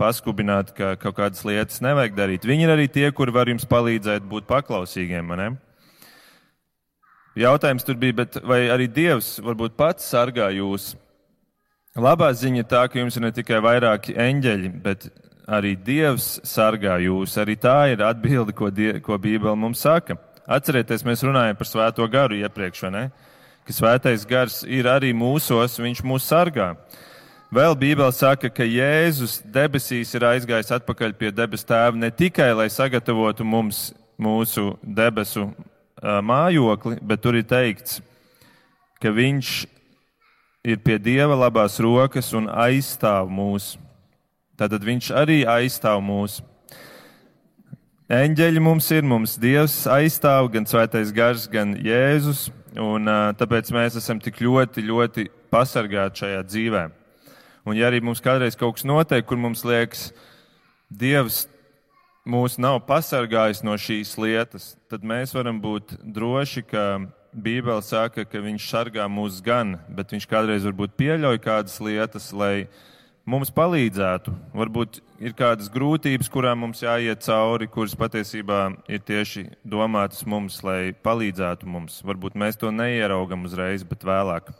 paskubināt, 0.00 0.72
ka 0.76 0.94
kaut 1.00 1.18
kādas 1.18 1.44
lietas 1.44 1.82
nevajag 1.84 2.16
darīt. 2.16 2.46
Viņi 2.48 2.66
ir 2.66 2.72
arī 2.72 2.86
tie, 2.88 3.08
kuri 3.12 3.34
var 3.36 3.50
jums 3.52 3.68
palīdzēt 3.68 4.24
būt 4.28 4.48
paklausīgiem. 4.48 5.34
Ne? 5.36 5.50
Jautājums 7.38 7.84
tur 7.86 7.98
bija, 8.00 8.26
vai 8.42 8.64
arī 8.72 8.88
Dievs 8.90 9.36
varbūt 9.44 9.76
pats 9.78 10.08
sargā 10.10 10.48
jūs? 10.56 10.94
Labā 12.00 12.30
ziņa 12.34 12.64
tā, 12.70 12.84
ka 12.88 13.00
jums 13.00 13.18
ir 13.18 13.26
ne 13.26 13.32
tikai 13.34 13.58
vairāki 13.62 14.14
eņģeļi, 14.14 14.72
bet 14.82 15.08
arī 15.50 15.74
Dievs 15.76 16.38
sargā 16.46 16.96
jūs. 17.02 17.36
Arī 17.42 17.56
tā 17.60 17.78
ir 17.92 18.04
atbilde, 18.06 18.54
ko, 18.56 18.70
die, 18.70 18.94
ko 19.04 19.18
Bībele 19.18 19.56
mums 19.58 19.82
saka. 19.84 20.16
Atcerieties, 20.50 21.04
mēs 21.06 21.22
runājam 21.26 21.58
par 21.58 21.68
svēto 21.68 22.06
garu 22.10 22.38
iepriekš, 22.40 22.86
vai 22.86 22.92
ne? 22.94 23.04
Ka 23.66 23.76
svētais 23.76 24.26
gars 24.26 24.62
ir 24.64 24.88
arī 24.90 25.12
mūsos, 25.16 25.78
viņš 25.80 26.02
mūs 26.06 26.26
sargā. 26.26 26.72
Vēl 27.50 27.74
Bībele 27.74 28.12
saka, 28.14 28.46
ka 28.46 28.62
Jēzus 28.62 29.40
debesīs 29.42 30.14
ir 30.14 30.26
aizgājis 30.28 30.70
atpakaļ 30.76 31.16
pie 31.18 31.32
debes 31.34 31.66
tēva 31.66 31.98
ne 31.98 32.12
tikai, 32.14 32.52
lai 32.54 32.68
sagatavotu 32.70 33.42
mums 33.42 33.88
mūsu 34.20 34.76
debesu 34.82 35.48
mājokli, 36.00 37.00
bet 37.02 37.20
tur 37.24 37.36
ir 37.36 37.48
teikts, 37.50 37.98
ka 39.02 39.10
viņš 39.10 39.50
ir 40.64 40.78
pie 40.84 40.98
Dieva 41.02 41.34
labās 41.34 41.80
rokas 41.80 42.30
un 42.36 42.46
aizstāv 42.48 43.30
mūs. 43.32 43.74
Tātad 44.60 44.84
viņš 44.84 45.10
arī 45.16 45.42
aizstāv 45.48 46.02
mūs. 46.04 46.38
Eņģeļi 48.10 48.60
mums 48.62 48.90
ir, 48.92 49.04
mums 49.06 49.36
Dievs 49.40 49.86
aizstāv 49.88 50.50
gan 50.52 50.66
Svētais 50.68 51.12
Gars, 51.14 51.46
gan 51.48 51.76
Jēzus, 51.78 52.48
un 52.78 53.10
tāpēc 53.40 53.70
mēs 53.74 53.98
esam 53.98 54.20
tik 54.22 54.42
ļoti, 54.44 54.84
ļoti 54.86 55.26
pasargāti 55.50 56.24
šajā 56.24 56.42
dzīvēm. 56.46 56.96
Un 57.68 57.76
ja 57.76 57.90
arī 57.90 58.00
mums 58.02 58.22
kādreiz 58.24 58.56
kaut 58.58 58.78
kas 58.78 58.86
notiek, 58.88 59.24
kur 59.26 59.40
mums 59.40 59.64
liekas, 59.66 60.10
Dievs 60.90 61.44
mūs 62.26 62.56
nav 62.58 62.80
pasargājis 62.88 63.62
no 63.62 63.76
šīs 63.78 64.16
lietas, 64.18 64.72
tad 64.90 65.04
mēs 65.06 65.34
varam 65.36 65.60
būt 65.62 65.94
droši, 66.02 66.64
ka 66.66 66.84
Bībele 67.30 67.82
saka, 67.86 68.24
ka 68.26 68.42
Viņš 68.42 68.66
sargā 68.72 69.06
mūs 69.06 69.38
gan, 69.44 69.76
bet 69.86 70.10
Viņš 70.10 70.26
kādreiz 70.26 70.66
varbūt 70.66 70.96
pieļauj 70.98 71.38
kādas 71.44 71.78
lietas, 71.78 72.32
lai 72.34 72.66
mums 73.28 73.50
palīdzētu. 73.54 74.32
Varbūt 74.56 75.00
ir 75.22 75.34
kādas 75.38 75.70
grūtības, 75.72 76.30
kurām 76.32 76.64
mums 76.64 76.82
jāiet 76.84 77.24
cauri, 77.24 77.68
kuras 77.70 77.96
patiesībā 77.98 78.60
ir 78.88 79.02
tieši 79.06 79.46
domātas 79.64 80.24
mums, 80.26 80.60
lai 80.66 80.92
palīdzētu 80.92 81.68
mums. 81.68 82.00
Varbūt 82.06 82.38
mēs 82.40 82.60
to 82.60 82.72
neieraugam 82.74 83.44
uzreiz, 83.48 83.84
bet 83.84 84.06
vēlāk. 84.06 84.50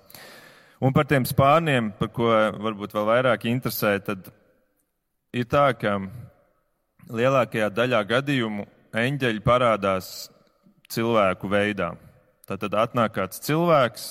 Un 0.81 0.95
par 0.97 1.09
tiem 1.09 1.27
spārniem, 1.29 1.93
par 1.99 2.09
ko 2.17 2.31
varbūt 2.57 2.95
vēl 2.97 3.09
vairāk 3.09 3.47
interesē, 3.51 3.99
tad 4.05 4.31
ir 5.37 5.49
tā, 5.51 5.71
ka 5.77 5.99
lielākajā 7.11 7.69
daļā 7.75 8.01
gadījumu 8.15 8.65
eņģeļi 8.97 9.43
parādās 9.45 10.31
cilvēku 10.91 11.51
veidā. 11.51 11.93
Tad 12.49 12.75
atnāk 12.75 13.13
kāds 13.15 13.43
cilvēks, 13.45 14.07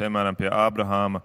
piemēram, 0.00 0.34
pie 0.38 0.48
Ābrahāma, 0.50 1.20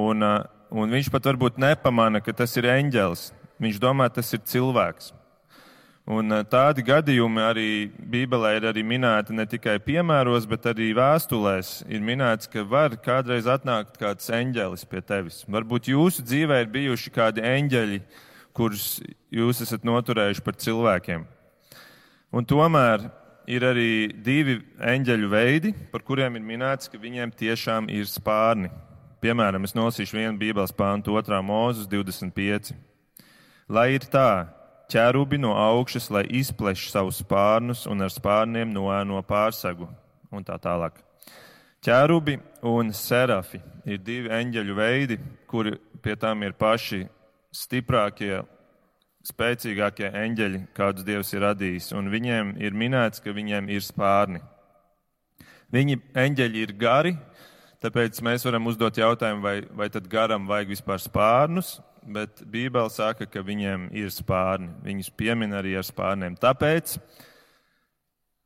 un, 0.00 0.24
un 0.72 0.92
viņš 0.92 1.10
pat 1.12 1.28
varbūt 1.28 1.60
nepamana, 1.60 2.22
ka 2.24 2.34
tas 2.36 2.56
ir 2.56 2.68
eņģelis. 2.72 3.30
Viņš 3.62 3.78
domā, 3.82 4.08
tas 4.10 4.32
ir 4.34 4.40
cilvēks. 4.48 5.12
Un 6.10 6.34
eh, 6.34 6.42
tādi 6.50 6.82
gadījumi 6.82 7.42
arī 7.44 7.68
Bībelē 7.94 8.56
ir 8.56 8.66
arī 8.72 8.82
minēti 8.82 9.36
ne 9.36 9.44
tikai 9.46 9.76
piemēros, 9.84 10.48
bet 10.50 10.66
arī 10.72 10.90
vēstulēs. 10.98 11.84
Ir 11.86 12.02
minēts, 12.02 12.50
ka 12.50 12.64
var 12.66 12.96
kādreiz 13.04 13.46
atnākt 13.46 14.00
kāds 14.00 14.26
eņģelis 14.34 14.84
pie 14.90 15.02
tevis. 15.06 15.42
Varbūt 15.46 15.92
jūsu 15.92 16.26
dzīvē 16.26 16.64
ir 16.64 16.72
bijuši 16.74 17.14
kādi 17.14 17.46
eņģeļi, 17.46 18.00
kurus 18.56 18.98
jūs 19.30 19.62
esat 19.62 19.86
noturējuši 19.86 20.42
par 20.42 20.58
cilvēkiem. 20.58 21.26
Un 22.34 22.48
tomēr 22.50 23.06
ir 23.46 23.66
arī 23.66 23.92
divi 24.24 24.58
eņģeļu 24.82 25.30
veidi, 25.30 25.74
par 25.92 26.02
kuriem 26.02 26.34
ir 26.38 26.48
minēts, 26.48 26.90
ka 26.90 26.98
viņiem 26.98 27.30
tiešām 27.38 27.86
ir 27.94 28.10
spārni. 28.10 28.72
Piemēram, 29.22 29.62
es 29.62 29.76
nolasīšu 29.78 30.16
vienu 30.16 30.34
Bībeles 30.34 30.72
pāntu, 30.74 31.12
2. 31.14 31.36
mūzes 31.46 31.86
25. 31.86 32.72
Lai 33.70 33.92
ir 33.94 34.02
tā, 34.10 34.48
ķērubi 34.90 35.38
no 35.38 35.52
augšas, 35.54 36.08
lai 36.10 36.24
izpleš 36.40 36.88
savus 36.90 37.20
spārnus 37.22 37.84
un 37.86 38.02
ar 38.02 38.10
spārniem 38.10 38.72
noēno 38.74 39.20
pārsegu 39.22 39.86
un 40.34 40.42
tā 40.42 40.58
tālāk. 40.58 40.98
Ķērubi 41.86 42.34
un 42.66 42.90
serafi 42.90 43.62
ir 43.86 44.02
divi 44.02 44.32
eņģeļu 44.34 44.74
veidi, 44.80 45.20
kuri 45.46 45.76
pie 46.02 46.18
tām 46.18 46.42
ir 46.42 46.58
paši 46.58 47.04
stiprākie, 47.54 48.40
spēcīgākie 49.30 50.10
eņģeļi, 50.18 50.64
kādus 50.74 51.06
Dievs 51.06 51.30
ir 51.36 51.46
radījis, 51.46 51.92
un 51.94 52.10
viņiem 52.10 52.56
ir 52.58 52.74
minēts, 52.74 53.22
ka 53.22 53.30
viņiem 53.30 53.70
ir 53.70 53.86
spārni. 53.86 54.42
Viņi 55.72 56.02
eņģeļi 56.18 56.66
ir 56.66 56.74
gari, 56.74 57.14
tāpēc 57.82 58.20
mēs 58.24 58.46
varam 58.46 58.68
uzdot 58.70 58.98
jautājumu, 58.98 59.42
vai, 59.44 59.56
vai 59.76 59.88
tad 59.92 60.06
garam 60.10 60.46
vajag 60.48 60.72
vispār 60.72 61.02
spārnus, 61.02 61.76
bet 62.02 62.42
Bībele 62.48 62.90
saka, 62.92 63.26
ka 63.26 63.42
viņiem 63.46 63.90
ir 63.96 64.10
spārni. 64.14 64.70
Viņus 64.86 65.12
piemin 65.18 65.54
arī 65.58 65.74
ar 65.78 65.86
spārniem. 65.86 66.36
Tāpēc 66.40 66.96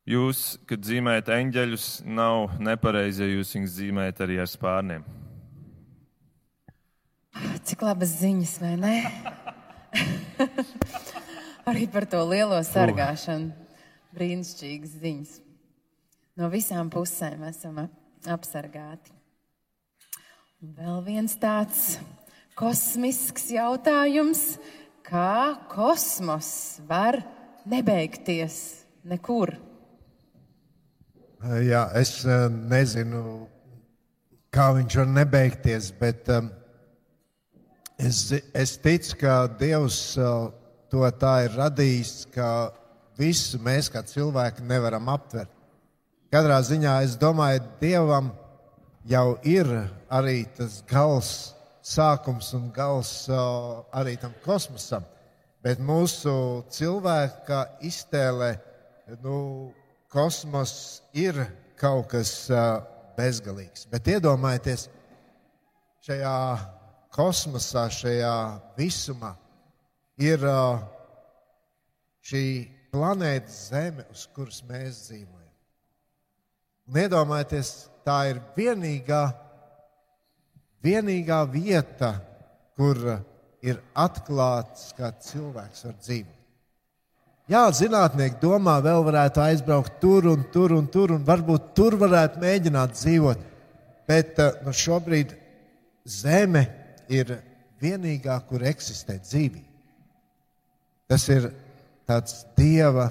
jūs, 0.08 0.42
kad 0.68 0.84
zīmējat 0.86 1.30
eņģeļus, 1.36 1.86
nav 2.08 2.58
nepareizi, 2.62 3.24
ja 3.24 3.38
jūs 3.38 3.54
viņus 3.56 3.76
zīmējat 3.80 4.22
arī 4.26 4.40
ar 4.44 4.50
spārniem. 4.50 5.06
Cik 7.66 7.82
labas 7.84 8.14
ziņas, 8.20 8.56
vai 8.62 8.74
ne? 8.80 8.94
arī 11.68 11.88
par 11.92 12.06
to 12.08 12.22
lielo 12.28 12.60
sargāšanu. 12.64 13.52
Brīnišķīgas 14.16 14.96
ziņas. 15.02 15.34
No 16.40 16.48
visām 16.52 16.88
pusēm 16.92 17.44
esam 17.48 17.82
apsargāti. 18.32 19.15
Vēl 20.56 21.02
viens 21.04 21.34
tāds 21.36 21.98
kosmisks 22.56 23.50
jautājums, 23.52 24.54
kā 25.04 25.52
kosmos 25.68 26.78
var 26.88 27.18
nebeigties 27.68 28.86
nekur. 29.04 29.52
Jā, 31.60 31.82
es 32.00 32.22
eh, 32.24 32.46
nezinu, 32.72 33.44
kā 34.48 34.70
viņš 34.78 34.96
var 35.02 35.12
nebeigties, 35.18 35.90
bet 36.00 36.32
um, 36.32 36.48
es, 38.00 38.32
es 38.56 38.74
ticu, 38.80 39.18
ka 39.26 39.36
Dievs 39.60 40.00
uh, 40.16 40.48
to 40.88 41.04
tā 41.20 41.34
ir 41.50 41.60
radījis, 41.60 42.14
ka 42.32 42.72
visu 43.20 43.60
mēs 43.60 43.92
kā 43.92 44.00
cilvēki 44.08 44.64
nevaram 44.64 45.12
aptvert. 45.12 45.52
Katrā 46.32 46.62
ziņā 46.64 46.96
es 47.04 47.20
domāju, 47.20 47.60
Dievam 47.84 48.32
jau 49.06 49.36
ir 49.46 49.68
arī 50.12 50.44
tas 50.56 50.80
gals 50.88 51.30
sākums 51.86 52.52
un 52.56 52.70
gals 52.74 53.28
uh, 53.30 53.84
arī 53.94 54.16
tam 54.20 54.34
kosmosam. 54.44 55.04
Bet 55.62 55.80
mūsu 55.82 56.62
cilvēka 56.70 57.62
iztēlē, 57.86 58.52
nu, 59.22 59.72
kosmos 60.12 61.02
ir 61.14 61.38
kaut 61.78 62.10
kas 62.12 62.46
uh, 62.50 62.82
bezgalīgs. 63.18 63.86
Bet 63.90 64.06
iedomājieties, 64.10 64.88
šajā 66.06 66.36
kosmosā, 67.14 67.86
šajā 67.90 68.36
visumā 68.78 69.32
ir 70.22 70.42
uh, 70.46 70.82
šī 72.26 72.44
planēta 72.94 73.52
Zeme, 73.52 74.06
uz 74.12 74.26
kuras 74.34 74.62
mēs 74.68 75.06
dzīvojam. 75.08 75.50
Un 76.86 77.02
iedomājieties, 77.02 77.72
tā 78.06 78.20
ir 78.30 78.40
vienīgā 78.56 79.24
vienīgā 80.84 81.40
vieta, 81.52 82.16
kur 82.76 82.98
ir 83.64 83.80
atklāts, 83.96 84.90
kā 84.96 85.10
cilvēks 85.22 85.86
var 85.88 85.94
dzīvot. 86.00 86.32
Jā, 87.46 87.62
zinātnieki 87.70 88.40
domā, 88.42 88.80
vēl 88.82 89.04
varētu 89.06 89.38
aizbraukt 89.44 90.00
tur 90.02 90.26
un 90.32 90.42
tur 90.50 90.72
un 90.74 90.88
tur, 90.90 91.12
un 91.14 91.22
varbūt 91.26 91.68
tur 91.78 91.94
varētu 92.00 92.42
mēģināt 92.42 92.96
dzīvot. 92.96 93.44
Bet 94.06 94.40
eh, 94.42 94.56
nu, 94.66 94.74
šobrīd 94.74 95.34
Zeme 96.06 96.64
ir 97.10 97.32
vienīgā, 97.82 98.36
kur 98.46 98.62
eksistē 98.66 99.18
dzīvība. 99.22 99.66
Tas 101.10 101.26
ir 101.30 101.48
tāds 102.06 102.44
Dieva 102.58 103.08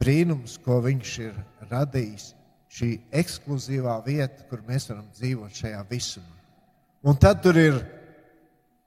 brīnums, 0.00 0.56
ko 0.64 0.80
Viņš 0.84 1.12
ir 1.24 1.36
radījis. 1.70 2.30
Šī 2.74 2.90
ekskluzīvā 3.14 3.98
vieta, 4.06 4.48
kur 4.48 4.64
mēs 4.66 4.88
varam 4.90 5.06
dzīvot 5.14 5.60
šajā 5.62 5.84
visumā. 5.92 6.33
Un 7.04 7.16
tad 7.20 7.42
tur 7.44 7.56
ir 7.60 7.74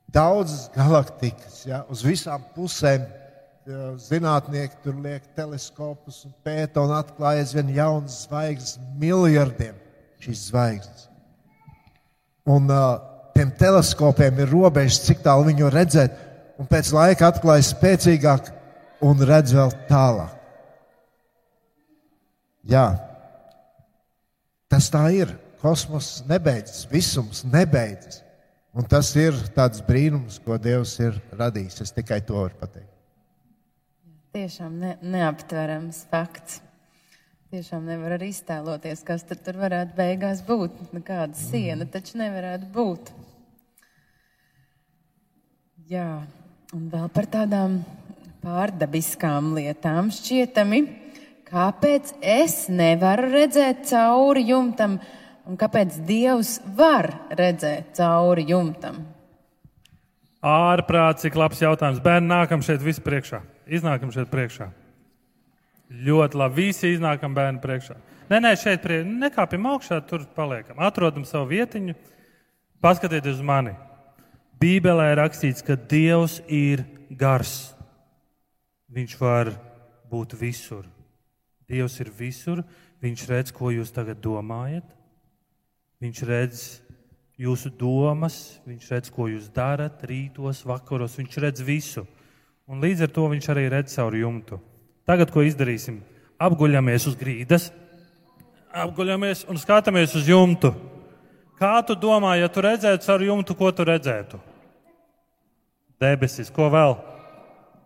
daudzas 0.10 0.72
galaktikas, 0.74 1.62
ja, 1.68 1.84
uz 1.92 2.02
visām 2.06 2.44
pusēm. 2.56 3.06
Zinātnieki 4.00 4.78
tur 4.80 4.96
liek 5.04 5.26
teleskopus 5.36 6.22
un 6.24 6.32
pēta 6.46 6.80
un 6.88 6.94
atklāja 6.96 7.44
aizvien 7.44 7.74
jaunas 7.76 8.22
zvaigznes, 8.24 8.78
miljardiem 8.96 9.76
šīs 10.24 10.46
zvaigznes. 10.48 11.10
Un 12.48 12.72
uh, 12.72 12.96
tiem 13.36 13.52
teleskopiem 13.60 14.40
ir 14.40 14.54
robežas, 14.54 15.02
cik 15.04 15.20
tālu 15.26 15.50
viņu 15.50 15.68
redzēt, 15.74 16.16
un 16.56 16.70
pēc 16.72 16.94
laika 16.96 17.28
atklājas 17.28 17.74
spēcīgāk 17.76 18.54
un 19.04 19.28
redz 19.28 19.52
vēl 19.58 19.76
tālāk. 19.92 20.32
Jā, 22.72 22.88
tas 24.72 24.88
tā 24.92 25.04
ir 25.16 25.36
kosmoss 25.62 26.22
nebeidzas, 26.30 26.86
visums 26.92 27.44
nebeidzas. 27.48 28.22
Un 28.78 28.86
tas 28.86 29.10
ir 29.18 29.34
tāds 29.56 29.82
brīnums, 29.82 30.38
ko 30.46 30.60
Dievs 30.62 30.94
ir 31.02 31.18
radījis. 31.34 31.82
Es 31.88 31.96
tikai 31.96 32.20
to 32.26 32.38
varu 32.38 32.60
pateikt. 32.60 32.94
Tiešām 34.38 34.76
ne, 34.78 34.92
neaptverams 35.02 36.04
fakts. 36.12 36.60
Tiešām 37.48 37.88
nevar 37.88 38.18
arī 38.18 38.28
iztēloties, 38.34 39.02
kas 39.08 39.24
tur 39.26 39.58
varētu 39.58 39.96
beigās 39.98 40.44
būt. 40.46 40.76
Nekāda 40.94 41.34
siena 41.40 41.88
taču 41.90 42.20
nevarētu 42.20 42.70
būt. 42.76 43.10
Jā, 45.88 46.10
un 46.76 46.90
vēl 46.92 47.08
par 47.16 47.30
tādām 47.32 47.80
pārdabiskām 48.44 49.54
lietām 49.56 50.12
šķietami. 50.12 50.82
Kāpēc 51.48 52.12
es 52.20 52.66
nevaru 52.68 53.32
redzēt 53.32 53.88
cauri 53.88 54.44
jumtam? 54.50 54.98
Un 55.48 55.60
kāpēc 55.60 56.02
Dievs 56.08 56.58
var 56.78 57.10
redzēt 57.38 57.96
cauri 57.98 58.46
jumtam? 58.50 59.06
Ārprāt, 60.48 61.24
cik 61.24 61.36
labs 61.40 61.62
jautājums. 61.64 62.02
Bērni, 62.04 62.30
nākam 62.30 62.62
šeit 62.64 62.84
visi 62.84 63.02
priekšā. 63.04 63.42
Iznākam 63.68 64.12
šeit 64.14 64.30
priekšā. 64.32 64.70
Ļoti 66.08 66.40
labi. 66.40 66.68
Visi 66.68 66.92
iznākam 66.94 67.36
bērnu 67.36 67.64
priekšā. 67.64 67.98
Nē, 68.28 68.42
nē, 68.44 68.54
šeit 68.60 68.84
prie, 68.84 69.02
nekāpjam 69.08 69.70
augšā, 69.72 70.02
tur 70.08 70.26
paliekam. 70.36 70.80
Atrodam 70.84 71.24
savu 71.26 71.48
vietiņu, 71.54 71.96
paskatieties 72.84 73.40
uz 73.40 73.46
mani. 73.46 73.74
Bībelē 74.60 75.14
ir 75.14 75.22
rakstīts, 75.22 75.64
ka 75.64 75.78
Dievs 75.78 76.42
ir 76.52 76.84
gars. 77.10 77.72
Viņš 78.94 79.16
var 79.22 79.54
būt 80.12 80.36
visur. 80.40 80.86
Dievs 81.70 81.98
ir 82.04 82.12
visur. 82.12 82.64
Viņš 83.04 83.26
redz, 83.30 83.54
ko 83.54 83.72
jūs 83.72 83.94
tagad 83.96 84.20
domājat. 84.24 84.86
Viņš 86.04 86.22
redz 86.30 86.66
jūsu 87.42 87.72
domas, 87.74 88.60
viņš 88.70 88.92
redz, 88.94 89.10
ko 89.14 89.30
jūs 89.32 89.48
darat 89.54 90.04
rītos, 90.06 90.62
vakaros. 90.68 91.18
Viņš 91.18 91.40
redz 91.42 91.64
visu. 91.66 92.06
Un 92.68 92.84
līdz 92.84 93.08
ar 93.08 93.14
to 93.16 93.26
viņš 93.32 93.50
arī 93.54 93.68
redz 93.72 93.96
caur 93.98 94.16
jumtu. 94.18 94.60
Tagad, 95.08 95.32
ko 95.32 95.46
izdarīsim? 95.48 96.02
Apguļamies 96.38 97.08
uz 97.10 97.16
grīdas, 97.18 97.72
apguļamies 98.76 99.46
un 99.50 99.58
skatāmies 99.58 100.14
uz 100.18 100.28
jumtu. 100.30 100.74
Kā 101.58 101.80
tu 101.82 101.96
domā, 101.98 102.36
ja 102.38 102.50
tu 102.52 102.62
redzētu 102.62 103.08
caur 103.08 103.24
jumtu, 103.26 103.56
ko 103.58 103.72
tu 103.74 103.86
redzētu? 103.88 104.38
Debesis, 105.98 106.52
ko 106.54 106.68
vēl? 106.70 106.94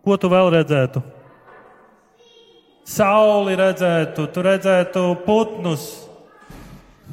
Ko 0.04 0.18
tu 0.20 0.28
vēl 0.28 0.50
redzētu? 0.52 1.00
Sauli 2.84 3.54
redzētu, 3.56 4.26
tu 4.34 4.42
redzētu 4.44 5.04
putnus, 5.24 5.86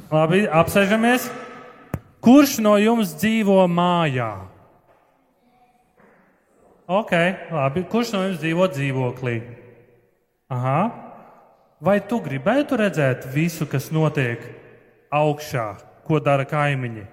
Labi, 0.10 0.46
apsēžamies. 0.48 1.28
Kurš 2.20 2.58
no 2.64 2.76
jums 2.82 3.14
dzīvo 3.16 3.62
mājā? 3.72 4.32
Ok, 6.90 7.14
labi. 7.54 7.86
Kurš 7.86 8.16
no 8.16 8.24
jums 8.26 8.42
dzīvo 8.42 8.66
dzīvoklī? 8.74 9.36
Aha. 10.50 10.80
Vai 11.80 12.00
tu 12.04 12.18
gribētu 12.20 12.80
redzēt 12.82 13.30
visu, 13.32 13.68
kas 13.70 13.88
notiek 13.94 14.42
augšā, 15.14 15.68
ko 16.04 16.20
dara 16.20 16.44
kaimiņi? 16.50 17.06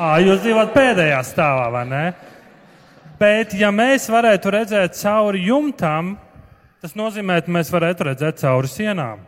À, 0.00 0.16
jūs 0.24 0.40
dzīvojat 0.40 0.72
pēdējā 0.72 1.20
stāvā, 1.28 1.68
vai 1.74 1.84
ne? 1.86 2.04
Bet, 3.20 3.52
ja 3.54 3.68
mēs 3.70 4.08
varētu 4.10 4.50
redzēt 4.56 4.96
cauri 4.98 5.44
jumtam, 5.46 6.16
tas 6.82 6.96
nozīmē, 6.98 7.38
ka 7.44 7.52
mēs 7.54 7.70
varētu 7.70 8.08
redzēt 8.10 8.42
cauri 8.42 8.70
sienām. 8.70 9.22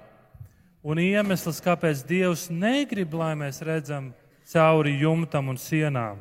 Un 0.84 0.98
iemesls, 1.00 1.62
kāpēc 1.64 2.02
Dievs 2.04 2.48
negrib, 2.52 3.14
lai 3.16 3.32
mēs 3.38 3.62
redzam 3.64 4.10
cauri 4.50 4.98
jumtam 5.00 5.48
un 5.52 5.56
sienām, 5.56 6.18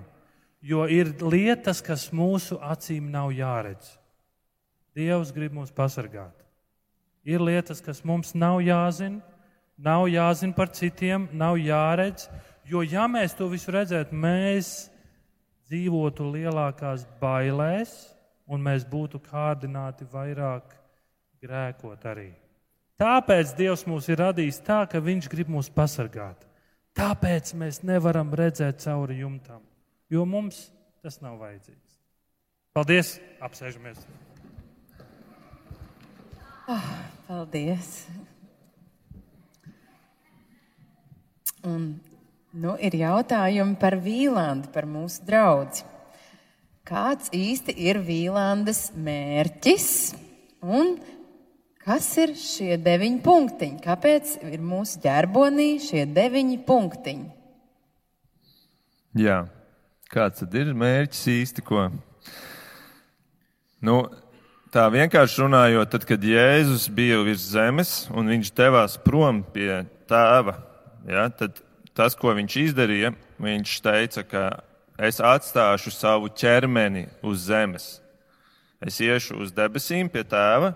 jo 0.61 0.85
ir 0.87 1.09
lietas, 1.19 1.81
kas 1.83 2.07
mūsu 2.15 2.59
acīm 2.63 3.09
nav 3.11 3.33
jāredz. 3.35 3.97
Dievs 4.95 5.33
grib 5.35 5.55
mūs 5.57 5.73
pasargāt. 5.73 6.37
Ir 7.25 7.41
lietas, 7.43 7.81
kas 7.81 8.03
mums 8.05 8.31
nav 8.37 8.61
jāzina, 8.63 9.19
nav 9.75 10.05
jāzina 10.11 10.55
par 10.55 10.69
citiem, 10.75 11.25
nav 11.33 11.57
jāredz, 11.57 12.29
jo 12.63 12.83
ja 12.85 13.07
mēs 13.09 13.33
to 13.35 13.49
visu 13.51 13.73
redzētu, 13.73 14.15
mēs 14.15 14.69
dzīvotu 15.67 16.29
lielākās 16.29 17.07
bailēs, 17.19 17.91
un 18.47 18.63
mēs 18.63 18.85
būtu 18.87 19.19
kārdināti 19.23 20.05
vairāk 20.11 20.82
grēkot 21.43 22.07
arī. 22.09 22.29
Tāpēc 23.01 23.53
Dievs 23.57 23.85
mūs 23.89 24.07
ir 24.11 24.21
radījis 24.21 24.61
tā, 24.65 24.83
ka 24.89 25.01
Viņš 25.03 25.29
grib 25.31 25.51
mūs 25.51 25.69
pasargāt. 25.73 26.45
Tāpēc 26.97 27.53
mēs 27.57 27.81
nevaram 27.83 28.31
redzēt 28.37 28.83
cauri 28.83 29.19
jumtam, 29.23 29.63
jo 30.13 30.25
mums 30.29 30.67
tas 31.03 31.19
nav 31.23 31.39
vajadzīgs. 31.41 31.97
Paldies! 32.73 33.17
Apsēžamies! 33.43 33.99
Oh, 36.69 36.89
paldies! 37.27 37.91
Un 41.63 41.95
Nu, 42.53 42.75
ir 42.77 42.93
jautājumi 42.93 43.73
par 43.81 43.95
Vīlandu, 43.97 44.69
par 44.69 44.85
mūsu 44.85 45.23
draugu. 45.25 45.81
Kāds 46.85 47.31
īsti 47.33 47.73
ir 47.81 47.97
Vīlandas 48.05 48.91
mērķis 48.93 49.87
un 50.61 50.91
kas 51.83 52.07
ir 52.21 52.33
šie 52.39 52.77
deviņi 52.81 53.21
punktiņi? 53.25 53.79
Kāpēc 53.83 54.37
ir 54.49 54.63
mūsu 54.63 55.01
ģerbonī 55.03 55.69
šie 55.83 56.05
deviņi 56.09 56.59
punktiņi? 56.67 57.29
Jā, 59.19 59.43
kāds 60.13 60.41
tad 60.41 60.55
ir 60.57 60.73
mērķis 60.77 61.23
īsti? 61.35 61.65
Ko? 61.67 61.85
Nu, 63.83 63.97
tā 64.73 64.87
vienkārši 64.93 65.43
runājot, 65.43 65.91
tad, 65.93 66.07
kad 66.09 66.23
Jēzus 66.25 66.87
bija 66.93 67.19
virs 67.25 67.45
zemes 67.53 67.93
un 68.13 68.31
viņš 68.31 68.53
devās 68.57 68.97
prom 69.03 69.43
pie 69.53 69.83
tēva, 70.09 70.55
ja, 71.09 71.27
tad 71.29 71.59
tas, 71.93 72.15
ko 72.17 72.33
viņš 72.33 72.55
izdarīja, 72.67 73.13
viņš 73.43 73.75
teica, 73.85 74.23
ka 74.25 74.45
es 74.97 75.19
atstāšu 75.21 75.93
savu 75.93 76.31
ķermeni 76.33 77.05
uz 77.25 77.45
zemes. 77.49 77.91
Es 78.83 78.97
iešu 78.99 79.37
uz 79.43 79.53
debesīm 79.55 80.09
pie 80.11 80.25
tēva, 80.27 80.73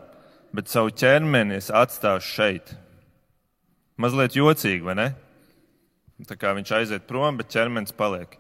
bet 0.56 0.72
savu 0.72 0.92
ķermeni 0.94 1.58
es 1.58 1.72
atstāšu 1.74 2.34
šeit. 2.34 2.74
Mazliet 3.98 4.38
jocīgi, 4.38 4.84
vai 4.86 4.96
ne? 4.98 5.08
Tā 6.26 6.38
kā 6.38 6.54
viņš 6.58 6.74
aiziet 6.80 7.08
prom, 7.10 7.38
bet 7.38 7.52
ķermenis 7.54 7.94
paliek. 7.98 8.38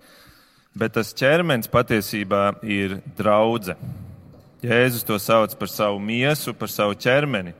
Bet 0.78 0.96
tas 0.98 1.14
ķermenis 1.18 1.70
patiesībā 1.70 2.60
ir 2.66 3.00
draudzene. 3.18 4.06
Jēzus 4.66 5.06
to 5.06 5.20
sauc 5.22 5.54
par 5.58 5.70
savu 5.70 6.00
miesu, 6.02 6.54
par 6.58 6.72
savu 6.74 6.96
ķermeni. 6.98 7.54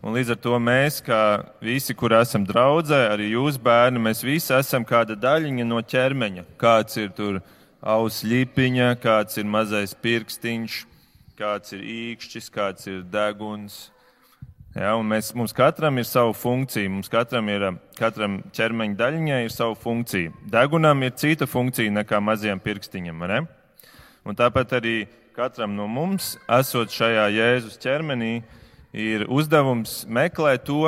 Un 0.00 0.14
līdz 0.16 0.32
ar 0.32 0.38
to 0.40 0.56
mēs, 0.56 1.02
kā 1.04 1.20
visi, 1.60 1.92
kur 1.92 2.14
esam 2.16 2.46
draudzē, 2.48 3.02
arī 3.12 3.34
jūs 3.34 3.58
bērni, 3.60 4.00
mēs 4.00 4.22
visi 4.24 4.54
esam 4.56 4.86
kāda 4.88 5.12
daļiņa 5.20 5.66
no 5.68 5.82
ķermeņa. 5.84 6.46
Kāds 6.60 6.96
ir 6.96 7.10
tur 7.12 7.42
ausļipiņa, 7.84 8.94
kāds 9.02 9.36
ir 9.36 9.48
mazais 9.48 9.92
pirkstiņš, 10.00 10.78
kāds 11.40 11.72
ir 11.76 11.86
īkšķis, 11.86 12.50
kāds 12.52 12.88
ir 12.90 13.00
deguns. 13.08 13.88
Ja, 14.76 14.92
mēs, 15.02 15.32
mums 15.34 15.54
katram 15.56 15.98
ir 15.98 16.06
sava 16.06 16.34
funkcija, 16.36 16.90
mums 16.92 17.10
katram 17.10 17.48
ir 17.50 17.64
katram 17.98 18.36
ķermeņa 18.54 18.98
daļiņai 19.00 19.40
ir 19.46 19.54
sava 19.54 19.74
funkcija. 19.74 20.34
Degunam 20.52 21.02
ir 21.02 21.16
cita 21.18 21.48
funkcija 21.50 21.90
nekā 21.96 22.20
mazajam 22.22 22.60
pirkstiņam. 22.62 23.24
Ne? 23.32 23.40
Un 24.22 24.38
tāpat 24.38 24.76
arī 24.78 24.94
katram 25.34 25.74
no 25.74 25.88
mums, 25.90 26.36
esot 26.60 26.92
šajā 26.94 27.26
Jēzus 27.34 27.80
ķermenī, 27.82 28.44
ir 28.92 29.26
uzdevums 29.30 30.04
meklēt 30.06 30.68
to, 30.68 30.84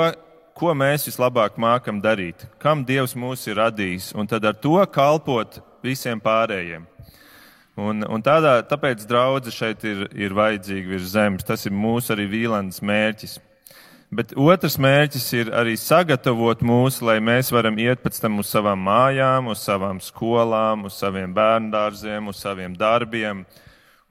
ko 0.54 0.76
mēs 0.76 1.08
vislabāk 1.08 1.56
mākam 1.58 1.98
darīt, 2.04 2.44
kam 2.62 2.84
Dievs 2.86 3.16
mūs 3.18 3.48
ir 3.48 3.58
radījis, 3.58 4.12
un 4.14 4.28
tad 4.30 4.44
ar 4.46 4.54
to 4.54 4.76
kalpot 4.92 5.62
visiem 5.82 6.20
pārējiem. 6.22 6.91
Un, 7.80 8.04
un 8.04 8.20
tādā, 8.20 8.58
tāpēc 8.68 9.06
draudze 9.08 9.52
šeit 9.54 9.84
ir, 9.88 10.04
ir 10.12 10.34
vajadzīga 10.36 10.92
virs 10.92 11.14
zemes. 11.14 11.46
Tas 11.48 11.64
ir 11.64 11.72
mūsu 11.72 12.12
arī 12.12 12.26
vīlandes 12.28 12.82
mērķis. 12.84 13.38
Bet 14.12 14.34
otrs 14.36 14.76
mērķis 14.76 15.26
ir 15.38 15.50
arī 15.56 15.72
sagatavot 15.80 16.60
mūs, 16.60 16.98
lai 17.00 17.16
mēs 17.24 17.48
varam 17.54 17.78
iet 17.80 18.02
pēc 18.04 18.18
tam 18.20 18.42
uz 18.42 18.50
savām 18.52 18.82
mājām, 18.84 19.48
uz 19.48 19.62
savām 19.64 20.02
skolām, 20.04 20.84
uz 20.84 20.98
saviem 21.00 21.32
bērndārziem, 21.32 22.28
uz 22.28 22.42
saviem 22.44 22.76
darbiem 22.76 23.46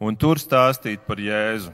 un 0.02 0.18
tur 0.18 0.42
stāstīt 0.42 1.06
par 1.06 1.22
Jēzu. 1.22 1.70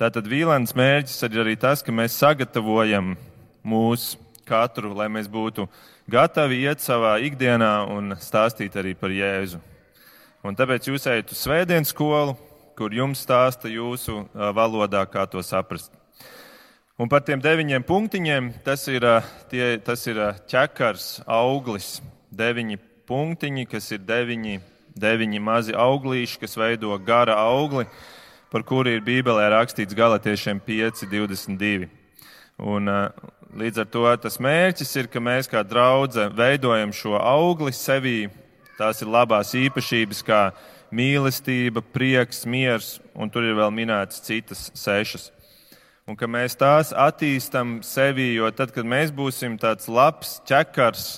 Tātad 0.00 0.24
Vīlēns 0.24 0.72
mērķis 0.72 1.20
ir 1.28 1.42
arī 1.42 1.58
tas, 1.60 1.84
ka 1.84 1.92
mēs 1.92 2.16
sagatavojam 2.16 3.12
mūsu 3.60 4.16
katru, 4.48 4.94
lai 4.96 5.10
mēs 5.12 5.28
būtu 5.28 5.68
gatavi 6.10 6.62
iet 6.64 6.80
savā 6.80 7.18
ikdienā 7.20 7.74
un 7.92 8.16
stāstīt 8.16 8.80
arī 8.80 8.96
par 8.96 9.12
Jēzu. 9.12 9.60
Un 10.40 10.56
tāpēc 10.56 10.86
jūs 10.88 11.04
ejat 11.10 11.32
uz 11.34 11.40
svētdienas 11.44 11.90
skolu, 11.92 12.32
kur 12.78 12.94
jums 12.96 13.20
stāsta 13.26 13.68
jūsu 13.68 14.22
valodā, 14.56 15.02
kā 15.04 15.26
to 15.28 15.42
saprast. 15.44 15.92
Un 17.00 17.08
par 17.12 17.20
tiem 17.24 17.40
deviņiem 17.40 17.84
punktiņiem 17.84 18.48
tas 18.64 18.86
ir, 18.88 19.04
tie, 19.52 19.76
tas 19.84 20.06
ir 20.08 20.20
ķekars, 20.48 21.22
auglis, 21.28 21.98
deviņi 22.32 22.80
punktiņi, 23.08 23.66
kas 23.68 23.90
ir 23.92 24.00
deviņi, 24.08 24.56
deviņi 25.00 25.44
mazi 25.44 25.76
auglīši, 25.76 26.40
kas 26.40 26.56
veido 26.60 26.96
gara 27.04 27.36
augli 27.40 27.86
par 28.50 28.64
kuru 28.66 28.96
ir 28.96 29.04
Bībelē 29.06 29.46
rakstīts 29.52 29.94
Galatiešiem 29.94 30.58
5.22. 30.66 31.86
Un, 32.60 32.90
līdz 33.56 33.84
ar 33.84 33.88
to 33.92 34.08
tas 34.24 34.40
mērķis 34.42 34.96
ir, 35.00 35.08
ka 35.12 35.22
mēs 35.22 35.48
kā 35.48 35.62
draudze 35.64 36.26
veidojam 36.34 36.92
šo 36.96 37.14
augli 37.20 37.72
sevī. 37.76 38.18
Tās 38.80 39.02
ir 39.04 39.10
labās 39.12 39.50
īpašības 39.52 40.22
kā 40.24 40.40
mīlestība, 40.96 41.82
prieks, 41.84 42.46
miers, 42.48 42.94
un 43.12 43.28
tur 43.28 43.44
ir 43.44 43.58
vēl 43.58 43.74
minētas 43.76 44.22
citas 44.24 44.70
sešas. 44.72 45.28
Un 46.08 46.16
ka 46.16 46.24
mēs 46.24 46.56
tās 46.56 46.94
attīstam 46.96 47.82
sevī, 47.84 48.30
jo 48.38 48.48
tad, 48.56 48.72
kad 48.72 48.88
mēs 48.88 49.12
būsim 49.12 49.58
tāds 49.60 49.84
labs 49.84 50.38
ķekars, 50.48 51.10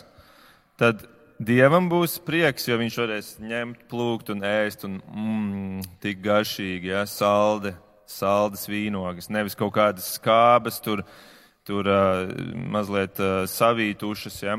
tad 0.80 1.06
Dievam 1.42 1.88
būs 1.90 2.20
prieks, 2.22 2.68
jo 2.68 2.76
viņš 2.78 2.96
varēs 3.00 3.30
ņemt, 3.42 3.86
plūkt 3.90 4.28
un 4.34 4.44
ēst, 4.46 4.84
un 4.86 5.00
mm, 5.00 5.88
tik 6.02 6.20
garšīgi, 6.22 6.92
ja, 6.92 7.06
salde, 7.08 7.72
saldas 8.06 8.68
vīnogas, 8.70 9.30
nevis 9.32 9.56
kaut 9.58 9.72
kādas 9.74 10.12
skābes, 10.18 10.78
tur, 10.84 11.02
tur 11.66 11.88
uh, 11.90 12.30
mazliet 12.74 13.18
uh, 13.22 13.42
savītušas, 13.50 14.38
ja, 14.44 14.58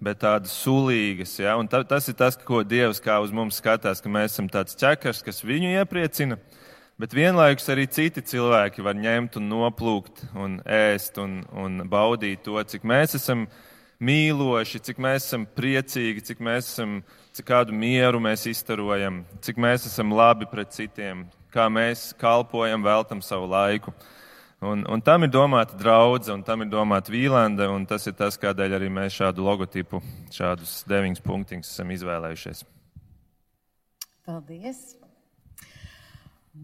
bet 0.00 0.22
tādas 0.24 0.52
sulīgas. 0.62 1.36
Ja, 1.40 1.54
ta, 1.70 1.82
tas 1.84 2.08
ir 2.08 2.16
tas, 2.18 2.36
ko 2.36 2.62
Dievs 2.64 3.02
kā 3.04 3.18
uz 3.22 3.32
mums 3.32 3.60
skatās, 3.60 4.00
ka 4.00 4.12
mēs 4.12 4.34
esam 4.34 4.48
tāds 4.52 4.76
ķekars, 4.80 5.22
kas 5.26 5.42
viņu 5.44 5.74
iepriecina, 5.76 6.38
bet 7.00 7.16
vienlaikus 7.16 7.68
arī 7.72 7.86
citi 7.92 8.24
cilvēki 8.32 8.84
var 8.84 8.96
ņemt 8.98 9.36
un 9.40 9.50
noplūkt 9.52 10.24
un 10.34 10.60
ēst 10.64 11.20
un, 11.20 11.42
un 11.52 11.84
baudīt 11.90 12.44
to, 12.46 12.56
cik 12.64 12.86
mēs 12.88 13.18
esam 13.20 13.46
mīloši, 14.00 14.80
cik 14.88 15.00
mēs 15.04 15.28
esam 15.28 15.44
priecīgi, 15.56 16.24
cik 16.30 16.40
mēs 16.44 16.72
esam, 16.72 17.00
cik 17.36 17.50
kādu 17.52 17.76
mieru 17.76 18.22
mēs 18.24 18.46
izstarojam, 18.48 19.24
cik 19.44 19.60
mēs 19.60 19.84
esam 19.90 20.16
labi 20.16 20.48
pret 20.48 20.72
citiem, 20.72 21.26
kā 21.52 21.68
mēs 21.68 22.10
kalpojam, 22.20 22.84
veltam 22.86 23.20
savu 23.24 23.50
laiku. 23.52 23.92
Un, 24.60 24.82
un 24.92 25.00
tam 25.00 25.24
ir 25.24 25.30
domāta 25.32 25.76
draudze, 25.80 26.32
un 26.34 26.42
tam 26.44 26.66
ir 26.66 26.68
domāta 26.68 27.12
vīlanda, 27.12 27.70
un 27.72 27.86
tas 27.88 28.04
ir 28.10 28.16
tas, 28.18 28.36
kādēļ 28.40 28.76
arī 28.76 28.90
mēs 28.92 29.16
šādu 29.16 29.46
logotipu, 29.46 30.02
šādus 30.36 30.82
deviņus 30.90 31.24
punktiņus 31.24 31.70
esam 31.72 31.92
izvēlējušies. 31.96 32.64
Paldies! 34.28 34.82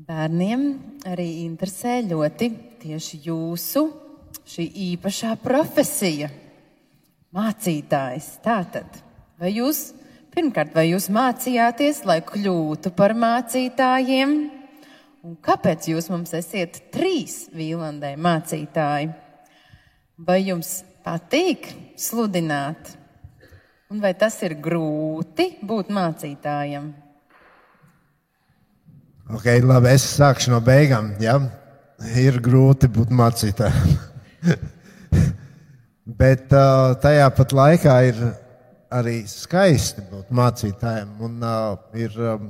Bērniem 0.07 0.67
arī 1.09 1.29
interesē 1.47 2.03
ļoti 2.05 2.51
tieši 2.83 3.23
jūsu 3.31 3.87
šī 4.45 4.67
īpašā 4.91 5.33
profesija 5.41 6.29
mācītājs. 7.33 8.35
Tātad, 8.45 9.01
vai 9.41 9.55
jūs 9.57 9.87
Pirmkārt, 10.37 10.75
vai 10.77 10.91
jūs 10.91 11.07
mācījāties, 11.09 12.03
lai 12.05 12.19
kļūtu 12.21 12.91
par 12.93 13.15
mācītājiem? 13.17 14.35
Un 15.27 15.35
kāpēc 15.43 15.89
jūs 15.91 16.07
mums 16.07 16.31
esat 16.39 16.77
trīs 16.95 17.49
vīlandē 17.51 18.13
mācītāji? 18.23 19.09
Vai 20.23 20.37
jums 20.47 20.85
patīk 21.03 21.65
sludināt? 21.99 22.93
Un 23.91 23.99
vai 24.05 24.13
tas 24.15 24.37
ir 24.47 24.55
grūti 24.63 25.49
būt 25.67 25.91
mācītājam? 25.97 26.93
Ok, 29.35 29.49
labi, 29.67 29.91
es 29.97 30.05
sākšu 30.13 30.53
no 30.53 30.61
beigām. 30.63 31.09
Ja? 31.19 31.41
Ir 32.23 32.39
grūti 32.45 32.87
būt 32.95 33.11
mācītājam. 33.11 33.97
Bet 36.23 36.55
uh, 36.55 36.93
tajā 37.03 37.27
pat 37.35 37.57
laikā 37.63 37.97
ir 38.13 38.23
arī 38.95 39.17
skaisti 39.27 40.07
būt 40.07 40.31
mācītājiem 40.31 41.19
un 41.27 41.43
uh, 41.43 41.75
ir 41.99 42.15
um, 42.23 42.47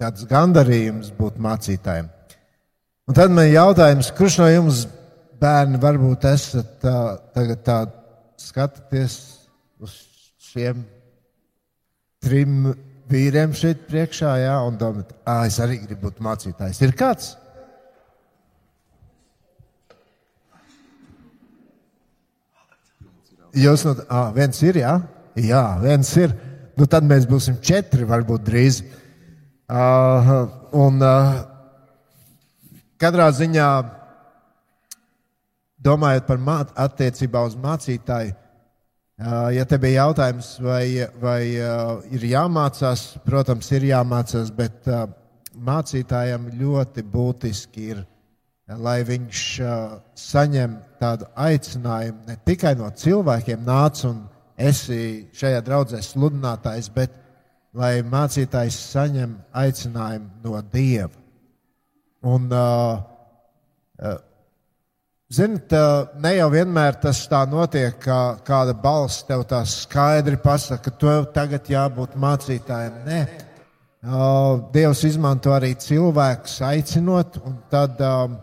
tāds 0.00 0.26
gandarījums 0.28 1.12
būt 1.16 1.38
mācītājiem. 1.40 2.08
Un 3.06 3.16
tad 3.16 3.32
man 3.32 3.46
ir 3.46 3.56
jautājums, 3.56 4.10
kurš 4.16 4.40
no 4.42 4.48
jums 4.50 4.82
bērni 5.40 5.80
varbūt 5.80 6.26
esat 6.28 6.84
uh, 6.88 7.14
tagad 7.36 7.62
tā 7.64 7.78
skatāties 8.40 9.16
uz 9.80 9.94
šiem 10.50 10.82
trim 12.24 12.72
vīriem 13.08 13.54
šeit 13.56 13.86
priekšā, 13.86 14.32
jā, 14.42 14.54
un 14.66 14.76
domāt, 14.80 15.12
ah, 15.24 15.44
es 15.46 15.60
arī 15.62 15.78
gribu 15.84 16.08
būt 16.08 16.22
mācītājs. 16.26 16.82
Ir 16.82 16.96
kāds? 16.98 17.34
Jūs 23.56 23.86
no 23.86 23.94
ah, 24.12 24.28
viens 24.36 24.58
ir, 24.66 24.82
jā? 24.82 24.98
Jā, 25.40 25.64
viens 25.80 26.10
ir. 26.20 26.34
Nu, 26.76 26.84
tad 26.90 27.06
mēs 27.08 27.24
būsim 27.28 27.56
četri, 27.64 28.04
varbūt 28.04 28.42
drīz. 28.44 28.82
Uh, 28.82 29.05
un 29.66 31.02
uh, 31.02 31.30
katrā 33.02 33.28
ziņā, 33.34 33.68
domājot 35.82 36.26
par 36.26 36.42
māt, 36.42 36.74
attiecībā 36.78 37.42
uz 37.46 37.56
mācītāju, 37.58 38.34
uh, 38.34 39.48
ja 39.54 39.66
te 39.66 39.78
bija 39.82 40.06
jautājums, 40.06 40.54
vai, 40.62 41.06
vai 41.22 41.40
uh, 41.58 42.02
ir 42.14 42.28
jāmācās, 42.30 43.16
protams, 43.26 43.70
ir 43.74 43.88
jāmācās, 43.90 44.52
bet 44.54 44.86
uh, 44.90 45.08
mācītājam 45.56 46.50
ļoti 46.60 47.06
būtiski 47.10 47.90
ir 47.94 48.04
lai 48.66 49.02
viņš 49.06 49.42
uh, 49.62 49.98
saņem 50.18 50.72
tādu 50.98 51.28
aicinājumu 51.38 52.26
ne 52.26 52.34
tikai 52.48 52.74
no 52.78 52.88
cilvēkiem, 52.90 53.62
nāc 53.66 54.02
un 54.08 54.24
esi 54.58 55.28
šajā 55.36 55.60
draudzē 55.62 56.00
sludinātājs, 56.02 56.90
bet 56.94 57.14
lai 57.76 58.00
mācītājs 58.06 58.78
saņem 58.94 59.36
aicinājumu 59.56 60.30
no 60.44 60.62
Dieva. 60.72 61.12
Un, 62.26 62.48
uh, 62.50 63.02
uh, 64.00 64.16
Ziniet, 65.26 65.72
ne 66.22 66.30
jau 66.36 66.46
vienmēr 66.52 67.00
tas 67.02 67.24
tā 67.26 67.40
notiek, 67.50 67.96
ka 67.98 68.38
kāda 68.46 68.76
balss 68.78 69.24
tev 69.26 69.42
tā 69.50 69.64
skaidri 69.66 70.38
pasaka, 70.38 70.84
ka 70.84 70.92
tev 71.02 71.24
tagad 71.34 71.66
jābūt 71.66 72.14
mācītājiem. 72.22 73.00
Nē, 73.08 73.18
Dievs 74.70 75.02
izmanto 75.08 75.50
arī 75.50 75.72
cilvēkus 75.82 76.60
aicinot, 76.68 77.40
un 77.42 77.56
tad 77.72 77.98
um, 78.06 78.36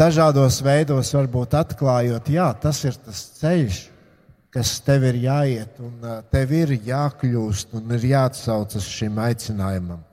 dažādos 0.00 0.62
veidos 0.64 1.12
varbūt 1.12 1.58
atklājot, 1.60 2.30
jā, 2.32 2.46
tas 2.62 2.80
ir 2.88 2.96
tas 3.04 3.20
ceļš, 3.42 3.82
kas 4.54 4.76
tev 4.86 5.02
ir 5.08 5.18
jāiet, 5.24 5.78
un 5.82 6.04
tev 6.30 6.52
ir 6.54 6.76
jākļūst 6.86 7.74
un 7.74 7.96
ir 7.96 8.04
jāatsaucas 8.12 8.86
šim 8.86 9.18
aicinājumam. 9.18 10.04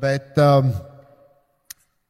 Bet 0.00 0.36
um, 0.38 0.68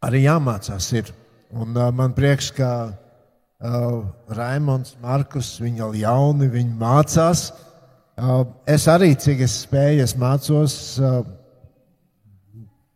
arī 0.04 0.24
jāmācās 0.26 0.90
ir. 0.98 1.12
Un 1.54 1.76
uh, 1.78 1.92
man 1.94 2.12
prieks, 2.16 2.50
ka 2.52 2.70
uh, 2.90 4.02
Raimons, 4.34 4.96
Markus, 5.00 5.54
viņi 5.62 5.80
jau 5.84 5.92
jauni, 5.96 6.50
viņi 6.50 6.74
mācās. 6.80 7.46
Uh, 8.18 8.42
es 8.66 8.88
arī, 8.90 9.14
cik 9.14 9.46
es 9.46 9.60
spēju, 9.62 10.02
es 10.04 10.16
mācos. 10.18 10.76
Uh, 10.98 11.22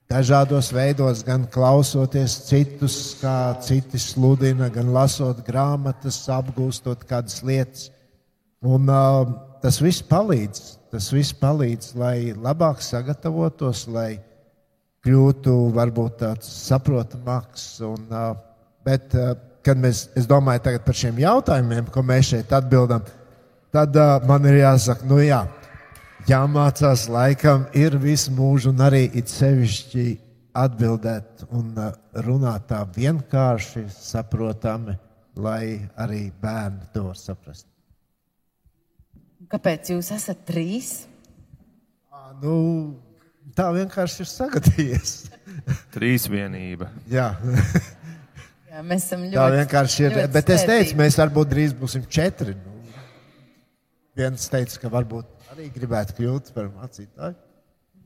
dažādos 0.09 0.73
veidos, 0.73 1.23
gan 1.25 1.45
klausoties 1.53 2.35
citus, 2.49 2.99
kā 3.21 3.55
citi 3.64 4.01
sludina, 4.01 4.71
gan 4.73 4.93
lasot 4.95 5.43
grāmatas, 5.47 6.23
apgūstot 6.33 7.05
kādas 7.09 7.43
lietas. 7.45 7.89
Un, 8.67 8.89
uh, 8.91 9.29
tas 9.63 9.79
viss 9.83 10.03
palīdz. 10.03 10.65
Tas 10.89 11.11
viss 11.13 11.35
palīdz, 11.37 11.93
lai 12.01 12.33
labāk 12.33 12.81
sagatavotos, 12.83 13.85
lai 13.93 14.17
kļūtu 15.05 15.55
varbūt 15.77 16.17
tāds 16.23 16.49
saprotamāks. 16.67 17.67
Un, 17.87 18.09
uh, 18.09 18.33
bet, 18.87 19.15
uh, 19.15 19.37
kad 19.63 19.79
mēs, 19.79 20.09
es 20.19 20.27
domāju 20.27 20.81
par 20.85 20.97
šiem 20.97 21.21
jautājumiem, 21.23 21.93
ko 21.93 22.03
mēs 22.03 22.33
šeit 22.33 22.55
atbildam, 22.57 23.05
tad 23.75 23.97
uh, 23.97 24.17
man 24.27 24.49
ir 24.49 24.63
jāsaka, 24.63 25.07
nu 25.07 25.21
jā, 25.23 25.45
jāmācās 26.29 27.07
laikam 27.13 27.69
ir 27.77 27.99
visu 28.01 28.35
mūžu, 28.35 28.73
un 28.73 28.83
arī 28.89 29.05
it 29.13 29.31
sevišķi 29.31 30.09
atbildēt 30.59 31.47
un 31.53 31.71
uh, 31.77 31.93
runāt 32.27 32.71
tā 32.73 32.83
vienkārši, 32.97 33.87
saprotami, 33.93 34.97
lai 35.39 35.79
arī 36.01 36.31
bērni 36.43 36.89
to 36.95 37.11
var 37.11 37.21
saprast. 37.21 37.68
Kāpēc 39.49 39.94
jūs 39.94 40.11
esat 40.12 40.42
trīs? 40.49 40.90
À, 42.12 42.34
nu, 42.42 42.55
tā 43.57 43.70
vienkārši 43.72 44.24
ir 44.24 44.28
sagadījies. 44.28 45.14
Trīs 45.94 46.28
vienība. 46.30 46.90
Jā. 47.11 47.30
Jā, 48.68 48.82
mēs 48.84 49.07
esam 49.09 49.24
ļoti. 49.24 49.38
Tā 49.38 49.46
vienkārši 49.57 50.05
ir. 50.05 50.18
Bet 50.34 50.51
es 50.55 50.64
teicu, 50.68 50.96
mēs 51.01 51.16
varbūt 51.18 51.49
drīz 51.51 51.72
būsim 51.74 52.05
četri. 52.12 52.53
Nu, 52.61 52.76
viens 54.18 54.44
teica, 54.53 54.82
ka 54.82 54.90
varbūt 54.92 55.49
arī 55.55 55.70
gribētu 55.74 56.18
kļūt 56.18 56.53
par 56.55 56.68
mācītāju? 56.74 57.38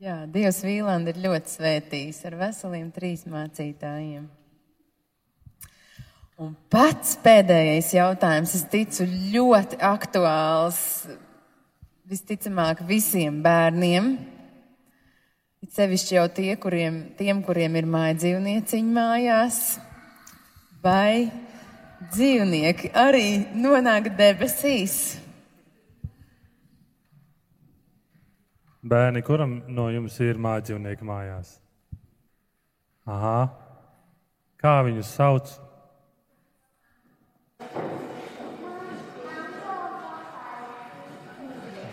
Jā, 0.03 0.15
Dievs 0.31 0.63
Vīlanda 0.65 1.13
ir 1.13 1.19
ļoti 1.23 1.51
svētījis 1.57 2.23
ar 2.27 2.39
veseliem 2.39 2.87
trīs 2.95 3.27
mācītājiem. 3.29 4.23
Un 6.43 6.55
pats 6.73 7.13
pēdējais 7.23 7.91
jautājums, 7.93 8.55
es 8.57 8.65
ticu, 8.71 9.05
ļoti 9.35 9.77
aktuāls 9.85 10.81
visticamāk 12.09 12.83
visiem 12.87 13.41
bērniem. 13.43 14.13
It 15.63 15.71
sevišķi 15.77 16.17
jau 16.17 16.27
tie, 16.35 16.51
kuriem, 16.59 16.99
tiem, 17.17 17.39
kuriem 17.45 17.77
ir 17.79 17.87
māja 17.87 18.17
dzīvnieciņi 18.19 18.95
mājās, 18.97 19.59
vai 20.83 21.31
dzīvnieki 22.11 22.91
arī 22.99 23.27
nonāk 23.55 24.11
debesīs. 24.19 24.97
Bērni, 28.83 29.21
kuram 29.23 29.61
no 29.71 29.87
jums 29.93 30.19
ir 30.19 30.41
mājdzīvnieki 30.43 31.07
mājās? 31.07 31.55
Aha. 33.07 33.37
Kā 34.59 34.81
viņus 34.83 35.15
sauc? 35.15 35.55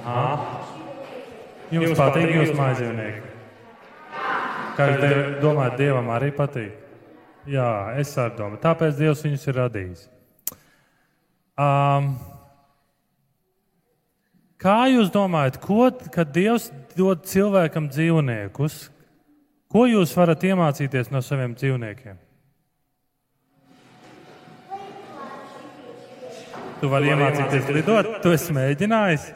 Aha. 0.05 0.31
Jums 1.71 1.95
patīk 1.99 2.33
jūsu 2.35 2.57
mājdzīvnieki? 2.59 3.27
Kā 4.79 4.89
jūs 4.95 5.37
domājat, 5.43 5.77
Dievam 5.79 6.09
arī 6.15 6.33
patīk? 6.35 6.75
Jā, 7.51 7.71
es 8.01 8.13
arī 8.21 8.37
domāju. 8.39 8.63
Tāpēc 8.65 8.99
Dievs 8.99 9.25
viņus 9.27 9.47
ir 9.51 9.59
radījis. 9.61 10.05
Um, 11.61 12.15
Kā 14.61 14.91
jūs 14.93 15.09
domājat, 15.09 15.57
ko, 15.65 15.87
kad 16.13 16.35
Dievs 16.37 16.67
dod 16.93 17.23
cilvēkam 17.25 17.87
dzīvniekus, 17.89 18.91
ko 19.73 19.87
jūs 19.89 20.13
varat 20.13 20.43
iemācīties 20.45 21.09
no 21.15 21.23
saviem 21.25 21.55
dzīvniekiem? 21.57 22.19
Tu 26.81 26.91
vari 26.93 27.09
iemācīties 27.13 27.73
lidot, 27.73 28.11
tu 28.21 28.35
esi 28.37 28.53
mēģinājis. 28.57 29.31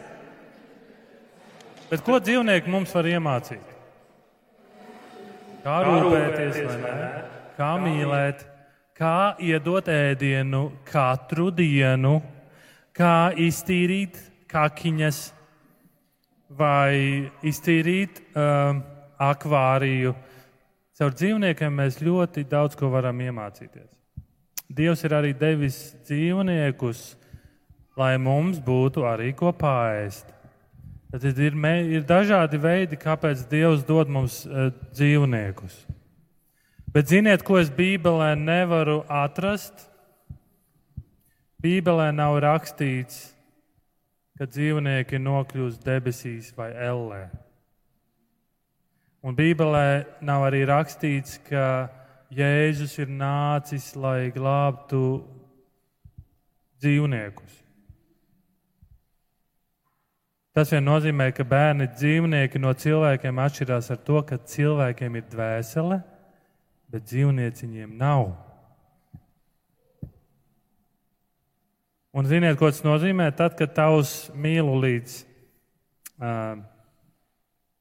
Bet 1.94 2.02
ko 2.02 2.16
dzīvnieki 2.18 2.72
mums 2.74 2.90
var 2.90 3.06
iemācīt? 3.06 3.66
Kā 5.62 5.76
rūpēties, 5.86 6.56
vai 6.82 6.90
ne? 6.90 7.10
Kā 7.54 7.68
mīlēt, 7.78 8.42
kā 8.98 9.18
iedot 9.38 9.86
ēdienu 9.94 10.64
katru 10.88 11.52
dienu, 11.54 12.16
kā 12.98 13.30
iztīrīt 13.38 14.18
kakiņas 14.50 15.22
vai 16.58 17.30
iztīrīt 17.46 18.18
um, 18.34 18.82
akvāriju. 19.30 20.16
Caur 20.98 21.14
dzīvniekiem 21.14 21.78
mēs 21.78 22.02
ļoti 22.02 22.48
daudz 22.50 22.74
ko 22.74 22.90
varam 22.90 23.22
iemācīties. 23.22 23.92
Dievs 24.66 25.06
ir 25.06 25.14
arī 25.14 25.30
devis 25.38 25.84
dzīvniekus, 26.10 27.12
lai 27.94 28.16
mums 28.18 28.58
būtu 28.58 29.06
arī 29.06 29.30
ko 29.38 29.54
pāriest. 29.54 30.33
Tad 31.14 31.38
ir, 31.38 31.54
ir 31.94 32.02
dažādi 32.02 32.58
veidi, 32.58 32.96
kāpēc 32.98 33.44
Dievs 33.46 33.84
dod 33.86 34.08
mums 34.10 34.40
uh, 34.48 34.72
dzīvniekus. 34.96 35.76
Bet 36.90 37.12
ziniet, 37.12 37.44
ko 37.46 37.60
es 37.60 37.70
Bībelē 37.70 38.32
nevaru 38.34 39.04
atrast? 39.06 39.86
Bībelē 41.62 42.08
nav 42.10 42.40
rakstīts, 42.42 43.20
ka 44.34 44.50
dzīvnieki 44.50 45.22
nokļūst 45.22 45.86
debesīs 45.86 46.50
vai 46.58 46.72
ellē. 46.82 47.22
Un 49.22 49.38
Bībelē 49.38 50.18
nav 50.18 50.48
arī 50.50 50.64
rakstīts, 50.66 51.38
ka 51.46 51.86
Jēzus 52.34 52.98
ir 52.98 53.14
nācis, 53.14 53.92
lai 53.94 54.32
glābtu 54.34 55.22
dzīvniekus. 56.82 57.63
Tas 60.54 60.70
vien 60.70 60.84
nozīmē, 60.86 61.32
ka 61.34 61.42
bērni 61.50 61.88
dzīvnieki 61.96 62.60
no 62.62 62.70
cilvēkiem 62.78 63.40
atšķirās 63.42 63.90
ar 63.90 63.98
to, 64.06 64.20
ka 64.22 64.38
cilvēkiem 64.38 65.18
ir 65.18 65.24
dvēsele, 65.32 65.98
bet 66.94 67.08
dzīvnieciņiem 67.10 67.96
nav. 67.98 68.28
Un 72.14 72.30
ziniet, 72.30 72.54
ko 72.60 72.70
tas 72.70 72.84
nozīmē? 72.86 73.32
Tad, 73.34 73.58
kad 73.58 73.74
tavs 73.74 74.28
mīlulīts 74.38 75.24
uh, 76.22 76.62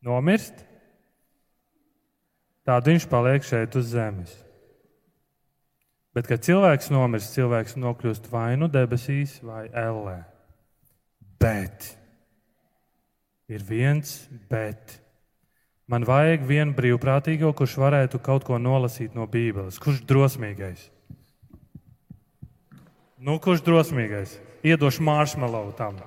nomirst, 0.01 0.65
tad 2.65 2.89
viņš 2.89 3.05
paliek 3.11 3.45
šeit 3.45 3.77
uz 3.77 3.93
zemes. 3.93 4.33
Bet, 6.17 6.25
kad 6.25 6.41
cilvēks 6.41 6.89
nomirst, 6.93 7.37
cilvēks 7.37 7.77
nokļūst 7.77 8.33
vai 8.33 8.55
nu 8.57 8.65
debesīs, 8.65 9.37
vai 9.45 9.67
ellē. 9.69 10.23
Bet 11.37 11.93
ir 13.51 13.63
viens 13.67 14.23
bet. 14.49 14.99
Man 15.89 16.05
vajag 16.07 16.45
vienu 16.47 16.75
brīvprātīgo, 16.77 17.51
kurš 17.57 17.75
varētu 17.81 18.21
kaut 18.23 18.45
ko 18.47 18.57
nolasīt 18.57 19.15
no 19.17 19.27
Bībeles. 19.27 19.79
Kurš 19.83 20.01
drosmīgais? 20.07 20.87
Nu, 23.23 23.35
kurš 23.43 23.63
drosmīgais? 23.63 24.37
Iedošu 24.63 25.03
maršmalau 25.03 25.73
tam. 25.75 25.99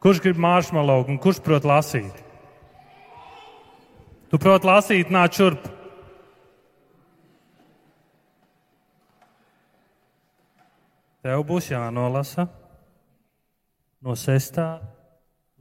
Kurš 0.00 0.22
grib 0.24 0.40
maršmalau 0.40 1.04
un 1.08 1.20
kurš 1.20 1.42
prot 1.44 1.68
lasīt? 1.68 2.24
Tu 4.28 4.40
prot 4.40 4.64
lasīt, 4.64 5.12
nāc 5.12 5.36
šurp. 5.36 5.68
Tev 11.24 11.42
būs 11.48 11.68
jānolasa 11.72 12.46
no 14.04 14.14
6. 14.16 14.60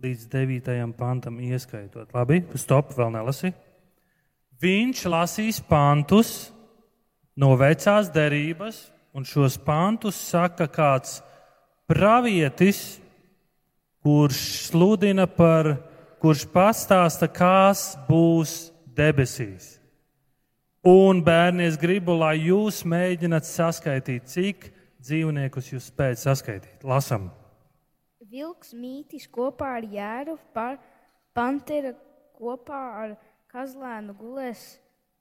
Līdz 0.04 0.28
9. 0.30 0.94
pantam 0.98 1.40
ieskaitot. 1.42 2.12
Labi, 2.14 2.44
stop, 2.60 2.92
vēl 2.98 3.12
nelasi. 3.16 3.52
Viņš 4.62 5.02
lasīs 5.10 5.60
pantus 5.62 6.52
no 7.38 7.54
vecās 7.58 8.10
derības, 8.14 8.88
un 9.14 9.26
šos 9.26 9.58
pantus 9.62 10.18
saka 10.18 10.68
kāds 10.70 11.20
pravietis, 11.90 13.00
kurš 14.06 14.42
sludina 14.70 15.28
par, 15.30 15.76
kurš 16.22 16.46
pastāsta, 16.54 17.30
kas 17.30 17.96
būs 18.10 18.72
debesīs. 18.98 19.76
Un, 20.88 21.20
bērni, 21.26 21.66
es 21.68 21.78
gribu, 21.78 22.16
lai 22.16 22.38
jūs 22.48 22.84
mēģināt 22.88 23.50
saskaitīt, 23.50 24.30
cik 24.30 24.70
dzīvniekus 25.04 25.74
jūs 25.74 25.90
spējat 25.92 26.24
saskaitīt. 26.24 26.86
Lasam! 26.88 27.28
Vilks 28.28 28.74
mītis 28.76 29.28
kopā 29.32 29.78
ar 29.78 29.86
jēru, 29.88 30.36
par 30.54 30.78
pantera 31.38 31.94
kopā 32.36 32.82
ar 33.04 33.14
kazlēnu 33.52 34.16
gulēs, 34.20 34.64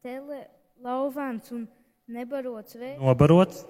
tele, 0.02 0.42
lauvāns 0.82 1.52
un 1.54 1.68
nebarots 2.10 2.74
vērsis. 2.74 3.02
Nobarots? 3.02 3.62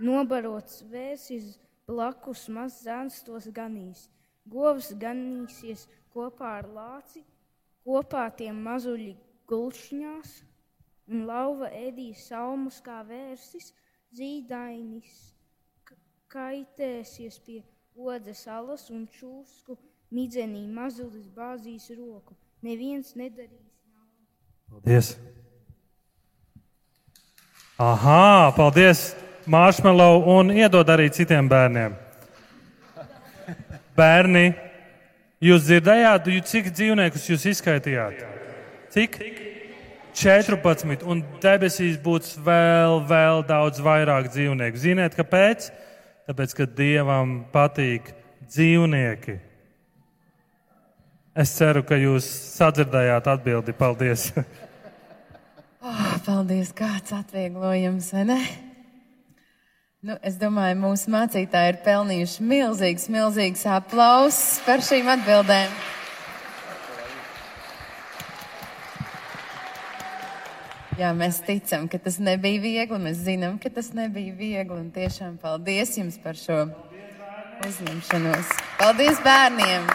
Nobarots 0.00 0.84
vērsis 0.92 1.56
blakus 1.88 2.46
maz 2.48 2.78
zēns 2.84 3.20
tos 3.26 3.48
ganīs. 3.54 4.06
Govs 4.50 4.92
ganīsies 5.02 5.86
kopā 6.14 6.54
ar 6.60 6.70
lāci, 6.74 7.24
kopā 7.84 8.28
tiem 8.38 8.62
mazuļi 8.64 9.12
gulšņās, 9.50 10.36
un 11.10 11.26
lauva 11.26 11.68
ēdīs 11.74 12.28
salmus 12.30 12.78
kā 12.86 13.00
vērsis, 13.06 13.72
zīdainis 14.14 15.18
kaitēsies 16.30 17.38
pie 17.42 17.60
odzes 18.08 18.46
alas 18.48 18.88
un 18.90 19.06
čūsku 19.18 19.76
midzenī 20.14 20.66
mazulis 20.68 21.28
bāzīs 21.34 21.90
roku. 21.96 22.36
Neviens 22.62 23.14
nedarīs 23.16 23.74
naudu. 23.88 24.24
Paldies! 24.70 25.14
Aha, 27.80 28.52
paldies! 28.56 29.10
Marshmallow 29.50 30.26
un 30.28 30.52
iedod 30.52 30.88
arī 30.92 31.08
citiem 31.10 31.48
bērniem. 31.48 31.94
Bērni, 33.96 34.50
jūs 35.42 35.64
dzirdējāt, 35.66 36.28
cik 36.46 36.68
dzīvniekus 36.76 37.24
jūs 37.32 37.46
izskaitījāt? 37.54 38.20
Cik? 38.94 39.18
14, 40.20 41.04
un 41.06 41.22
debesīs 41.42 41.96
būs 42.02 42.34
vēl, 42.44 43.00
vēl 43.08 43.44
daudz 43.48 43.80
vairāk 43.82 44.28
dzīvnieku. 44.32 44.80
Ziniet, 44.80 45.14
kāpēc? 45.16 45.70
Tāpēc, 46.28 46.56
ka 46.56 46.66
Dievam 46.68 47.38
patīk 47.52 48.10
dzīvnieki. 48.50 49.36
Es 51.40 51.52
ceru, 51.56 51.84
ka 51.86 51.96
jūs 51.96 52.26
sadzirdējāt 52.58 53.28
atbildi. 53.30 53.74
Paldies! 53.78 54.30
oh, 55.80 56.08
paldies! 56.26 56.74
Kāds 56.76 57.14
atvieglojums, 57.16 58.10
vai 58.16 58.26
ne? 58.32 58.40
Nu, 60.00 60.16
es 60.24 60.38
domāju, 60.40 60.78
mūsu 60.80 61.12
mācītāji 61.12 61.74
ir 61.74 61.78
pelnījuši 61.84 62.44
milzīgs, 62.50 63.08
milzīgs 63.12 63.66
aplausus 63.68 64.60
par 64.64 64.80
šīm 64.84 65.10
atbildēm. 65.12 65.74
Jā, 70.98 71.12
mēs 71.14 71.38
ticam, 71.46 71.86
ka 71.86 72.00
tas 72.02 72.18
nebija 72.18 72.60
viegli. 72.62 72.98
Mēs 72.98 73.20
zinām, 73.22 73.58
ka 73.62 73.70
tas 73.70 73.92
nebija 73.94 74.34
viegli. 74.34 74.74
Un 74.74 74.88
tiešām 74.94 75.36
paldies 75.38 75.94
jums 75.98 76.16
par 76.18 76.38
šo 76.38 76.64
uzņemšanos. 77.66 78.54
Paldies 78.80 79.20
bērniem! 79.22 79.86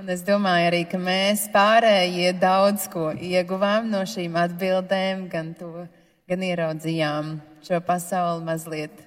Un 0.00 0.08
es 0.10 0.24
domāju 0.24 0.70
arī, 0.70 0.84
ka 0.88 0.98
mēs 1.02 1.44
pārējie 1.52 2.32
daudz 2.40 2.86
ko 2.90 3.10
ieguvām 3.12 3.90
no 3.92 4.00
šīm 4.08 4.38
atbildēm, 4.40 5.26
gan 5.30 5.52
to, 5.58 5.84
gan 6.30 6.44
ieraudzījām 6.46 7.34
šo 7.66 7.82
pasauli 7.84 8.46
mazliet 8.46 9.02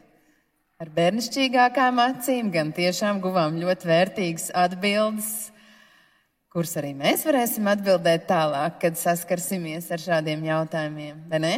ar 0.84 0.92
bērnišķīgākām 0.94 2.02
acīm, 2.04 2.52
gan 2.54 2.72
tiešām 2.76 3.24
guvām 3.24 3.58
ļoti 3.64 3.90
vērtīgas 3.90 4.52
atbildes 4.54 5.53
kurus 6.54 6.76
arī 6.78 6.92
mēs 6.94 7.24
varēsim 7.26 7.66
atbildēt 7.72 8.28
tālāk, 8.30 8.76
kad 8.84 8.98
saskarsimies 9.00 9.88
ar 9.90 10.02
šādiem 10.04 10.44
jautājumiem, 10.46 11.24
vai 11.32 11.40
ne? 11.42 11.54